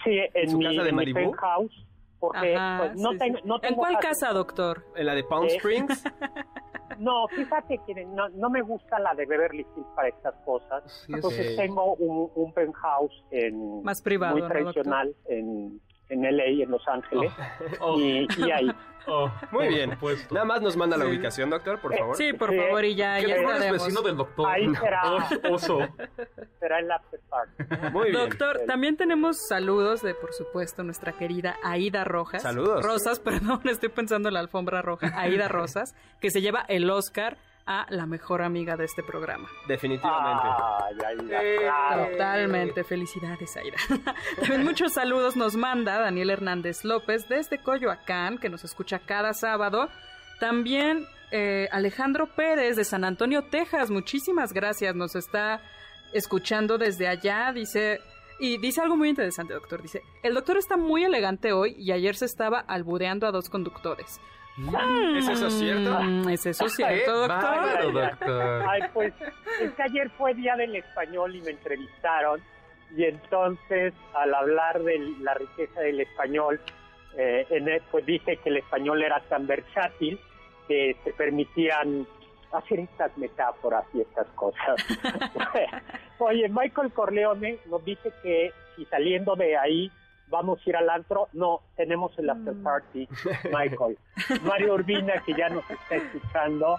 sí, 0.05 0.19
en, 0.35 0.59
mi, 0.59 0.65
casa 0.67 0.83
de 0.83 0.91
en 0.91 1.15
penthouse. 1.15 1.87
Porque 2.21 2.59
pues, 2.79 2.97
no, 2.97 3.13
no, 3.13 3.19
tengo 3.19 3.63
¿En 3.63 3.75
cuál 3.75 3.99
casa, 4.01 4.33
doctor? 4.35 4.85
¿En 4.97 5.07
la 5.07 5.15
de 5.15 5.25
Palm 5.25 5.45
eh, 5.45 5.57
Springs? 5.57 6.05
No, 6.99 7.29
fíjate 7.29 7.79
que 7.87 8.05
no, 8.05 8.29
no, 8.31 8.51
me 8.51 8.63
gusta 8.63 8.99
la 8.99 9.15
de 9.15 9.27
Beverly 9.27 9.67
Hills 9.77 9.87
para 9.95 10.09
estas 10.09 10.35
cosas. 10.45 11.07
Entonces 11.09 11.57
tengo 11.57 11.95
un, 11.95 12.31
un 12.35 12.53
penthouse 12.53 13.25
en, 13.31 13.83
Más 13.83 14.03
privado, 14.03 14.37
muy 14.37 14.49
tradicional 14.49 15.15
en, 15.27 15.81
en 16.09 16.23
LA, 16.23 16.63
en 16.63 16.71
Los 16.71 16.87
Ángeles. 16.89 17.33
Oh. 17.81 17.99
Y, 17.99 18.27
y, 18.39 18.51
ahí. 18.51 18.71
Oh, 19.11 19.33
muy 19.53 19.69
bien. 19.69 19.97
Pues, 19.99 20.31
Nada 20.31 20.45
más 20.45 20.61
nos 20.61 20.77
manda 20.77 20.95
la 20.99 21.07
ubicación, 21.07 21.49
doctor, 21.49 21.81
por 21.81 21.97
favor. 21.97 22.15
Sí, 22.15 22.35
por 22.35 22.55
favor, 22.55 22.85
y 22.85 22.95
ya, 22.95 23.19
ya 23.21 23.37
es 23.37 23.73
vecino 23.73 24.03
del 24.03 24.19
doctor. 24.19 24.47
Ahí 24.47 24.75
será. 24.75 25.03
Oso. 25.51 25.79
Será 26.61 26.79
el 26.81 26.91
after 26.91 27.19
party. 27.31 27.91
Muy 27.91 28.11
bien. 28.11 28.23
Doctor, 28.23 28.61
también 28.67 28.99
tenemos 28.99 29.39
saludos 29.49 30.03
de, 30.03 30.15
por 30.15 30.35
supuesto, 30.35 30.83
nuestra 30.83 31.13
querida 31.13 31.57
Aida 31.65 32.05
Rojas. 32.05 32.43
Saludos. 32.43 32.85
Rosas, 32.85 33.19
perdón, 33.25 33.63
estoy 33.65 33.89
pensando 33.89 34.29
en 34.29 34.35
la 34.35 34.41
alfombra 34.41 34.83
roja. 34.83 35.19
Aida 35.19 35.49
Rosas, 35.49 35.95
que 36.21 36.29
se 36.29 36.43
lleva 36.43 36.67
el 36.69 36.91
Oscar 36.91 37.39
a 37.69 37.87
la 37.91 38.07
mejor 38.07 38.41
amiga 38.41 38.79
de 38.79 38.87
este 38.87 39.03
programa. 39.03 39.47
Definitivamente. 39.69 40.43
Totalmente. 42.13 42.83
Felicidades, 42.83 43.55
Aida. 43.59 43.77
También 44.41 44.65
muchos 44.65 44.95
saludos 44.95 45.37
nos 45.37 45.55
manda 45.55 46.01
Daniel 46.01 46.31
Hernández 46.31 46.83
López 46.83 47.29
desde 47.29 47.59
Coyoacán, 47.59 48.39
que 48.39 48.49
nos 48.49 48.65
escucha 48.65 49.01
cada 49.01 49.35
sábado. 49.35 49.91
También 50.41 51.07
eh, 51.31 51.69
Alejandro 51.71 52.35
Pérez 52.35 52.77
de 52.77 52.85
San 52.85 53.05
Antonio, 53.05 53.45
Texas. 53.45 53.91
Muchísimas 53.91 54.55
gracias. 54.55 54.95
Nos 54.95 55.15
está 55.15 55.61
escuchando 56.15 56.79
desde 56.79 57.07
allá. 57.07 57.53
Dice, 57.53 58.01
y 58.41 58.57
dice 58.57 58.81
algo 58.81 58.97
muy 58.97 59.11
interesante, 59.11 59.53
doctor. 59.53 59.83
Dice, 59.83 60.03
el 60.23 60.33
doctor 60.33 60.57
está 60.57 60.79
muy 60.79 61.05
elegante 61.05 61.53
hoy 61.53 61.75
y 61.77 61.93
ayer 61.93 62.17
se 62.17 62.25
estaba 62.25 62.61
albureando 62.61 63.27
a 63.27 63.31
dos 63.31 63.51
conductores. 63.51 64.23
¿Es 65.17 65.29
eso 65.29 65.51
cierto? 65.51 66.01
Mm, 66.03 66.29
¿Es 66.31 66.47
eso 66.47 66.69
cierto, 66.69 67.27
doctor? 67.29 67.93
doctor. 67.93 68.65
Ay, 68.69 68.83
pues 68.93 69.15
es 69.63 69.73
que 69.73 69.83
ayer 69.83 70.11
fue 70.19 70.35
Día 70.35 70.57
del 70.57 70.75
Español 70.77 71.35
y 71.37 71.41
me 71.43 71.51
entrevistaron 71.53 72.41
y 72.97 73.05
entonces 73.05 73.93
al 74.15 74.35
hablar 74.35 74.83
de 74.83 74.99
la 75.21 75.35
riqueza 75.35 75.81
del 75.81 76.01
español, 76.01 76.61
eh, 77.17 77.47
en 77.51 77.69
el- 77.69 77.83
pues 77.91 78.05
dice 78.07 78.37
que 78.39 78.49
el 78.49 78.57
español 78.59 79.03
era 79.03 79.21
tan 79.29 79.47
versátil 79.47 80.19
que 80.67 80.97
se 81.05 81.13
permitían 81.13 82.07
hacer 82.53 82.81
estas 82.81 83.17
metáforas 83.19 83.85
y 83.95 84.01
estas 84.01 84.27
cosas. 84.29 84.77
Oye, 86.19 86.49
Michael 86.49 86.93
Corleone 86.93 87.59
nos 87.67 87.85
dice 87.85 88.11
que 88.23 88.53
si 88.75 88.85
saliendo 88.87 89.37
de 89.37 89.57
ahí 89.57 89.91
vamos 90.31 90.61
a 90.65 90.71
ir 90.71 90.77
al 90.77 90.91
antro, 90.91 91.29
no, 91.33 91.61
tenemos 91.77 92.17
el 92.19 92.31
after 92.31 92.55
party, 92.63 93.09
Michael. 93.53 93.99
Mario 94.43 94.75
Urbina, 94.75 95.23
que 95.25 95.35
ya 95.35 95.49
nos 95.49 95.69
está 95.71 95.97
escuchando, 95.97 96.77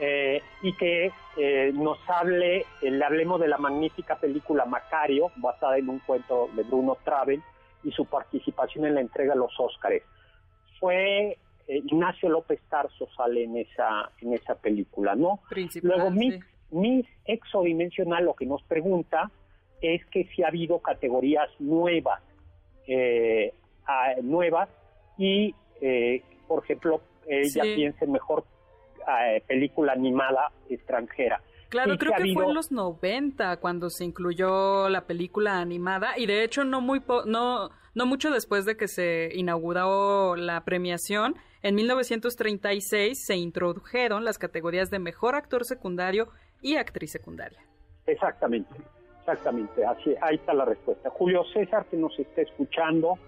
eh, 0.00 0.42
y 0.62 0.72
que 0.76 1.12
eh, 1.36 1.72
nos 1.74 1.98
hable, 2.08 2.58
eh, 2.80 2.90
le 2.90 3.04
hablemos 3.04 3.40
de 3.40 3.48
la 3.48 3.58
magnífica 3.58 4.16
película 4.16 4.64
Macario, 4.64 5.30
basada 5.36 5.78
en 5.78 5.88
un 5.88 5.98
cuento 6.00 6.48
de 6.54 6.62
Bruno 6.62 6.96
Travel, 7.04 7.42
y 7.84 7.90
su 7.92 8.06
participación 8.06 8.86
en 8.86 8.94
la 8.94 9.00
entrega 9.00 9.34
de 9.34 9.40
los 9.40 9.58
Óscares. 9.58 10.02
Fue 10.78 11.36
eh, 11.68 11.82
Ignacio 11.84 12.28
López 12.28 12.60
Tarso 12.68 13.08
sale 13.16 13.44
en 13.44 13.56
esa, 13.56 14.10
en 14.20 14.34
esa 14.34 14.54
película, 14.54 15.14
¿no? 15.14 15.40
Principal, 15.48 15.90
Luego, 15.96 16.10
sí. 16.10 16.18
Miss, 16.18 16.44
Miss 16.70 17.06
Exodimensional 17.24 18.24
lo 18.24 18.34
que 18.34 18.46
nos 18.46 18.62
pregunta 18.64 19.30
es 19.80 20.04
que 20.06 20.24
si 20.24 20.42
ha 20.42 20.48
habido 20.48 20.80
categorías 20.80 21.48
nuevas, 21.58 22.20
eh, 22.86 23.52
nuevas 24.22 24.68
y, 25.18 25.54
eh, 25.80 26.22
por 26.48 26.64
ejemplo, 26.64 27.00
ella 27.26 27.62
Sí. 27.62 27.74
piensa 27.76 28.04
en 28.04 28.12
mejor 28.12 28.44
eh, 29.26 29.42
película 29.46 29.92
animada 29.92 30.50
extranjera. 30.68 31.40
Claro, 31.68 31.94
Y 31.94 31.98
creo 31.98 32.12
ha 32.12 32.16
que 32.18 32.32
fue 32.34 32.44
en 32.46 32.54
los 32.54 32.70
90 32.70 33.56
cuando 33.56 33.88
se 33.90 34.04
incluyó 34.04 34.88
la 34.88 35.06
película 35.06 35.58
animada 35.60 36.18
y 36.18 36.26
de 36.26 36.44
hecho 36.44 36.64
no 36.64 36.80
muy 36.80 37.00
po- 37.00 37.24
no 37.24 37.70
no 37.94 38.06
mucho 38.06 38.30
después 38.30 38.64
de 38.64 38.76
que 38.76 38.88
se 38.88 39.30
inauguró 39.34 40.36
la 40.36 40.64
premiación, 40.64 41.34
en 41.62 41.74
1936 41.74 43.24
se 43.26 43.36
introdujeron 43.36 44.24
las 44.24 44.38
categorías 44.38 44.90
de 44.90 44.98
mejor 44.98 45.34
actor 45.34 45.64
secundario 45.64 46.28
y 46.62 46.76
actriz 46.76 47.10
secundaria. 47.12 47.58
Exactamente, 48.06 48.70
exactamente, 49.22 49.84
así, 49.84 50.14
ahí 50.20 50.36
está 50.36 50.52
la 50.52 50.64
respuesta. 50.64 51.10
Julio 51.10 51.44
César, 51.52 51.86
que 51.86 51.96
nos 51.96 52.18
está 52.18 52.42
escuchando, 52.42 53.18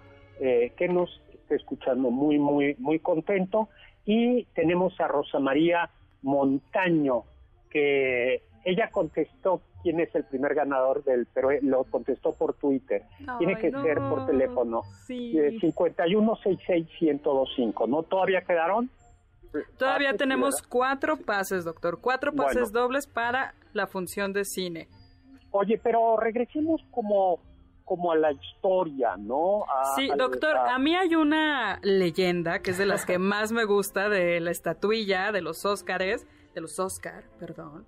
eh, 0.40 0.72
que 0.76 0.88
nos 0.88 1.20
está 1.32 1.54
escuchando 1.54 2.10
muy, 2.10 2.38
muy, 2.38 2.74
muy 2.78 2.98
contento. 2.98 3.68
Y 4.04 4.44
tenemos 4.54 5.00
a 5.00 5.08
Rosa 5.08 5.38
María 5.38 5.88
Montaño, 6.22 7.22
que 7.70 8.42
ella 8.64 8.90
contestó 8.90 9.62
quién 9.82 10.00
es 10.00 10.14
el 10.14 10.24
primer 10.24 10.54
ganador 10.54 11.04
del, 11.04 11.26
pero 11.32 11.50
eh, 11.50 11.60
lo 11.62 11.84
contestó 11.84 12.32
por 12.32 12.54
Twitter. 12.54 13.02
Tiene 13.38 13.56
que 13.56 13.70
no. 13.70 13.82
ser 13.82 13.98
por 13.98 14.26
teléfono. 14.26 14.82
Sí. 15.06 15.38
Eh, 15.38 15.58
5166-1025, 15.60 17.88
¿no? 17.88 18.02
¿Todavía 18.02 18.42
quedaron? 18.42 18.90
Todavía 19.78 20.10
Ah, 20.10 20.16
tenemos 20.16 20.60
cuatro 20.62 21.16
pases, 21.16 21.64
doctor, 21.64 21.98
cuatro 22.00 22.32
pases 22.32 22.72
Bueno. 22.72 22.80
dobles 22.80 23.06
para 23.06 23.54
la 23.72 23.86
función 23.86 24.32
de 24.32 24.44
cine. 24.44 24.88
Oye, 25.56 25.78
pero 25.80 26.16
regresemos 26.16 26.80
como, 26.90 27.40
como 27.84 28.10
a 28.10 28.16
la 28.16 28.32
historia, 28.32 29.16
¿no? 29.16 29.62
A- 29.64 29.94
Sí, 29.94 30.08
doctor, 30.16 30.56
a- 30.56 30.74
a 30.74 30.78
mí 30.80 30.96
hay 30.96 31.14
una 31.14 31.78
leyenda 31.82 32.58
que 32.58 32.72
es 32.72 32.78
de 32.78 32.86
las 32.86 33.06
que 33.06 33.18
más 33.18 33.52
me 33.52 33.64
gusta 33.64 34.08
de 34.08 34.40
la 34.40 34.50
estatuilla 34.50 35.30
de 35.30 35.42
los 35.42 35.64
Óscares, 35.64 36.26
de 36.54 36.60
los 36.60 36.78
Óscar, 36.80 37.22
perdón. 37.38 37.86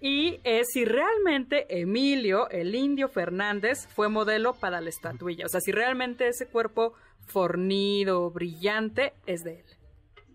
Y 0.00 0.40
es 0.44 0.68
si 0.72 0.86
realmente 0.86 1.66
Emilio, 1.80 2.48
el 2.48 2.74
indio 2.74 3.08
Fernández, 3.08 3.86
fue 3.88 4.08
modelo 4.08 4.54
para 4.54 4.80
la 4.80 4.88
estatuilla. 4.88 5.44
O 5.44 5.48
sea, 5.48 5.60
si 5.60 5.72
realmente 5.72 6.26
ese 6.28 6.46
cuerpo 6.46 6.94
fornido, 7.26 8.30
brillante, 8.30 9.12
es 9.26 9.44
de 9.44 9.60
él. 9.60 9.64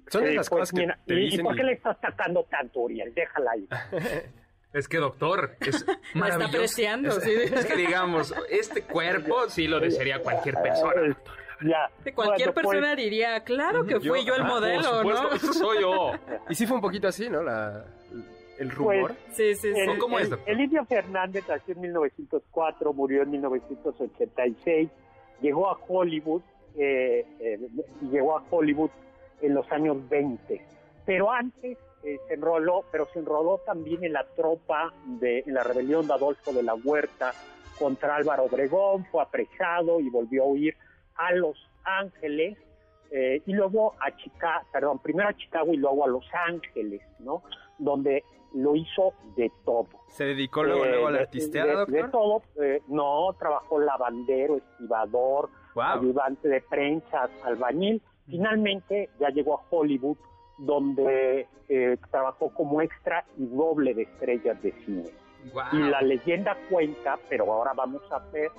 Son 0.08 0.22
de 0.24 0.30
Sí, 0.30 0.34
esas 0.36 0.50
pues, 0.50 0.60
cosas 0.60 0.72
que 0.72 0.82
mira, 0.82 1.00
te 1.06 1.14
¿y- 1.16 1.18
¿Y 1.18 1.26
dicen 1.32 1.46
por 1.46 1.56
y- 1.56 1.58
qué 1.58 1.64
le 1.64 1.74
estás 1.74 2.00
tratando 2.00 2.44
tanto, 2.46 2.80
Uriel? 2.82 3.12
Déjala 3.16 3.52
ahí. 3.52 3.68
Es 4.74 4.88
que, 4.88 4.98
doctor, 4.98 5.56
es 5.62 5.86
Me 5.86 5.94
está 5.94 6.20
maravilloso. 6.20 6.58
apreciando, 6.58 7.10
es, 7.10 7.24
sí. 7.24 7.32
es 7.32 7.66
que, 7.66 7.76
digamos, 7.76 8.34
este 8.50 8.84
cuerpo 8.84 9.50
sí 9.50 9.68
lo 9.68 9.80
desearía 9.80 10.22
cualquier 10.22 10.56
persona. 10.62 11.18
Ya. 11.62 11.90
Que 12.04 12.14
cualquier 12.14 12.50
Bueno, 12.50 12.54
pues, 12.54 12.68
persona 12.68 12.96
diría, 12.96 13.44
claro 13.44 13.86
que 13.86 14.00
fui 14.00 14.24
yo, 14.24 14.36
el 14.36 14.44
ah, 14.44 14.46
modelo, 14.46 14.82
Por 15.02 15.18
supuesto, 15.18 15.24
¿no? 15.30 15.36
eso 15.36 15.54
soy 15.54 15.82
yo. 15.82 16.12
Y 16.50 16.56
sí 16.56 16.66
fue 16.68 16.76
un 16.76 16.82
poquito 16.82 17.08
así, 17.08 17.30
¿no? 17.30 17.42
La, 17.44 17.84
el 18.60 18.68
Pues, 18.70 18.78
rumor. 18.78 19.16
Sí, 19.32 19.56
sí, 19.56 19.74
sí. 19.74 19.80
el, 19.80 19.98
¿Cómo 19.98 20.20
es, 20.20 20.26
el- 20.26 20.30
doctor? 20.32 20.50
el 20.54 20.62
indio 20.62 20.86
Fernández 20.86 21.44
nació 21.50 21.74
en 21.74 21.82
1904, 21.82 22.94
murió 22.94 23.24
en 23.24 23.32
1986, 23.32 24.90
llegó 25.42 25.70
a 25.70 25.78
Hollywood, 25.88 26.42
eh, 26.78 27.26
eh, 27.40 27.60
llegó 28.12 28.38
a 28.38 28.44
Hollywood 28.50 28.92
en 29.42 29.54
los 29.56 29.70
años 29.72 29.98
20. 30.10 30.62
Pero 31.06 31.32
antes 31.32 31.78
eh, 32.04 32.18
se 32.28 32.34
enroló, 32.36 32.84
pero 32.92 33.08
se 33.14 33.20
enroló 33.20 33.60
también 33.66 34.04
en 34.04 34.14
la 34.14 34.26
tropa 34.36 34.94
de 35.06 35.40
en 35.40 35.54
la 35.54 35.64
rebelión 35.64 36.08
de 36.08 36.14
Adolfo 36.14 36.52
de 36.54 36.64
la 36.64 36.76
Huerta 36.76 37.34
contra 37.78 38.16
Álvaro 38.18 38.44
Obregón, 38.46 39.06
fue 39.06 39.22
apresado 39.22 40.00
y 40.00 40.10
volvió 40.10 40.44
a 40.44 40.48
huir 40.48 40.76
a 41.16 41.32
Los 41.34 41.58
Ángeles 41.84 42.58
eh, 43.12 43.42
y 43.46 43.54
luego 43.54 43.96
a 44.00 44.16
Chicago, 44.18 44.66
perdón, 44.72 45.00
primero 45.00 45.30
a 45.30 45.34
Chicago 45.34 45.74
y 45.74 45.78
luego 45.78 46.04
a 46.04 46.08
Los 46.08 46.26
Ángeles, 46.48 47.02
¿no? 47.20 47.42
Donde 47.78 48.24
lo 48.54 48.76
hizo 48.76 49.14
de 49.36 49.52
todo. 49.66 49.88
Se 50.10 50.26
dedicó 50.26 50.64
luego, 50.64 50.86
Eh, 50.86 50.90
luego 50.90 51.08
a 51.08 51.12
la 51.12 51.20
artisteada, 51.20 51.86
de, 51.86 52.04
todo, 52.10 52.42
eh, 52.62 52.82
no, 52.88 53.34
trabajó 53.40 53.80
lavandero, 53.80 54.58
estibador, 54.58 55.50
Wow. 55.76 55.84
ayudante 56.00 56.48
de 56.50 56.62
prensa, 56.62 57.30
albañil. 57.44 58.02
Finalmente 58.28 59.10
ya 59.20 59.30
llegó 59.30 59.60
a 59.60 59.64
Hollywood, 59.70 60.18
donde 60.60 61.48
eh, 61.68 61.98
trabajó 62.12 62.50
como 62.54 62.82
extra 62.82 63.26
y 63.38 63.46
doble 63.46 63.94
de 63.94 64.04
estrellas 64.04 64.62
de 64.62 64.72
cine. 64.86 65.10
Y 65.72 65.78
la 65.78 66.02
leyenda 66.02 66.58
cuenta, 66.70 67.18
pero 67.30 67.52
ahora 67.52 67.72
vamos 67.74 68.02
a 68.12 68.20
ver, 68.32 68.52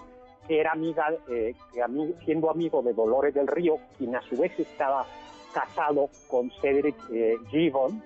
que 0.49 0.61
era 0.61 0.73
amiga, 0.73 1.13
eh, 1.29 1.55
que 1.73 1.81
ami- 1.83 2.15
siendo 2.25 2.51
amigo 2.51 2.83
de 2.83 2.95
Dolores 2.95 3.35
del 3.35 3.47
Río, 3.47 3.77
quien 3.99 4.17
a 4.17 4.23
su 4.23 4.37
vez 4.39 4.59
estaba 4.59 5.05
casado 5.53 6.09
con 6.29 6.51
Cedric 6.61 6.97
eh, 7.13 7.37
Gibbon, 7.51 8.03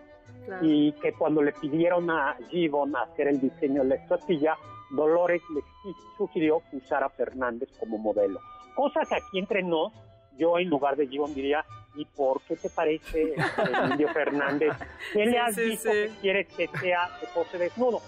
Claro. 0.46 0.66
y 0.66 0.92
que 1.00 1.12
cuando 1.14 1.40
le 1.40 1.52
pidieron 1.52 2.10
a 2.10 2.36
Gibbon 2.50 2.94
hacer 2.96 3.28
el 3.28 3.40
diseño 3.40 3.82
de 3.82 3.88
la 3.90 3.94
estatuilla, 3.94 4.56
Dolores 4.90 5.40
le 5.54 5.60
su- 5.82 5.94
sugirió 6.18 6.60
que 6.70 6.76
usara 6.78 7.06
a 7.06 7.10
Fernández 7.10 7.70
como 7.78 7.96
modelo. 7.96 8.40
Cosa 8.74 9.00
que 9.08 9.14
aquí 9.14 9.38
entre 9.38 9.62
nos, 9.62 9.92
yo 10.38 10.58
en 10.58 10.68
lugar 10.68 10.96
de 10.96 11.06
Gibbon 11.06 11.34
diría, 11.34 11.64
¿y 11.94 12.04
por 12.04 12.40
qué 12.42 12.56
te 12.56 12.70
parece 12.70 13.34
el 13.34 13.90
indio 13.92 14.08
Fernández? 14.12 14.72
¿Qué 15.12 15.24
Sí, 15.24 15.30
le 15.30 15.38
has 15.38 15.54
sí, 15.54 15.62
dicho 15.62 15.82
sí. 15.82 15.88
que 15.90 16.10
quieres 16.20 16.48
que 16.48 16.68
sea 16.80 17.10
que 17.20 17.26
pose 17.28 17.58
desnudo? 17.58 18.00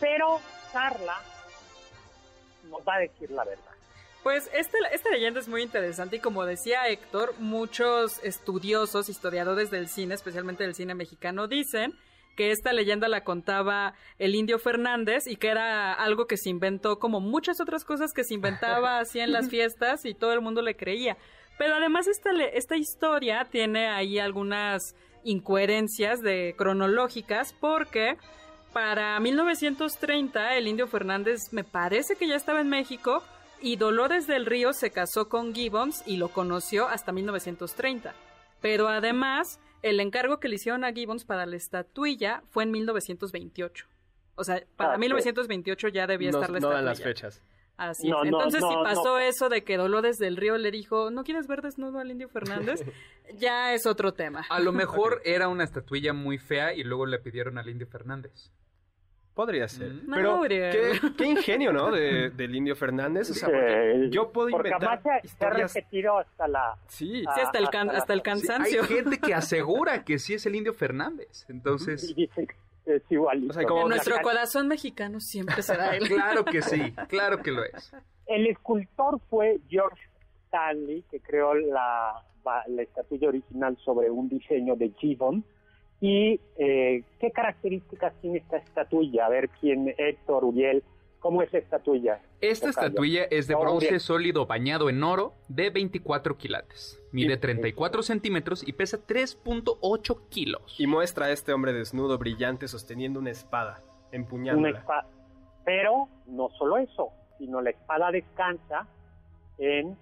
Pero 0.00 0.40
Carla 0.72 1.16
nos 2.70 2.80
va 2.80 2.96
a 2.96 3.00
decir 3.00 3.30
la 3.30 3.44
verdad. 3.44 3.64
Pues 4.22 4.50
esta, 4.54 4.78
esta 4.90 5.10
leyenda 5.10 5.38
es 5.40 5.48
muy 5.48 5.62
interesante 5.62 6.16
y 6.16 6.20
como 6.20 6.46
decía 6.46 6.88
Héctor, 6.88 7.34
muchos 7.38 8.24
estudiosos, 8.24 9.10
historiadores 9.10 9.70
del 9.70 9.86
cine, 9.88 10.14
especialmente 10.14 10.64
del 10.64 10.74
cine 10.74 10.94
mexicano, 10.94 11.46
dicen 11.46 11.92
que 12.34 12.50
esta 12.50 12.72
leyenda 12.72 13.06
la 13.06 13.22
contaba 13.22 13.94
el 14.18 14.34
indio 14.34 14.58
Fernández 14.58 15.26
y 15.26 15.36
que 15.36 15.48
era 15.48 15.92
algo 15.92 16.26
que 16.26 16.38
se 16.38 16.48
inventó 16.48 16.98
como 16.98 17.20
muchas 17.20 17.60
otras 17.60 17.84
cosas 17.84 18.12
que 18.12 18.24
se 18.24 18.34
inventaba 18.34 18.98
así 18.98 19.20
en 19.20 19.30
las 19.30 19.48
fiestas 19.50 20.06
y 20.06 20.14
todo 20.14 20.32
el 20.32 20.40
mundo 20.40 20.62
le 20.62 20.74
creía. 20.74 21.16
Pero 21.58 21.74
además 21.74 22.06
esta, 22.06 22.30
esta 22.52 22.76
historia 22.76 23.46
tiene 23.50 23.88
ahí 23.88 24.18
algunas 24.18 24.94
incoherencias 25.22 26.20
de 26.20 26.54
cronológicas 26.56 27.52
porque 27.54 28.16
para 28.72 29.18
1930 29.20 30.56
el 30.56 30.68
indio 30.68 30.86
Fernández 30.86 31.52
me 31.52 31.64
parece 31.64 32.16
que 32.16 32.26
ya 32.26 32.34
estaba 32.34 32.60
en 32.60 32.68
México 32.68 33.22
y 33.60 33.76
Dolores 33.76 34.26
del 34.26 34.46
Río 34.46 34.72
se 34.72 34.90
casó 34.90 35.28
con 35.28 35.54
Gibbons 35.54 36.02
y 36.06 36.16
lo 36.16 36.28
conoció 36.28 36.88
hasta 36.88 37.12
1930. 37.12 38.14
Pero 38.60 38.88
además 38.88 39.60
el 39.82 40.00
encargo 40.00 40.40
que 40.40 40.48
le 40.48 40.56
hicieron 40.56 40.84
a 40.84 40.92
Gibbons 40.92 41.24
para 41.24 41.46
la 41.46 41.56
estatuilla 41.56 42.42
fue 42.50 42.64
en 42.64 42.72
1928. 42.72 43.86
O 44.34 44.44
sea, 44.44 44.62
para 44.76 44.98
1928 44.98 45.88
ya 45.88 46.06
debía 46.06 46.30
estar 46.30 46.42
la 46.42 46.48
no 46.48 46.56
estatuilla. 46.56 46.76
dan 46.76 46.84
las 46.84 47.02
fechas. 47.02 47.42
Así 47.76 48.08
es. 48.08 48.14
Entonces, 48.24 48.62
si 48.68 48.74
pasó 48.84 49.18
eso 49.18 49.48
de 49.48 49.64
que 49.64 49.76
Dolores 49.76 50.16
del 50.18 50.36
Río 50.36 50.56
le 50.58 50.70
dijo, 50.70 51.10
¿no 51.10 51.24
quieres 51.24 51.46
ver 51.48 51.60
desnudo 51.62 51.98
al 51.98 52.10
Indio 52.10 52.28
Fernández? 52.28 52.80
ya 53.36 53.74
es 53.74 53.84
otro 53.86 54.12
tema. 54.14 54.44
A 54.48 54.60
lo 54.60 54.72
mejor 54.72 55.20
era 55.24 55.48
una 55.48 55.64
estatuilla 55.64 56.12
muy 56.12 56.38
fea 56.38 56.72
y 56.74 56.84
luego 56.84 57.06
le 57.06 57.18
pidieron 57.18 57.58
al 57.58 57.68
Indio 57.68 57.86
Fernández. 57.88 58.50
Podría 59.34 59.66
ser. 59.66 59.92
Mm. 59.94 60.10
Pero 60.14 60.36
Mauriel. 60.36 61.00
qué, 61.00 61.12
qué 61.16 61.26
ingenio, 61.26 61.72
¿no? 61.72 61.90
De, 61.90 62.30
del 62.30 62.54
Indio 62.54 62.76
Fernández. 62.76 63.28
O 63.30 63.34
sea, 63.34 63.48
porque 63.48 64.06
yo 64.10 64.30
puedo 64.30 64.48
porque 64.50 64.68
inventar 64.68 65.00
además 65.00 65.02
se, 65.02 65.08
se 65.08 65.14
ha 65.14 65.26
historias... 65.48 65.74
repetido 65.74 66.18
hasta 66.18 66.46
la... 66.46 66.76
Sí, 66.86 67.22
Sí, 67.34 67.40
hasta 67.42 67.58
el, 67.58 67.68
can- 67.70 67.90
hasta 67.90 68.12
el 68.12 68.20
Sí, 68.20 68.22
cansancio. 68.22 68.82
hay 68.82 68.86
gente 68.88 69.18
que 69.18 69.34
asegura 69.34 70.04
que 70.04 70.20
sí 70.20 70.34
es 70.34 70.46
el 70.46 70.54
Indio 70.54 70.72
Fernández. 70.72 71.44
Entonces, 71.48 72.08
y 72.08 72.14
dice 72.14 72.46
que 72.46 72.54
es 72.86 73.02
igualito. 73.10 73.50
O 73.50 73.54
sea, 73.54 73.64
como- 73.64 73.82
en 73.82 73.88
nuestro 73.88 74.20
corazón 74.22 74.68
mexicano 74.68 75.20
siempre 75.20 75.62
será 75.62 75.96
él. 75.96 76.04
claro 76.08 76.44
que 76.44 76.62
sí, 76.62 76.92
claro 77.08 77.42
que 77.42 77.50
lo 77.50 77.64
es. 77.64 77.92
El 78.26 78.46
escultor 78.46 79.20
fue 79.28 79.60
George 79.68 80.00
Stanley, 80.46 81.02
que 81.10 81.20
creó 81.20 81.54
la, 81.54 82.22
la 82.68 82.82
estatuilla 82.82 83.28
original 83.28 83.76
sobre 83.84 84.10
un 84.10 84.28
diseño 84.28 84.76
de 84.76 84.90
Gibbon. 84.98 85.44
¿Y 86.00 86.38
eh, 86.58 87.02
qué 87.18 87.30
características 87.30 88.12
tiene 88.20 88.38
esta 88.38 88.58
estatuilla? 88.58 89.26
A 89.26 89.28
ver, 89.30 89.48
quién, 89.60 89.94
Héctor, 89.96 90.44
Uriel, 90.44 90.82
¿cómo 91.24 91.40
es 91.40 91.50
la 91.54 91.58
estatuilla? 91.58 92.20
Esta 92.42 92.68
estatuilla 92.68 93.24
es 93.30 93.48
de 93.48 93.54
bronce 93.54 93.98
sólido 93.98 94.44
bañado 94.44 94.90
en 94.90 95.02
oro 95.02 95.32
de 95.48 95.70
24 95.70 96.36
quilates. 96.36 97.00
Mide 97.12 97.38
34 97.38 98.02
centímetros 98.02 98.68
y 98.68 98.74
pesa 98.74 98.98
3.8 98.98 100.28
kilos. 100.28 100.76
y 100.78 100.86
muestra 100.86 101.26
a 101.26 101.30
este 101.30 101.54
hombre 101.54 101.72
desnudo, 101.72 102.18
brillante, 102.18 102.68
sosteniendo 102.68 103.20
una 103.20 103.30
espada, 103.30 103.80
Una 103.80 104.16
empuñándola. 104.18 104.78
espada. 104.78 105.06
Pero 105.64 106.08
no 106.26 106.50
solo 106.58 106.76
eso, 106.76 107.08
sino 107.38 107.62
la 107.62 107.70
espada 107.70 108.10
descansa 108.10 108.86
en 109.56 109.96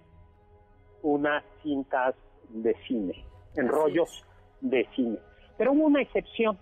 unas 1.03 1.41
cintas 1.61 2.15
de 2.49 2.75
cine, 2.85 3.25
en 3.55 3.69
Así 3.69 3.73
rollos 3.73 4.25
de 4.59 4.85
cine. 4.93 5.17
Pero 5.57 5.71
hubo 5.71 5.85
una 5.85 6.01
excepción, 6.01 6.57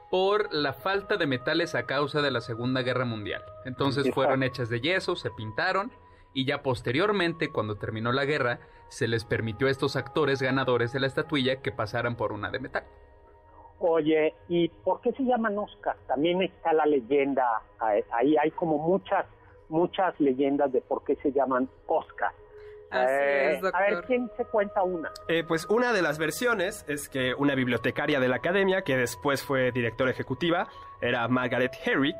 Por 0.09 0.53
la 0.53 0.73
falta 0.73 1.17
de 1.17 1.27
metales 1.27 1.75
a 1.75 1.85
causa 1.85 2.21
de 2.21 2.31
la 2.31 2.41
Segunda 2.41 2.81
Guerra 2.81 3.05
Mundial. 3.05 3.41
Entonces 3.65 4.05
Exacto. 4.05 4.15
fueron 4.15 4.43
hechas 4.43 4.69
de 4.69 4.81
yeso, 4.81 5.15
se 5.15 5.31
pintaron 5.31 5.91
y 6.33 6.45
ya 6.45 6.63
posteriormente, 6.63 7.51
cuando 7.51 7.75
terminó 7.75 8.11
la 8.11 8.25
guerra, 8.25 8.59
se 8.87 9.07
les 9.07 9.25
permitió 9.25 9.67
a 9.67 9.71
estos 9.71 9.95
actores 9.95 10.41
ganadores 10.41 10.93
de 10.93 10.99
la 10.99 11.07
estatuilla 11.07 11.61
que 11.61 11.71
pasaran 11.71 12.15
por 12.15 12.31
una 12.31 12.49
de 12.49 12.59
metal. 12.59 12.83
Oye, 13.83 14.33
¿y 14.47 14.69
por 14.69 15.01
qué 15.01 15.11
se 15.13 15.23
llaman 15.23 15.57
Oscar? 15.57 15.95
También 16.07 16.41
está 16.41 16.71
la 16.73 16.85
leyenda, 16.85 17.45
ahí 18.11 18.35
hay 18.37 18.51
como 18.51 18.77
muchas, 18.77 19.25
muchas 19.69 20.19
leyendas 20.19 20.71
de 20.71 20.81
por 20.81 21.03
qué 21.03 21.15
se 21.17 21.31
llaman 21.31 21.67
Oscar. 21.87 22.31
Así 22.91 23.05
Eh, 23.09 23.53
es, 23.53 23.61
doctor. 23.61 23.81
A 23.81 23.85
ver, 23.89 24.03
¿quién 24.05 24.29
se 24.35 24.45
cuenta 24.45 24.83
una? 24.83 25.11
Eh, 25.29 25.43
pues 25.47 25.65
una 25.69 25.93
de 25.93 26.01
las 26.01 26.19
versiones 26.19 26.85
es 26.89 27.07
que 27.09 27.33
una 27.33 27.55
bibliotecaria 27.55 28.19
de 28.19 28.27
la 28.27 28.35
academia, 28.35 28.81
que 28.83 28.97
después 28.97 29.41
fue 29.43 29.71
directora 29.71 30.11
ejecutiva, 30.11 30.67
era 31.01 31.27
Margaret 31.27 31.71
Herrick, 31.85 32.17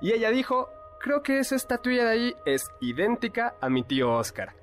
y 0.00 0.12
ella 0.12 0.30
dijo, 0.30 0.68
creo 1.00 1.22
que 1.22 1.38
esa 1.40 1.56
estatuilla 1.56 2.04
de 2.04 2.10
ahí 2.10 2.34
es 2.46 2.70
idéntica 2.80 3.54
a 3.60 3.68
mi 3.68 3.82
tío 3.82 4.12
Oscar. 4.12 4.54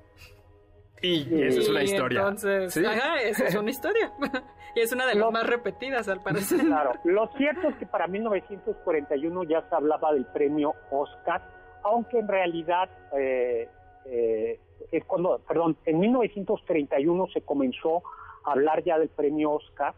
Y 1.02 1.42
esa 1.44 1.60
es 1.60 1.68
una 1.68 1.82
historia. 1.82 2.20
Entonces, 2.20 2.74
¿Sí? 2.74 2.84
ajá, 2.84 3.20
esa 3.22 3.46
es 3.46 3.54
una 3.54 3.70
historia. 3.70 4.12
y 4.74 4.80
es 4.80 4.92
una 4.92 5.06
de 5.06 5.14
las 5.14 5.32
más 5.32 5.46
repetidas, 5.46 6.08
al 6.08 6.20
parecer. 6.20 6.60
Claro, 6.66 6.92
lo 7.04 7.28
cierto 7.36 7.68
es 7.68 7.76
que 7.76 7.86
para 7.86 8.06
1941 8.06 9.44
ya 9.44 9.66
se 9.68 9.74
hablaba 9.74 10.12
del 10.12 10.26
premio 10.26 10.74
Oscar, 10.90 11.40
aunque 11.82 12.18
en 12.18 12.28
realidad 12.28 12.90
eh, 13.16 13.66
eh, 14.06 14.60
es 14.92 15.04
cuando, 15.04 15.40
perdón, 15.46 15.76
en 15.84 15.98
1931 15.98 17.26
se 17.32 17.42
comenzó 17.42 18.02
a 18.44 18.52
hablar 18.52 18.82
ya 18.84 18.98
del 18.98 19.08
premio 19.08 19.52
Oscar, 19.52 19.94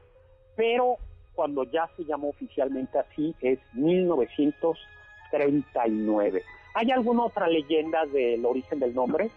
pero 0.57 0.97
cuando 1.35 1.65
ya 1.65 1.89
se 1.97 2.05
llamó 2.05 2.29
oficialmente 2.29 2.99
así 2.99 3.35
es 3.41 3.59
1939. 3.75 6.43
¿Hay 6.75 6.91
alguna 6.91 7.25
otra 7.25 7.49
leyenda 7.49 8.07
del 8.07 8.47
origen 8.47 8.81
del 8.81 8.95
nombre? 8.95 9.31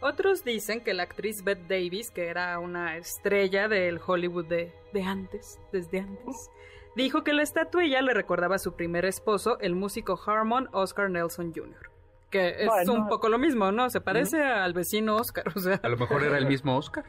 Otros 0.00 0.44
dicen 0.44 0.82
que 0.82 0.92
la 0.94 1.04
actriz 1.04 1.42
Bette 1.44 1.66
Davis, 1.68 2.10
que 2.10 2.28
era 2.28 2.58
una 2.58 2.96
estrella 2.96 3.68
del 3.68 3.98
Hollywood 4.04 4.46
de, 4.46 4.72
de 4.92 5.02
antes, 5.02 5.58
desde 5.72 6.00
antes, 6.00 6.50
dijo 6.94 7.24
que 7.24 7.32
la 7.32 7.42
estatuilla 7.42 8.02
le 8.02 8.12
recordaba 8.12 8.56
a 8.56 8.58
su 8.58 8.74
primer 8.74 9.04
esposo, 9.06 9.58
el 9.60 9.74
músico 9.74 10.18
Harmon 10.26 10.68
Oscar 10.72 11.10
Nelson 11.10 11.52
Jr. 11.54 11.90
Que 12.30 12.48
es 12.64 12.66
Bueno. 12.66 12.92
un 12.94 13.08
poco 13.08 13.28
lo 13.28 13.38
mismo, 13.38 13.70
¿no? 13.72 13.88
Se 13.90 14.00
parece 14.00 14.42
al 14.42 14.72
vecino 14.74 15.16
Oscar, 15.16 15.44
o 15.54 15.58
sea. 15.58 15.80
A 15.82 15.88
lo 15.88 15.96
mejor 15.96 16.22
era 16.24 16.36
el 16.36 16.46
mismo 16.46 16.76
Oscar. 16.76 17.04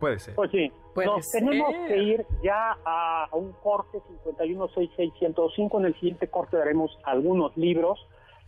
Puede 0.00 0.18
ser. 0.18 0.34
Pues 0.34 0.50
sí, 0.50 0.72
Puede 0.94 1.08
nos 1.08 1.26
ser. 1.26 1.42
tenemos 1.44 1.74
que 1.86 1.96
ir 2.02 2.26
ya 2.42 2.72
a, 2.86 3.26
a 3.30 3.36
un 3.36 3.52
corte 3.62 3.98
5166105. 4.24 5.78
En 5.78 5.84
el 5.84 5.94
siguiente 5.94 6.28
corte 6.28 6.56
daremos 6.56 6.98
algunos 7.04 7.54
libros. 7.56 7.98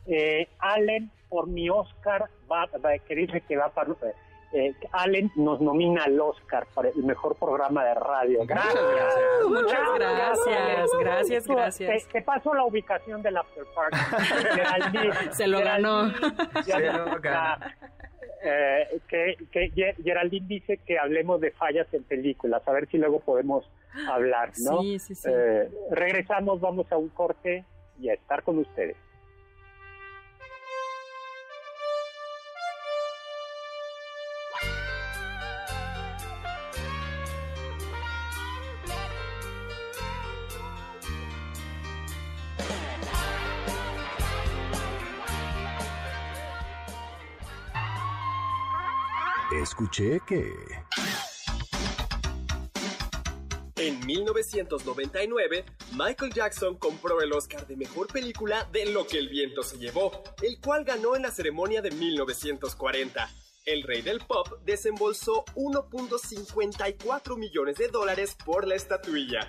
Eh, 0.07 0.49
Allen, 0.59 1.12
por 1.33 1.47
mi 1.47 1.70
Oscar, 1.70 2.28
va, 2.51 2.66
va- 2.85 2.99
que 2.99 3.14
dice 3.14 3.41
que 3.49 3.57
va 3.57 3.70
para... 3.70 3.91
eh, 4.53 4.74
Allen 4.93 5.33
nos 5.37 5.62
nomina 5.62 6.05
al 6.05 6.20
Oscar 6.20 6.66
para 6.74 6.91
el 6.91 7.03
mejor 7.05 7.37
programa 7.37 7.83
de 7.87 7.95
radio. 7.95 8.41
Muchas 8.41 8.74
gracias. 8.74 9.49
Muchas 9.49 9.95
gracias, 9.95 10.91
gracias, 11.01 11.45
Te, 11.47 11.55
gracias. 11.55 12.09
te 12.09 12.20
paso 12.22 12.53
la 12.53 12.64
ubicación 12.64 13.22
del 13.22 13.39
After 13.39 13.64
Party. 13.74 13.97
Geraldine, 14.55 15.14
Se 15.33 15.47
lo 15.47 15.61
ganó. 15.61 16.11
Geraldine, 16.11 16.64
Se 16.64 16.93
lo 16.93 17.20
ganó. 17.22 17.64
eh, 18.45 19.01
que, 19.09 19.37
que 19.51 19.70
Ge- 19.70 19.97
Geraldine 20.05 20.47
dice 20.47 20.76
que 20.87 20.99
hablemos 20.99 21.41
de 21.41 21.53
fallas 21.53 21.87
en 21.95 22.03
películas, 22.05 22.61
a 22.68 22.72
ver 22.72 22.87
si 22.89 22.99
luego 22.99 23.20
podemos 23.20 23.64
hablar, 24.09 24.51
¿no? 24.59 24.83
Sí, 24.83 24.99
sí, 24.99 25.14
sí. 25.14 25.30
Eh, 25.33 25.70
regresamos, 25.93 26.61
vamos 26.61 26.91
a 26.93 26.99
un 26.99 27.09
corte 27.09 27.64
y 27.99 28.11
a 28.11 28.14
estar 28.14 28.43
con 28.43 28.59
ustedes. 28.59 28.97
Escuché 49.62 50.18
que... 50.26 50.52
En 53.76 54.04
1999, 54.04 55.64
Michael 55.92 56.32
Jackson 56.32 56.76
compró 56.76 57.20
el 57.20 57.32
Oscar 57.32 57.64
de 57.68 57.76
Mejor 57.76 58.08
Película 58.08 58.68
de 58.72 58.86
Lo 58.86 59.06
que 59.06 59.18
el 59.18 59.28
viento 59.28 59.62
se 59.62 59.78
llevó, 59.78 60.24
el 60.42 60.60
cual 60.60 60.84
ganó 60.84 61.14
en 61.14 61.22
la 61.22 61.30
ceremonia 61.30 61.80
de 61.80 61.92
1940. 61.92 63.30
El 63.64 63.84
rey 63.84 64.02
del 64.02 64.18
pop 64.18 64.48
desembolsó 64.64 65.44
1.54 65.54 67.36
millones 67.36 67.76
de 67.76 67.86
dólares 67.86 68.36
por 68.44 68.66
la 68.66 68.74
estatuilla. 68.74 69.48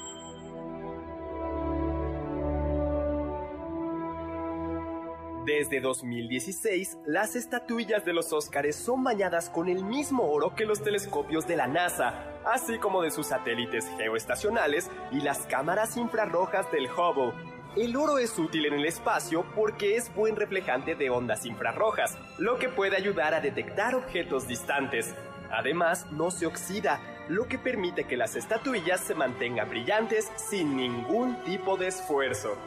Desde 5.45 5.81
2016, 5.81 6.99
las 7.07 7.35
estatuillas 7.35 8.05
de 8.05 8.13
los 8.13 8.31
Óscares 8.31 8.75
son 8.75 9.03
bañadas 9.03 9.49
con 9.49 9.69
el 9.69 9.83
mismo 9.83 10.29
oro 10.31 10.53
que 10.53 10.65
los 10.65 10.83
telescopios 10.83 11.47
de 11.47 11.55
la 11.55 11.65
NASA, 11.65 12.13
así 12.45 12.77
como 12.77 13.01
de 13.01 13.09
sus 13.09 13.25
satélites 13.25 13.87
geoestacionales 13.97 14.91
y 15.11 15.21
las 15.21 15.47
cámaras 15.47 15.97
infrarrojas 15.97 16.71
del 16.71 16.85
Hubble. 16.85 17.33
El 17.75 17.95
oro 17.95 18.19
es 18.19 18.37
útil 18.37 18.67
en 18.67 18.73
el 18.73 18.85
espacio 18.85 19.43
porque 19.55 19.95
es 19.95 20.13
buen 20.13 20.35
reflejante 20.35 20.93
de 20.93 21.09
ondas 21.09 21.47
infrarrojas, 21.47 22.19
lo 22.37 22.59
que 22.59 22.69
puede 22.69 22.95
ayudar 22.95 23.33
a 23.33 23.41
detectar 23.41 23.95
objetos 23.95 24.47
distantes. 24.47 25.15
Además, 25.51 26.05
no 26.11 26.29
se 26.29 26.45
oxida, 26.45 27.01
lo 27.29 27.47
que 27.47 27.57
permite 27.57 28.03
que 28.03 28.15
las 28.15 28.35
estatuillas 28.35 28.99
se 29.01 29.15
mantengan 29.15 29.69
brillantes 29.69 30.31
sin 30.35 30.77
ningún 30.77 31.35
tipo 31.45 31.77
de 31.77 31.87
esfuerzo. 31.87 32.57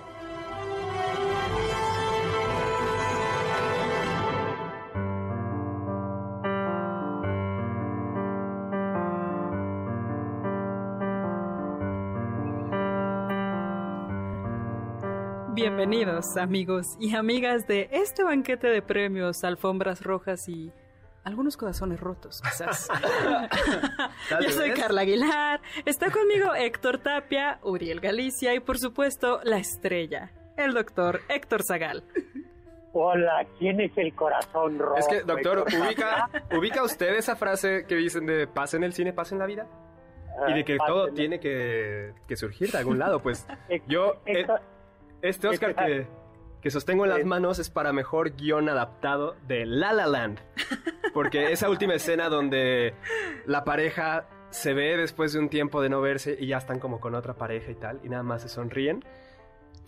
Bienvenidos 15.86 16.38
amigos 16.38 16.96
y 16.98 17.14
amigas 17.14 17.66
de 17.66 17.90
este 17.92 18.24
banquete 18.24 18.68
de 18.68 18.80
premios, 18.80 19.44
alfombras 19.44 20.00
rojas 20.02 20.48
y 20.48 20.72
algunos 21.24 21.58
corazones 21.58 22.00
rotos, 22.00 22.40
quizás. 22.40 22.88
Yo 24.40 24.48
soy 24.48 24.70
Carla 24.70 25.02
Aguilar, 25.02 25.60
está 25.84 26.10
conmigo 26.10 26.54
Héctor 26.54 27.00
Tapia, 27.00 27.58
Uriel 27.62 28.00
Galicia 28.00 28.54
y 28.54 28.60
por 28.60 28.78
supuesto 28.78 29.40
la 29.44 29.58
estrella, 29.58 30.32
el 30.56 30.72
doctor 30.72 31.20
Héctor 31.28 31.62
Zagal. 31.62 32.02
Hola, 32.94 33.46
¿quién 33.58 33.78
es 33.78 33.92
el 33.98 34.14
corazón 34.14 34.78
rojo? 34.78 34.96
Es 34.96 35.06
que, 35.06 35.20
doctor, 35.20 35.66
ubica, 35.68 36.30
¿ubica 36.56 36.82
usted 36.82 37.14
esa 37.14 37.36
frase 37.36 37.84
que 37.86 37.96
dicen 37.96 38.24
de 38.24 38.46
paz 38.46 38.72
en 38.72 38.84
el 38.84 38.94
cine, 38.94 39.12
paz 39.12 39.32
en 39.32 39.38
la 39.38 39.44
vida? 39.44 39.66
Y 40.48 40.54
de 40.54 40.64
que 40.64 40.78
todo 40.78 41.12
tiene 41.12 41.38
que, 41.40 42.14
que 42.26 42.36
surgir 42.36 42.72
de 42.72 42.78
algún 42.78 42.98
lado, 42.98 43.20
pues 43.20 43.46
yo... 43.86 44.14
eh, 44.24 44.46
este 45.28 45.48
Oscar 45.48 45.74
que, 45.74 46.06
que 46.60 46.70
sostengo 46.70 47.04
en 47.04 47.10
las 47.10 47.24
manos 47.24 47.58
es 47.58 47.70
para 47.70 47.92
mejor 47.92 48.30
guion 48.36 48.68
adaptado 48.68 49.36
de 49.46 49.66
La 49.66 49.92
La 49.92 50.06
Land. 50.06 50.40
Porque 51.12 51.52
esa 51.52 51.68
última 51.70 51.94
escena 51.94 52.28
donde 52.28 52.94
la 53.46 53.64
pareja 53.64 54.26
se 54.50 54.72
ve 54.74 54.96
después 54.96 55.32
de 55.32 55.40
un 55.40 55.48
tiempo 55.48 55.82
de 55.82 55.88
no 55.88 56.00
verse 56.00 56.36
y 56.38 56.46
ya 56.48 56.58
están 56.58 56.78
como 56.78 57.00
con 57.00 57.14
otra 57.14 57.34
pareja 57.34 57.70
y 57.70 57.74
tal, 57.74 58.00
y 58.04 58.08
nada 58.08 58.22
más 58.22 58.42
se 58.42 58.48
sonríen. 58.48 59.04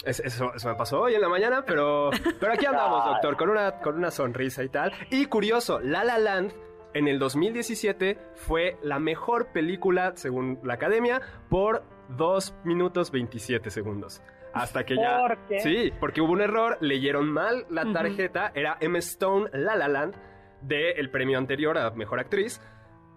Es- 0.05 0.21
eso, 0.21 0.53
eso 0.55 0.69
me 0.69 0.75
pasó 0.75 1.01
hoy 1.03 1.15
en 1.15 1.21
la 1.21 1.29
mañana, 1.29 1.65
pero, 1.65 2.11
pero 2.39 2.53
aquí 2.53 2.67
andamos, 2.67 3.05
doctor, 3.13 3.37
con 3.37 3.49
una, 3.51 3.81
con 3.81 3.97
una 3.97 4.11
sonrisa 4.11 4.63
y 4.63 4.69
tal. 4.69 4.93
Y 5.11 5.27
curioso, 5.27 5.81
La 5.81 6.05
La 6.05 6.19
Land 6.19 6.53
en 6.95 7.09
el 7.09 7.19
2017 7.19 8.19
fue 8.35 8.77
la 8.83 8.99
mejor 8.99 9.49
película, 9.53 10.13
según 10.17 10.59
la 10.63 10.75
academia, 10.75 11.21
por 11.49 11.83
2 12.11 12.55
minutos 12.65 13.11
27 13.11 13.71
segundos. 13.71 14.23
Hasta 14.57 14.85
que 14.85 14.97
ya... 14.97 15.19
¿Por 15.19 15.39
qué? 15.47 15.61
Sí, 15.61 15.93
porque 16.01 16.21
hubo 16.21 16.33
un 16.33 16.41
error, 16.41 16.79
leyeron 16.81 17.31
mal 17.31 17.67
la 17.71 17.93
tarjeta, 17.93 18.53
era 18.55 18.77
Emma 18.81 18.99
Stone 18.99 19.51
La 19.53 19.77
La 19.77 19.89
Land 19.89 20.15
del 20.63 21.11
premio 21.11 21.39
anterior 21.39 21.79
a 21.79 21.91
Mejor 21.91 22.21
Actriz, 22.21 22.61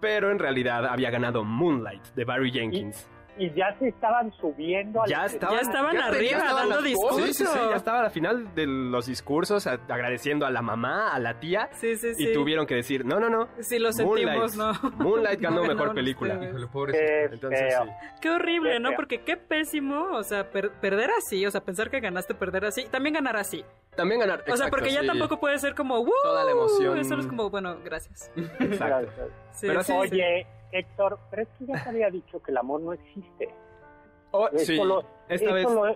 pero 0.02 0.32
en 0.32 0.40
realidad 0.40 0.86
había 0.86 1.10
ganado 1.10 1.44
Moonlight 1.44 2.04
de 2.16 2.26
Barry 2.26 2.52
Jenkins. 2.52 3.10
Y 3.14 3.19
ya 3.56 3.76
se 3.80 3.88
estaban 3.90 4.32
subiendo 4.34 5.02
al 5.04 5.10
Ya 5.10 5.26
estaban, 5.26 5.56
Ya 5.56 5.62
estaban 5.62 5.96
ya 5.96 6.06
arriba 6.08 6.38
estaban 6.40 6.70
dando 6.70 6.94
cosas. 6.96 7.26
Sí, 7.28 7.34
sí, 7.34 7.46
sí, 7.46 7.60
ya 7.70 7.76
estaba 7.76 8.00
al 8.02 8.12
final 8.12 8.54
de 8.56 8.68
los 8.68 9.06
discursos 9.06 9.68
a- 9.68 9.80
agradeciendo 9.88 10.46
a 10.46 10.52
la 10.52 10.62
mamá, 10.62 11.14
a 11.14 11.20
la 11.20 11.40
tía. 11.40 11.70
Sí, 11.74 11.96
sí, 11.96 12.14
sí. 12.16 12.30
Y 12.30 12.34
tuvieron 12.34 12.66
que 12.66 12.76
decir, 12.76 13.06
no, 13.06 13.20
no, 13.20 13.30
no. 13.30 13.48
Sí, 13.60 13.80
lo 13.80 13.92
sentimos, 13.94 14.56
¿no? 14.56 14.74
Moonlight 14.98 15.40
ganó 15.40 15.56
No 15.60 15.62
mejor 15.62 15.76
ganaron 15.76 15.96
película. 15.96 16.34
Híjole, 16.36 16.68
pobre. 16.68 16.94
Qué 16.94 17.24
Entonces, 17.34 17.60
feo. 17.74 17.86
sí. 17.86 17.92
Qué 18.22 18.30
horrible, 18.30 18.72
Qué 18.74 18.80
¿no? 18.80 18.90
feo. 18.90 18.96
Porque 18.96 19.22
qué 19.22 19.38
pésimo, 19.38 20.08
o 20.14 20.24
sea, 20.24 20.50
per- 20.50 20.72
perder 20.72 21.12
así, 21.18 21.46
o 21.46 21.52
sea, 21.52 21.62
pensar 21.62 21.90
que 21.90 22.00
ganaste, 22.00 22.34
perder 22.36 22.66
así, 22.66 22.86
también 22.92 23.14
ganar 23.16 23.38
así. 23.38 23.64
También 23.96 24.20
ganar. 24.22 24.42
O 24.42 24.44
sea, 24.46 24.54
exacto, 24.54 24.72
porque 24.78 24.92
ya 24.92 25.02
sí. 25.02 25.08
tampoco 25.08 25.40
puede 25.40 25.58
ser 25.60 25.76
como, 25.76 26.00
¡Woo! 26.00 26.12
Toda 26.24 26.46
la 26.46 26.52
emoción. 26.52 26.98
Eso 26.98 27.16
es 27.20 27.28
como, 27.28 27.50
bueno, 27.50 27.78
gracias. 27.84 28.32
Exacto. 28.60 29.12
Sí, 29.52 29.68
Pero 29.68 29.84
sí, 29.84 29.92
sí, 29.94 30.08
sí. 30.10 30.14
Oye, 30.16 30.48
Héctor, 30.72 31.20
pero 31.30 31.42
es 31.44 31.48
que 31.58 31.66
ya 31.66 31.84
te 31.84 31.90
había 31.90 32.10
dicho 32.10 32.42
que 32.42 32.52
el 32.52 32.58
amor 32.58 32.82
no 32.82 32.94
existe. 32.94 33.50
Oh, 34.32 34.48
Eso 34.50 34.66
sí, 34.66 34.76
lo- 34.78 35.02
esta 35.28 35.46
eso 35.46 35.54
vez. 35.54 35.64
Lo, 35.66 35.88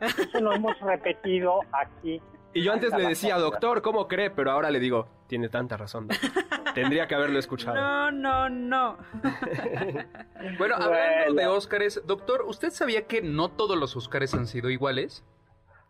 eso 0.00 0.40
lo 0.40 0.52
hemos 0.52 0.78
repetido 0.80 1.60
aquí. 1.72 2.20
Y 2.54 2.62
yo 2.62 2.72
antes 2.72 2.92
le 2.96 3.04
decía, 3.08 3.36
doctor, 3.36 3.82
¿cómo 3.82 4.06
cree? 4.08 4.30
Pero 4.30 4.50
ahora 4.52 4.70
le 4.70 4.78
digo, 4.78 5.08
tiene 5.26 5.48
tanta 5.48 5.76
razón. 5.76 6.08
Tendría 6.74 7.06
que 7.08 7.14
haberlo 7.16 7.38
escuchado. 7.38 7.74
No, 7.76 8.10
no, 8.12 8.48
no. 8.48 8.96
Bueno, 10.58 10.74
hablando 10.76 10.90
Bueno. 11.34 11.34
de 11.40 11.46
Óscares, 11.48 12.02
doctor, 12.06 12.42
¿usted 12.46 12.70
sabía 12.70 13.06
que 13.06 13.22
no 13.22 13.50
todos 13.50 13.76
los 13.78 13.96
Óscares 13.96 14.34
han 14.34 14.46
sido 14.46 14.70
iguales? 14.70 15.24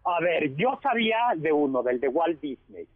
A 0.04 0.20
ver, 0.20 0.54
yo 0.56 0.78
sabía 0.82 1.16
de 1.36 1.52
uno, 1.52 1.82
del 1.82 1.98
de 2.00 2.08
Walt 2.08 2.40
Disney, 2.40 2.86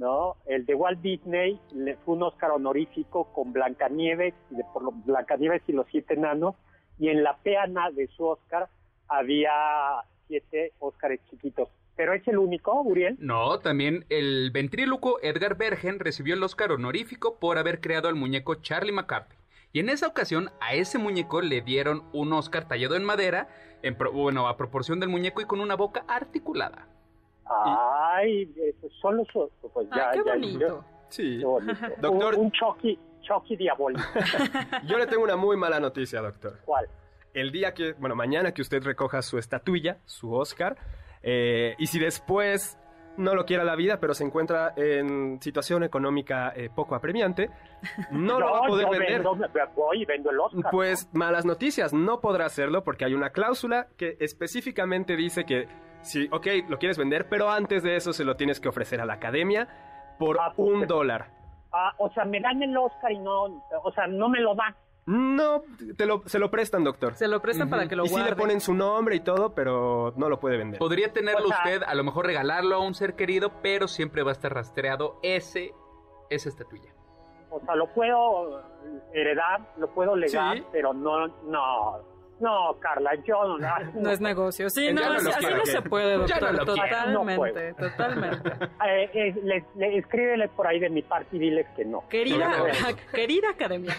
¿no? 0.00 0.36
El 0.46 0.64
de 0.64 0.74
Walt 0.74 1.00
Disney 1.00 1.60
le 1.74 1.96
fue 1.98 2.14
un 2.16 2.22
Oscar 2.24 2.50
honorífico 2.52 3.32
con 3.32 3.52
Blancanieves, 3.52 4.34
de, 4.48 4.64
por 4.72 4.92
Blancanieves 5.04 5.62
y 5.68 5.72
los 5.72 5.86
siete 5.90 6.14
enanos, 6.14 6.56
y 6.98 7.10
en 7.10 7.22
la 7.22 7.36
peana 7.36 7.90
de 7.90 8.08
su 8.08 8.24
Oscar 8.24 8.68
había 9.08 9.52
siete 10.26 10.72
Óscares 10.78 11.20
chiquitos. 11.30 11.68
¿Pero 11.96 12.14
es 12.14 12.26
el 12.28 12.38
único, 12.38 12.80
Uriel? 12.80 13.16
No, 13.20 13.58
también 13.58 14.06
el 14.08 14.50
ventríloco 14.52 15.18
Edgar 15.22 15.56
Bergen 15.56 15.98
recibió 15.98 16.34
el 16.34 16.42
Oscar 16.42 16.72
honorífico 16.72 17.38
por 17.38 17.58
haber 17.58 17.80
creado 17.82 18.08
al 18.08 18.14
muñeco 18.14 18.54
Charlie 18.54 18.92
McCarthy. 18.92 19.36
Y 19.72 19.80
en 19.80 19.90
esa 19.90 20.06
ocasión 20.06 20.50
a 20.60 20.74
ese 20.74 20.98
muñeco 20.98 21.42
le 21.42 21.60
dieron 21.60 22.02
un 22.12 22.32
Oscar 22.32 22.66
tallado 22.66 22.96
en 22.96 23.04
madera, 23.04 23.48
en 23.82 23.96
pro- 23.96 24.12
bueno, 24.12 24.48
a 24.48 24.56
proporción 24.56 24.98
del 24.98 25.10
muñeco 25.10 25.42
y 25.42 25.44
con 25.44 25.60
una 25.60 25.76
boca 25.76 26.04
articulada. 26.08 26.88
Ay, 27.50 28.52
son 29.00 29.16
los... 29.18 29.28
Pues 29.72 29.88
ya, 29.94 30.10
Ay, 30.10 30.18
qué 30.18 30.24
ya- 30.26 30.32
bonito. 30.34 30.84
Sí. 31.08 31.38
qué 31.38 31.44
bonito. 31.44 31.74
Doctor- 32.00 32.34
Un, 32.36 32.46
un 32.46 32.52
Chucky, 32.52 32.98
Chucky 33.22 33.56
diabólico. 33.56 34.02
Yo 34.86 34.98
le 34.98 35.06
tengo 35.06 35.24
una 35.24 35.36
muy 35.36 35.56
mala 35.56 35.80
noticia, 35.80 36.20
doctor. 36.20 36.58
¿Cuál? 36.64 36.86
el 37.32 37.52
día 37.52 37.74
que, 37.74 37.92
bueno, 37.92 38.16
mañana 38.16 38.52
que 38.52 38.60
usted 38.60 38.82
recoja 38.82 39.22
su 39.22 39.38
estatuilla, 39.38 39.98
su 40.04 40.34
Oscar, 40.34 40.76
eh, 41.22 41.76
y 41.78 41.86
si 41.86 42.00
después 42.00 42.76
no 43.16 43.36
lo 43.36 43.44
quiera 43.44 43.62
la 43.62 43.76
vida, 43.76 44.00
pero 44.00 44.14
se 44.14 44.24
encuentra 44.24 44.72
en 44.76 45.40
situación 45.40 45.84
económica 45.84 46.52
eh, 46.56 46.70
poco 46.74 46.96
apremiante, 46.96 47.48
no 48.10 48.40
lo 48.40 48.50
va 48.50 48.58
a 48.58 48.66
poder 48.66 48.86
yo 48.86 48.90
vender. 48.90 49.22
Vendo, 49.22 49.36
voy 49.76 50.02
y 50.02 50.04
vendo 50.06 50.30
el 50.30 50.40
Oscar. 50.40 50.72
Pues 50.72 51.08
malas 51.12 51.44
noticias, 51.44 51.92
no 51.92 52.20
podrá 52.20 52.46
hacerlo 52.46 52.82
porque 52.82 53.04
hay 53.04 53.14
una 53.14 53.30
cláusula 53.30 53.86
que 53.96 54.16
específicamente 54.18 55.14
dice 55.14 55.44
que 55.44 55.68
si, 56.02 56.28
ok, 56.32 56.46
lo 56.68 56.78
quieres 56.78 56.98
vender, 56.98 57.28
pero 57.28 57.50
antes 57.50 57.82
de 57.82 57.96
eso 57.96 58.12
se 58.12 58.24
lo 58.24 58.36
tienes 58.36 58.60
que 58.60 58.68
ofrecer 58.68 59.00
a 59.00 59.04
la 59.06 59.14
academia 59.14 59.68
por 60.18 60.38
Ah, 60.40 60.52
pues, 60.54 60.68
un 60.70 60.86
dólar. 60.86 61.30
Ah, 61.72 61.92
o 61.98 62.10
sea, 62.10 62.24
me 62.24 62.40
dan 62.40 62.62
el 62.62 62.76
Oscar 62.76 63.12
y 63.12 63.18
no, 63.18 63.44
o 63.82 63.92
sea, 63.94 64.06
no 64.06 64.28
me 64.28 64.40
lo 64.40 64.54
dan. 64.54 64.74
No, 65.06 65.62
te 65.96 66.06
lo, 66.06 66.22
se 66.26 66.38
lo 66.38 66.50
prestan, 66.50 66.84
doctor. 66.84 67.14
Se 67.14 67.26
lo 67.26 67.40
prestan 67.40 67.68
para 67.70 67.88
que 67.88 67.96
lo 67.96 68.04
y 68.04 68.08
sí 68.08 68.14
guarde. 68.14 68.30
le 68.30 68.36
ponen 68.36 68.60
su 68.60 68.74
nombre 68.74 69.16
y 69.16 69.20
todo, 69.20 69.54
pero 69.54 70.12
no 70.16 70.28
lo 70.28 70.38
puede 70.38 70.56
vender. 70.58 70.78
Podría 70.78 71.12
tenerlo 71.12 71.46
O 71.46 71.48
sea- 71.48 71.56
usted, 71.64 71.82
a 71.82 71.94
lo 71.94 72.04
mejor 72.04 72.26
regalarlo 72.26 72.76
a 72.76 72.80
un 72.80 72.94
ser 72.94 73.14
querido, 73.16 73.50
pero 73.62 73.88
siempre 73.88 74.22
va 74.22 74.30
a 74.30 74.32
estar 74.32 74.52
rastreado 74.54 75.18
ese, 75.22 75.72
esa 76.28 76.48
estatuilla. 76.48 76.92
O 77.50 77.60
sea, 77.60 77.74
lo 77.74 77.88
puedo 77.92 78.62
heredar, 79.12 79.60
lo 79.78 79.88
puedo 79.92 80.14
legar, 80.14 80.58
Sí. 80.58 80.64
pero 80.70 80.92
no, 80.92 81.26
no, 81.26 81.98
no, 82.40 82.76
Carla, 82.80 83.10
yo 83.26 83.58
no. 83.58 83.68
No 83.94 84.10
es 84.10 84.20
negocio. 84.20 84.68
Sí, 84.70 84.92
no, 84.92 85.02
no 85.02 85.12
así, 85.12 85.24
lo 85.24 85.30
así 85.30 85.38
quiero, 85.40 85.56
no 85.56 85.62
¿qué? 85.62 85.70
se 85.70 85.82
puede, 85.82 86.16
no 86.16 86.26
doctor. 86.26 86.52
No 86.52 86.64
Totalmente, 86.64 87.74
totalmente. 87.74 88.50
Eh, 88.86 89.10
eh, 89.14 89.34
le, 89.44 89.64
le- 89.76 89.98
escríbele 89.98 90.48
por 90.48 90.66
ahí 90.66 90.80
de 90.80 90.88
mi 90.90 91.02
parte 91.02 91.36
y 91.36 91.38
diles 91.38 91.66
que 91.76 91.84
no. 91.84 92.08
Querida, 92.08 92.50
querida 93.12 93.50
academia, 93.50 93.94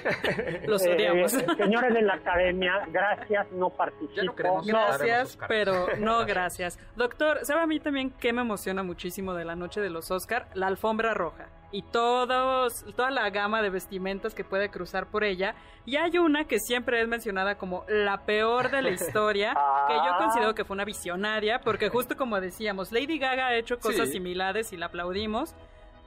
los 0.65 0.83
Eh, 0.85 0.93
odiamos. 0.95 1.31
señores 1.31 1.93
de 1.93 2.01
la 2.01 2.15
academia, 2.15 2.81
gracias, 2.91 3.51
no 3.51 3.69
participo. 3.69 4.33
No 4.37 4.61
Gracias, 4.63 5.37
pero 5.47 5.87
no 5.99 6.25
gracias. 6.25 6.79
Doctor, 6.95 7.39
¿sabe 7.45 7.61
a 7.61 7.67
mí 7.67 7.79
también 7.79 8.09
que 8.11 8.33
me 8.33 8.41
emociona 8.41 8.83
muchísimo 8.83 9.33
de 9.33 9.45
la 9.45 9.55
noche 9.55 9.81
de 9.81 9.89
los 9.89 10.09
Oscar? 10.11 10.47
La 10.55 10.67
alfombra 10.67 11.13
roja. 11.13 11.47
Y 11.73 11.83
todos, 11.83 12.83
toda 12.95 13.11
la 13.11 13.29
gama 13.29 13.61
de 13.61 13.69
vestimentas 13.69 14.33
que 14.33 14.43
puede 14.43 14.69
cruzar 14.69 15.07
por 15.07 15.23
ella. 15.23 15.55
Y 15.85 15.95
hay 15.95 16.17
una 16.17 16.43
que 16.45 16.59
siempre 16.59 17.01
es 17.01 17.07
mencionada 17.07 17.57
como 17.57 17.85
la 17.87 18.25
peor 18.25 18.69
de 18.71 18.81
la 18.81 18.89
historia, 18.91 19.53
que 19.87 19.93
yo 19.95 20.17
considero 20.17 20.53
que 20.53 20.65
fue 20.65 20.73
una 20.73 20.83
visionaria, 20.85 21.61
porque 21.61 21.89
justo 21.89 22.17
como 22.17 22.41
decíamos, 22.41 22.91
Lady 22.91 23.17
Gaga 23.19 23.47
ha 23.47 23.55
hecho 23.55 23.79
cosas 23.79 24.07
Sí. 24.07 24.13
similares 24.13 24.73
y 24.73 24.77
la 24.77 24.87
aplaudimos. 24.87 25.55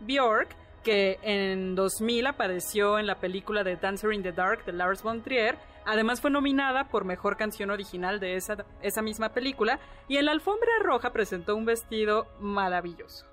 Bjork, 0.01 0.55
que 0.83 1.19
en 1.23 1.75
2000 1.75 2.27
apareció 2.27 2.99
en 2.99 3.07
la 3.07 3.15
película 3.15 3.65
de 3.65 3.77
Dancer 3.77 4.13
in 4.13 4.23
the 4.23 4.33
Dark 4.33 4.65
de 4.67 4.73
Lars 4.75 5.03
von 5.03 5.23
Trier, 5.23 5.57
además 5.87 6.21
fue 6.21 6.31
nominada 6.31 6.85
por 6.85 7.05
mejor 7.07 7.39
canción 7.39 7.71
original 7.71 8.21
de 8.21 8.37
esa, 8.37 8.67
esa 8.83 9.01
misma 9.01 9.31
película 9.31 9.79
y 10.09 10.19
en 10.19 10.27
la 10.27 10.33
alfombra 10.33 10.71
roja 10.83 11.11
presentó 11.11 11.57
un 11.57 11.65
vestido 11.65 12.27
maravilloso. 12.39 13.25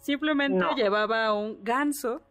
Simplemente 0.00 0.64
llevaba 0.76 1.32
un 1.34 1.62
ganso 1.62 2.22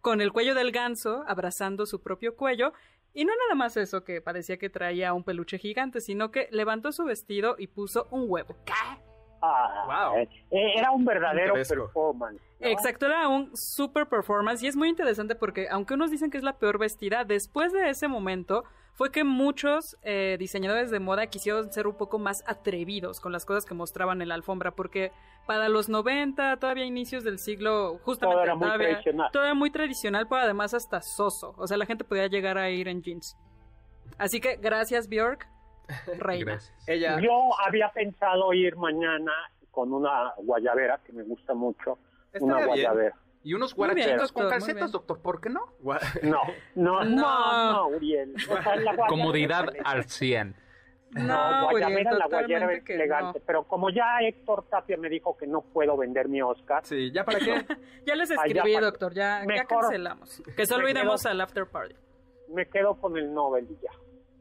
con 0.00 0.20
el 0.20 0.32
cuello 0.32 0.54
del 0.54 0.72
ganso 0.72 1.24
abrazando 1.26 1.86
su 1.86 2.02
propio 2.02 2.36
cuello. 2.36 2.72
Y 3.12 3.24
no 3.24 3.32
nada 3.36 3.54
más 3.54 3.76
eso 3.76 4.04
que 4.04 4.20
parecía 4.20 4.56
que 4.56 4.70
traía 4.70 5.12
un 5.12 5.24
peluche 5.24 5.58
gigante, 5.58 6.00
sino 6.00 6.30
que 6.30 6.48
levantó 6.50 6.92
su 6.92 7.04
vestido 7.04 7.56
y 7.58 7.66
puso 7.66 8.06
un 8.10 8.24
huevo. 8.28 8.56
Ah, 9.42 10.12
eh, 10.16 10.28
eh, 10.50 10.72
era 10.76 10.90
un 10.90 11.04
verdadero 11.04 11.54
performance. 11.54 12.40
Exacto, 12.60 13.06
era 13.06 13.26
un 13.26 13.56
super 13.56 14.06
performance 14.06 14.62
y 14.62 14.66
es 14.66 14.76
muy 14.76 14.88
interesante 14.88 15.34
porque 15.34 15.68
aunque 15.70 15.94
unos 15.94 16.10
dicen 16.10 16.30
que 16.30 16.36
es 16.36 16.44
la 16.44 16.58
peor 16.58 16.78
vestida, 16.78 17.24
después 17.24 17.72
de 17.72 17.88
ese 17.88 18.06
momento 18.06 18.64
fue 19.00 19.10
que 19.10 19.24
muchos 19.24 19.96
eh, 20.02 20.36
diseñadores 20.38 20.90
de 20.90 21.00
moda 21.00 21.26
quisieron 21.28 21.72
ser 21.72 21.86
un 21.86 21.94
poco 21.94 22.18
más 22.18 22.44
atrevidos 22.46 23.18
con 23.18 23.32
las 23.32 23.46
cosas 23.46 23.64
que 23.64 23.72
mostraban 23.72 24.20
en 24.20 24.28
la 24.28 24.34
alfombra 24.34 24.72
porque 24.72 25.10
para 25.46 25.70
los 25.70 25.88
90, 25.88 26.58
todavía 26.58 26.84
inicios 26.84 27.24
del 27.24 27.38
siglo, 27.38 27.98
justamente 28.04 28.34
todo 28.34 28.42
era 28.42 28.54
muy 28.54 28.68
tradicional. 28.68 29.30
Todo 29.32 29.44
era 29.44 29.54
muy 29.54 29.70
tradicional, 29.70 30.28
pero 30.28 30.42
además 30.42 30.74
hasta 30.74 31.00
soso. 31.00 31.54
O 31.56 31.66
sea, 31.66 31.78
la 31.78 31.86
gente 31.86 32.04
podía 32.04 32.26
llegar 32.26 32.58
a 32.58 32.68
ir 32.68 32.88
en 32.88 33.00
jeans. 33.00 33.38
Así 34.18 34.38
que 34.38 34.56
gracias 34.56 35.08
Bjork, 35.08 35.48
reina. 36.18 36.58
Ella... 36.86 37.18
Yo 37.20 37.58
había 37.66 37.88
pensado 37.92 38.52
ir 38.52 38.76
mañana 38.76 39.32
con 39.70 39.94
una 39.94 40.34
guayabera 40.36 41.00
que 41.06 41.14
me 41.14 41.22
gusta 41.22 41.54
mucho. 41.54 41.96
una 42.38 42.66
guayabera. 42.66 43.16
Y 43.42 43.54
unos 43.54 43.74
guarachitos 43.74 44.32
con 44.32 44.48
calcetas, 44.48 44.92
doctor, 44.92 45.20
¿por 45.20 45.40
qué 45.40 45.48
no? 45.50 45.60
No, 46.22 46.40
no, 46.74 47.04
no, 47.04 47.72
no, 47.72 47.88
Uriel. 47.88 48.34
Comodidad 49.08 49.66
al 49.84 50.04
100. 50.04 50.54
No, 51.12 51.70
guayabera, 51.70 52.12
la 52.12 52.26
guayabera 52.26 52.72
es 52.72 52.88
elegante. 52.88 53.40
Pero 53.44 53.64
como 53.64 53.90
ya 53.90 54.18
Héctor 54.20 54.66
Tapia 54.68 54.96
me 54.96 55.08
dijo 55.08 55.36
que 55.36 55.46
no 55.46 55.62
puedo 55.62 55.96
vender 55.96 56.28
mi 56.28 56.40
Oscar. 56.40 56.84
Sí, 56.84 57.10
¿ya 57.10 57.24
para 57.24 57.38
qué? 57.38 57.64
ya 58.06 58.14
les 58.14 58.30
escribí, 58.30 58.76
doctor, 58.76 59.12
ya, 59.12 59.42
ya 59.44 59.64
cancelamos. 59.64 60.42
Que 60.56 60.66
solo 60.66 60.88
iremos 60.88 61.24
al 61.26 61.40
after 61.40 61.66
party. 61.66 61.96
Me 62.48 62.66
quedo 62.66 62.94
con 63.00 63.16
el 63.16 63.32
Nobel 63.32 63.66
y 63.70 63.82
ya. 63.82 63.90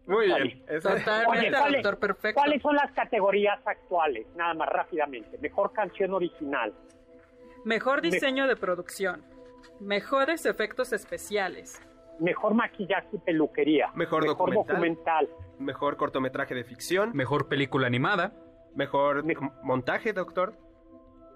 Muy 0.05 0.25
bien. 0.25 0.65
Totalmente, 0.81 1.51
doctor, 1.51 1.99
perfecto. 1.99 2.41
¿Cuáles 2.41 2.61
son 2.63 2.75
las 2.75 2.91
categorías 2.93 3.59
actuales? 3.65 4.25
Nada 4.35 4.55
más 4.55 4.69
rápidamente. 4.69 5.37
Mejor 5.37 5.71
canción 5.71 6.13
original. 6.13 6.73
Mejor 7.65 8.01
diseño 8.01 8.47
de 8.47 8.55
producción. 8.55 9.23
Mejores 9.79 10.45
efectos 10.45 10.93
especiales. 10.93 11.81
Mejor 12.19 12.53
maquillaje 12.53 13.07
y 13.13 13.17
peluquería. 13.17 13.91
Mejor, 13.95 14.25
documental, 14.25 15.29
Mejor 15.57 15.97
cortometraje 15.97 16.53
de 16.53 16.63
ficción. 16.63 17.11
Mejor 17.13 17.47
película 17.47 17.87
animada. 17.87 18.33
Mejor 18.75 19.23
montaje, 19.63 20.13
doctor. 20.13 20.53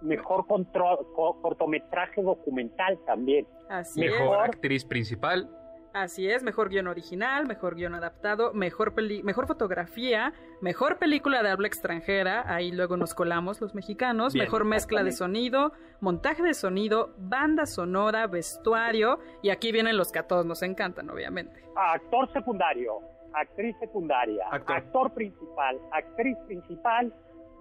Mejor 0.01 0.45
cortometraje 0.45 2.21
documental 2.21 2.99
también. 3.05 3.47
Así 3.69 4.01
mejor 4.01 4.39
actriz 4.39 4.83
principal. 4.83 5.49
Así 5.93 6.27
es, 6.27 6.41
mejor 6.41 6.69
guion 6.69 6.87
original, 6.87 7.45
mejor 7.45 7.75
guion 7.75 7.93
adaptado, 7.93 8.51
mejor, 8.51 8.93
mejor 9.23 9.45
fotografía, 9.45 10.33
mejor 10.59 10.97
película 10.97 11.43
de 11.43 11.51
habla 11.51 11.67
extranjera, 11.67 12.51
ahí 12.51 12.71
luego 12.71 12.97
nos 12.97 13.13
colamos 13.13 13.61
los 13.61 13.75
mexicanos, 13.75 14.33
mejor 14.33 14.65
mezcla 14.65 15.03
de 15.03 15.11
sonido, 15.11 15.71
montaje 15.99 16.41
de 16.41 16.55
sonido, 16.55 17.13
banda 17.19 17.67
sonora, 17.67 18.25
vestuario, 18.25 19.19
y 19.43 19.51
aquí 19.51 19.71
vienen 19.71 19.95
los 19.95 20.11
que 20.11 20.17
a 20.17 20.27
todos 20.27 20.47
nos 20.47 20.63
encantan, 20.63 21.11
obviamente. 21.11 21.63
Actor 21.75 22.33
secundario, 22.33 22.93
actriz 23.33 23.75
secundaria, 23.79 24.47
actor 24.49 25.13
principal, 25.13 25.79
actriz 25.91 26.35
principal, 26.47 27.13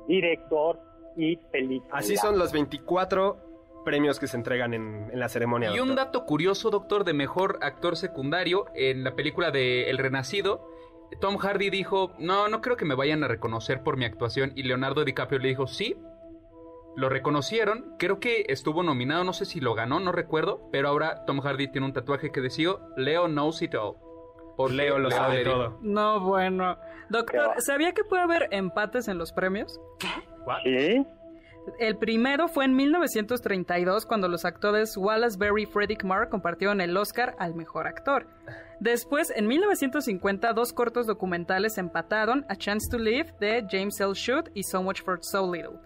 director 0.09 0.81
y 1.17 1.37
película. 1.37 1.99
Así 1.99 2.17
son 2.17 2.39
los 2.39 2.51
24 2.51 3.52
premios 3.85 4.19
que 4.19 4.27
se 4.27 4.37
entregan 4.37 4.75
en, 4.75 5.11
la 5.13 5.29
ceremonia. 5.29 5.75
Y 5.75 5.81
un 5.81 5.95
dato 5.95 6.25
curioso, 6.25 6.71
doctor, 6.71 7.05
de 7.05 7.13
mejor 7.13 7.59
actor 7.63 7.97
secundario 7.97 8.67
en 8.75 9.05
la 9.05 9.15
película 9.15 9.51
de 9.51 9.91
El 9.91 9.99
Renacido. 9.99 10.69
Tom 11.21 11.37
Hardy 11.37 11.71
dijo, 11.71 12.13
no, 12.19 12.49
no 12.49 12.61
creo 12.61 12.77
que 12.77 12.85
me 12.85 12.95
vayan 12.95 13.23
a 13.23 13.29
reconocer 13.29 13.83
por 13.83 13.97
mi 13.97 14.05
actuación. 14.05 14.53
Y 14.57 14.63
Leonardo 14.63 15.05
DiCaprio 15.05 15.39
le 15.39 15.49
dijo, 15.49 15.67
sí. 15.67 15.97
Lo 16.95 17.09
reconocieron, 17.09 17.95
creo 17.99 18.21
que 18.21 18.45
estuvo 18.49 18.83
nominado, 18.83 19.25
no 19.25 19.33
sé 19.33 19.47
si 19.47 19.61
lo 19.61 19.73
ganó, 19.73 19.99
no 19.99 20.13
recuerdo, 20.13 20.69
pero 20.71 20.89
ahora 20.89 21.25
Tom 21.25 21.41
Hardy 21.41 21.69
tiene 21.69 21.87
un 21.87 21.95
tatuaje 21.95 22.31
que 22.31 22.43
decía, 22.43 22.73
Leo 22.99 23.29
knows 23.29 23.63
it 23.63 23.75
all. 23.75 23.97
Por 24.59 24.71
Leo 24.71 24.99
lo 24.99 25.11
sabe 25.11 25.43
todo. 25.43 25.79
No, 25.81 26.21
bueno. 26.21 26.77
Doctor, 27.09 27.61
¿sabía 27.61 27.93
que 27.93 28.05
puede 28.05 28.23
haber 28.23 28.49
empates 28.51 29.09
en 29.09 29.17
los 29.17 29.33
premios? 29.33 29.81
¿Qué? 29.99 30.09
¿Sí? 30.65 31.07
El 31.79 31.97
primero 31.97 32.49
fue 32.49 32.65
en 32.65 32.75
1932 32.75 34.07
cuando 34.07 34.29
los 34.29 34.45
actores 34.45 34.97
Wallace 34.97 35.39
Berry 35.39 35.63
y 35.63 35.67
Frederick 35.67 36.05
Marr 36.05 36.29
compartieron 36.29 36.81
el 36.81 36.97
Oscar 36.97 37.35
al 37.39 37.55
mejor 37.55 37.87
actor. 37.87 38.27
Después, 38.81 39.33
en 39.35 39.47
1950, 39.47 40.53
dos 40.55 40.73
cortos 40.73 41.07
documentales 41.07 41.79
empataron 41.79 42.45
A 42.49 42.57
Chance 42.57 42.89
to 42.91 42.99
Live 42.99 43.35
de 43.39 43.65
James 43.71 44.01
L. 44.01 44.13
Shute 44.13 44.51
y 44.55 44.65
So 44.65 44.83
Much 44.83 45.03
for 45.03 45.21
So 45.23 45.53
Little. 45.53 45.79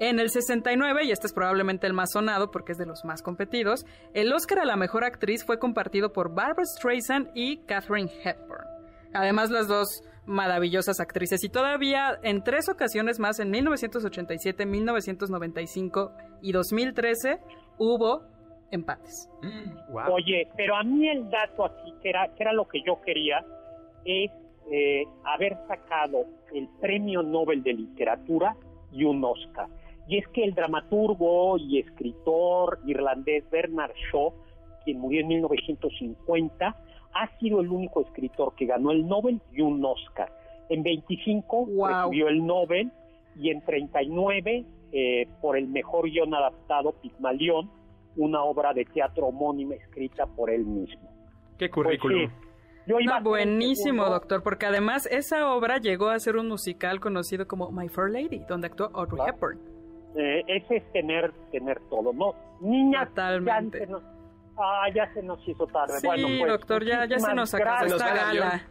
En 0.00 0.18
el 0.18 0.30
69, 0.30 1.04
y 1.04 1.12
este 1.12 1.26
es 1.26 1.32
probablemente 1.32 1.86
el 1.86 1.92
más 1.92 2.12
sonado 2.12 2.50
porque 2.50 2.72
es 2.72 2.78
de 2.78 2.86
los 2.86 3.04
más 3.04 3.22
competidos, 3.22 3.86
el 4.12 4.32
Oscar 4.32 4.60
a 4.60 4.64
la 4.64 4.76
mejor 4.76 5.04
actriz 5.04 5.44
fue 5.44 5.58
compartido 5.58 6.12
por 6.12 6.34
Barbara 6.34 6.64
Streisand 6.64 7.30
y 7.34 7.58
Katherine 7.58 8.10
Hepburn. 8.22 8.66
Además, 9.12 9.50
las 9.50 9.68
dos 9.68 10.02
maravillosas 10.26 11.00
actrices 11.00 11.44
y 11.44 11.48
todavía 11.48 12.18
en 12.22 12.42
tres 12.42 12.68
ocasiones 12.68 13.20
más, 13.20 13.40
en 13.40 13.50
1987, 13.50 14.66
1995 14.66 16.12
y 16.42 16.52
2013, 16.52 17.40
hubo 17.78 18.22
empates. 18.70 19.30
Mm, 19.42 19.94
Oye, 20.10 20.48
pero 20.56 20.76
a 20.76 20.82
mí 20.82 21.08
el 21.08 21.28
dato 21.30 21.64
aquí, 21.64 21.92
que 22.02 22.08
era, 22.10 22.28
que 22.34 22.42
era 22.42 22.52
lo 22.52 22.66
que 22.66 22.82
yo 22.82 23.00
quería, 23.02 23.44
es 24.04 24.30
eh, 24.70 25.04
haber 25.24 25.56
sacado 25.68 26.24
el 26.54 26.68
Premio 26.80 27.22
Nobel 27.22 27.62
de 27.62 27.74
Literatura 27.74 28.56
y 28.92 29.04
un 29.04 29.22
Oscar. 29.24 29.68
Y 30.08 30.18
es 30.18 30.28
que 30.28 30.44
el 30.44 30.54
dramaturgo 30.54 31.56
y 31.58 31.78
escritor 31.78 32.78
irlandés 32.86 33.48
Bernard 33.50 33.94
Shaw, 34.10 34.32
quien 34.84 35.00
murió 35.00 35.20
en 35.20 35.28
1950, 35.28 36.76
ha 37.14 37.28
sido 37.38 37.60
el 37.60 37.68
único 37.68 38.02
escritor 38.02 38.54
que 38.54 38.66
ganó 38.66 38.90
el 38.90 39.06
Nobel 39.06 39.40
y 39.52 39.60
un 39.60 39.84
Oscar. 39.84 40.32
En 40.68 40.82
25 40.82 41.68
recibió 41.86 42.28
el 42.28 42.44
Nobel 42.44 42.90
y 43.36 43.50
en 43.50 43.60
39 43.62 44.64
eh, 44.92 45.28
por 45.40 45.56
el 45.56 45.68
mejor 45.68 46.08
guion 46.10 46.34
adaptado 46.34 46.92
Pigmalión, 47.00 47.70
una 48.16 48.42
obra 48.44 48.72
de 48.72 48.84
teatro 48.84 49.26
homónima 49.26 49.74
escrita 49.74 50.26
por 50.26 50.50
él 50.50 50.64
mismo. 50.64 51.10
Qué 51.58 51.68
currículum. 51.70 52.30
Pues 52.86 53.06
buenísimo, 53.22 54.04
doctor, 54.04 54.42
porque 54.42 54.66
además 54.66 55.06
esa 55.10 55.52
obra 55.54 55.78
llegó 55.78 56.10
a 56.10 56.18
ser 56.18 56.36
un 56.36 56.48
musical 56.48 57.00
conocido 57.00 57.48
como 57.48 57.70
My 57.70 57.88
Fair 57.88 58.10
Lady, 58.10 58.40
donde 58.46 58.66
actuó 58.66 58.90
Audrey 58.92 59.26
Hepburn. 59.26 59.58
Eh, 60.16 60.44
ese 60.46 60.76
es 60.76 60.92
tener, 60.92 61.32
tener 61.50 61.80
todo, 61.88 62.12
¿no? 62.12 62.34
Niña, 62.60 63.06
Totalmente. 63.06 63.88
Ah, 64.56 64.86
ya 64.94 65.12
se 65.12 65.22
nos 65.22 65.46
hizo 65.48 65.66
tarde. 65.66 65.98
Sí, 66.00 66.06
pues, 66.06 66.46
doctor, 66.46 66.84
ya, 66.84 67.04
ya 67.06 67.18
se 67.18 67.34
nos 67.34 67.52
acabó 67.54 67.86
esta 67.86 68.14
gala. 68.14 68.62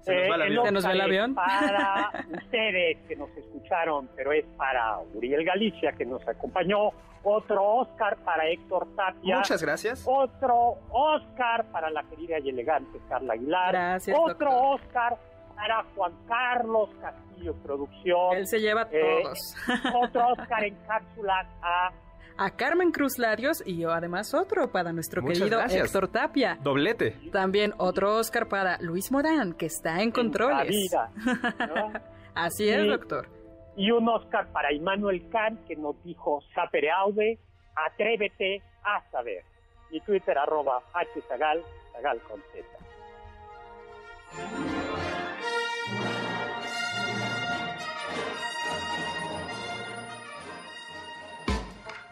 Se 0.00 0.14
nos, 0.14 0.30
va 0.30 0.34
el 0.36 0.42
avión. 0.42 0.64
¿Se 0.66 0.72
nos 0.72 0.86
va 0.86 0.92
el 0.92 1.00
avión? 1.00 1.34
Para 1.34 2.10
ustedes 2.30 2.98
que 3.06 3.16
nos 3.16 3.30
escucharon, 3.36 4.08
pero 4.16 4.32
es 4.32 4.44
para 4.56 4.98
Uriel 5.14 5.44
Galicia 5.44 5.92
que 5.92 6.06
nos 6.06 6.26
acompañó. 6.26 6.90
Otro 7.24 7.62
Oscar 7.62 8.16
para 8.24 8.46
Héctor 8.48 8.86
Tapia. 8.94 9.36
Muchas 9.36 9.62
gracias. 9.62 10.04
Otro 10.06 10.78
Oscar 10.90 11.64
para 11.72 11.90
la 11.90 12.02
querida 12.04 12.38
y 12.38 12.48
elegante 12.48 12.98
Carla 13.08 13.34
Aguilar. 13.34 13.72
Gracias. 13.72 14.18
Otro 14.18 14.70
Oscar 14.70 15.18
para 15.56 15.84
Juan 15.94 16.12
Carlos 16.28 16.90
Castillo 17.00 17.54
Producción. 17.56 18.36
Él 18.36 18.46
se 18.46 18.60
lleva 18.60 18.88
eh, 18.92 19.22
todos. 19.22 19.56
Otro 19.94 20.28
Oscar 20.32 20.64
en 20.64 20.76
cápsulas 20.86 21.46
a 21.60 21.90
a 22.38 22.50
Carmen 22.52 22.92
Cruz 22.92 23.18
Larios 23.18 23.62
y 23.66 23.78
yo 23.78 23.90
además 23.90 24.32
otro 24.32 24.70
para 24.70 24.92
nuestro 24.92 25.22
querido 25.22 25.60
Héctor 25.60 26.08
Tapia. 26.08 26.58
Doblete. 26.62 27.16
También 27.32 27.74
otro 27.78 28.16
Oscar 28.16 28.48
para 28.48 28.78
Luis 28.80 29.10
Morán, 29.10 29.52
que 29.52 29.66
está 29.66 30.00
en 30.00 30.12
controles. 30.12 30.68
Vida, 30.68 31.10
Así 32.34 32.68
es, 32.68 32.86
doctor. 32.86 33.28
Y 33.76 33.90
un 33.90 34.08
Oscar 34.08 34.50
para 34.52 34.72
Immanuel 34.72 35.28
Kant, 35.30 35.66
que 35.66 35.76
nos 35.76 36.02
dijo, 36.04 36.40
sapere 36.54 36.90
aude, 36.90 37.38
atrévete 37.74 38.62
a 38.82 39.02
saber. 39.10 39.42
Y 39.90 40.00
Twitter 40.00 40.38
arroba 40.38 40.82
hzagal, 40.92 41.62
zagal 41.92 42.20
con 42.22 42.40
z. 42.52 42.64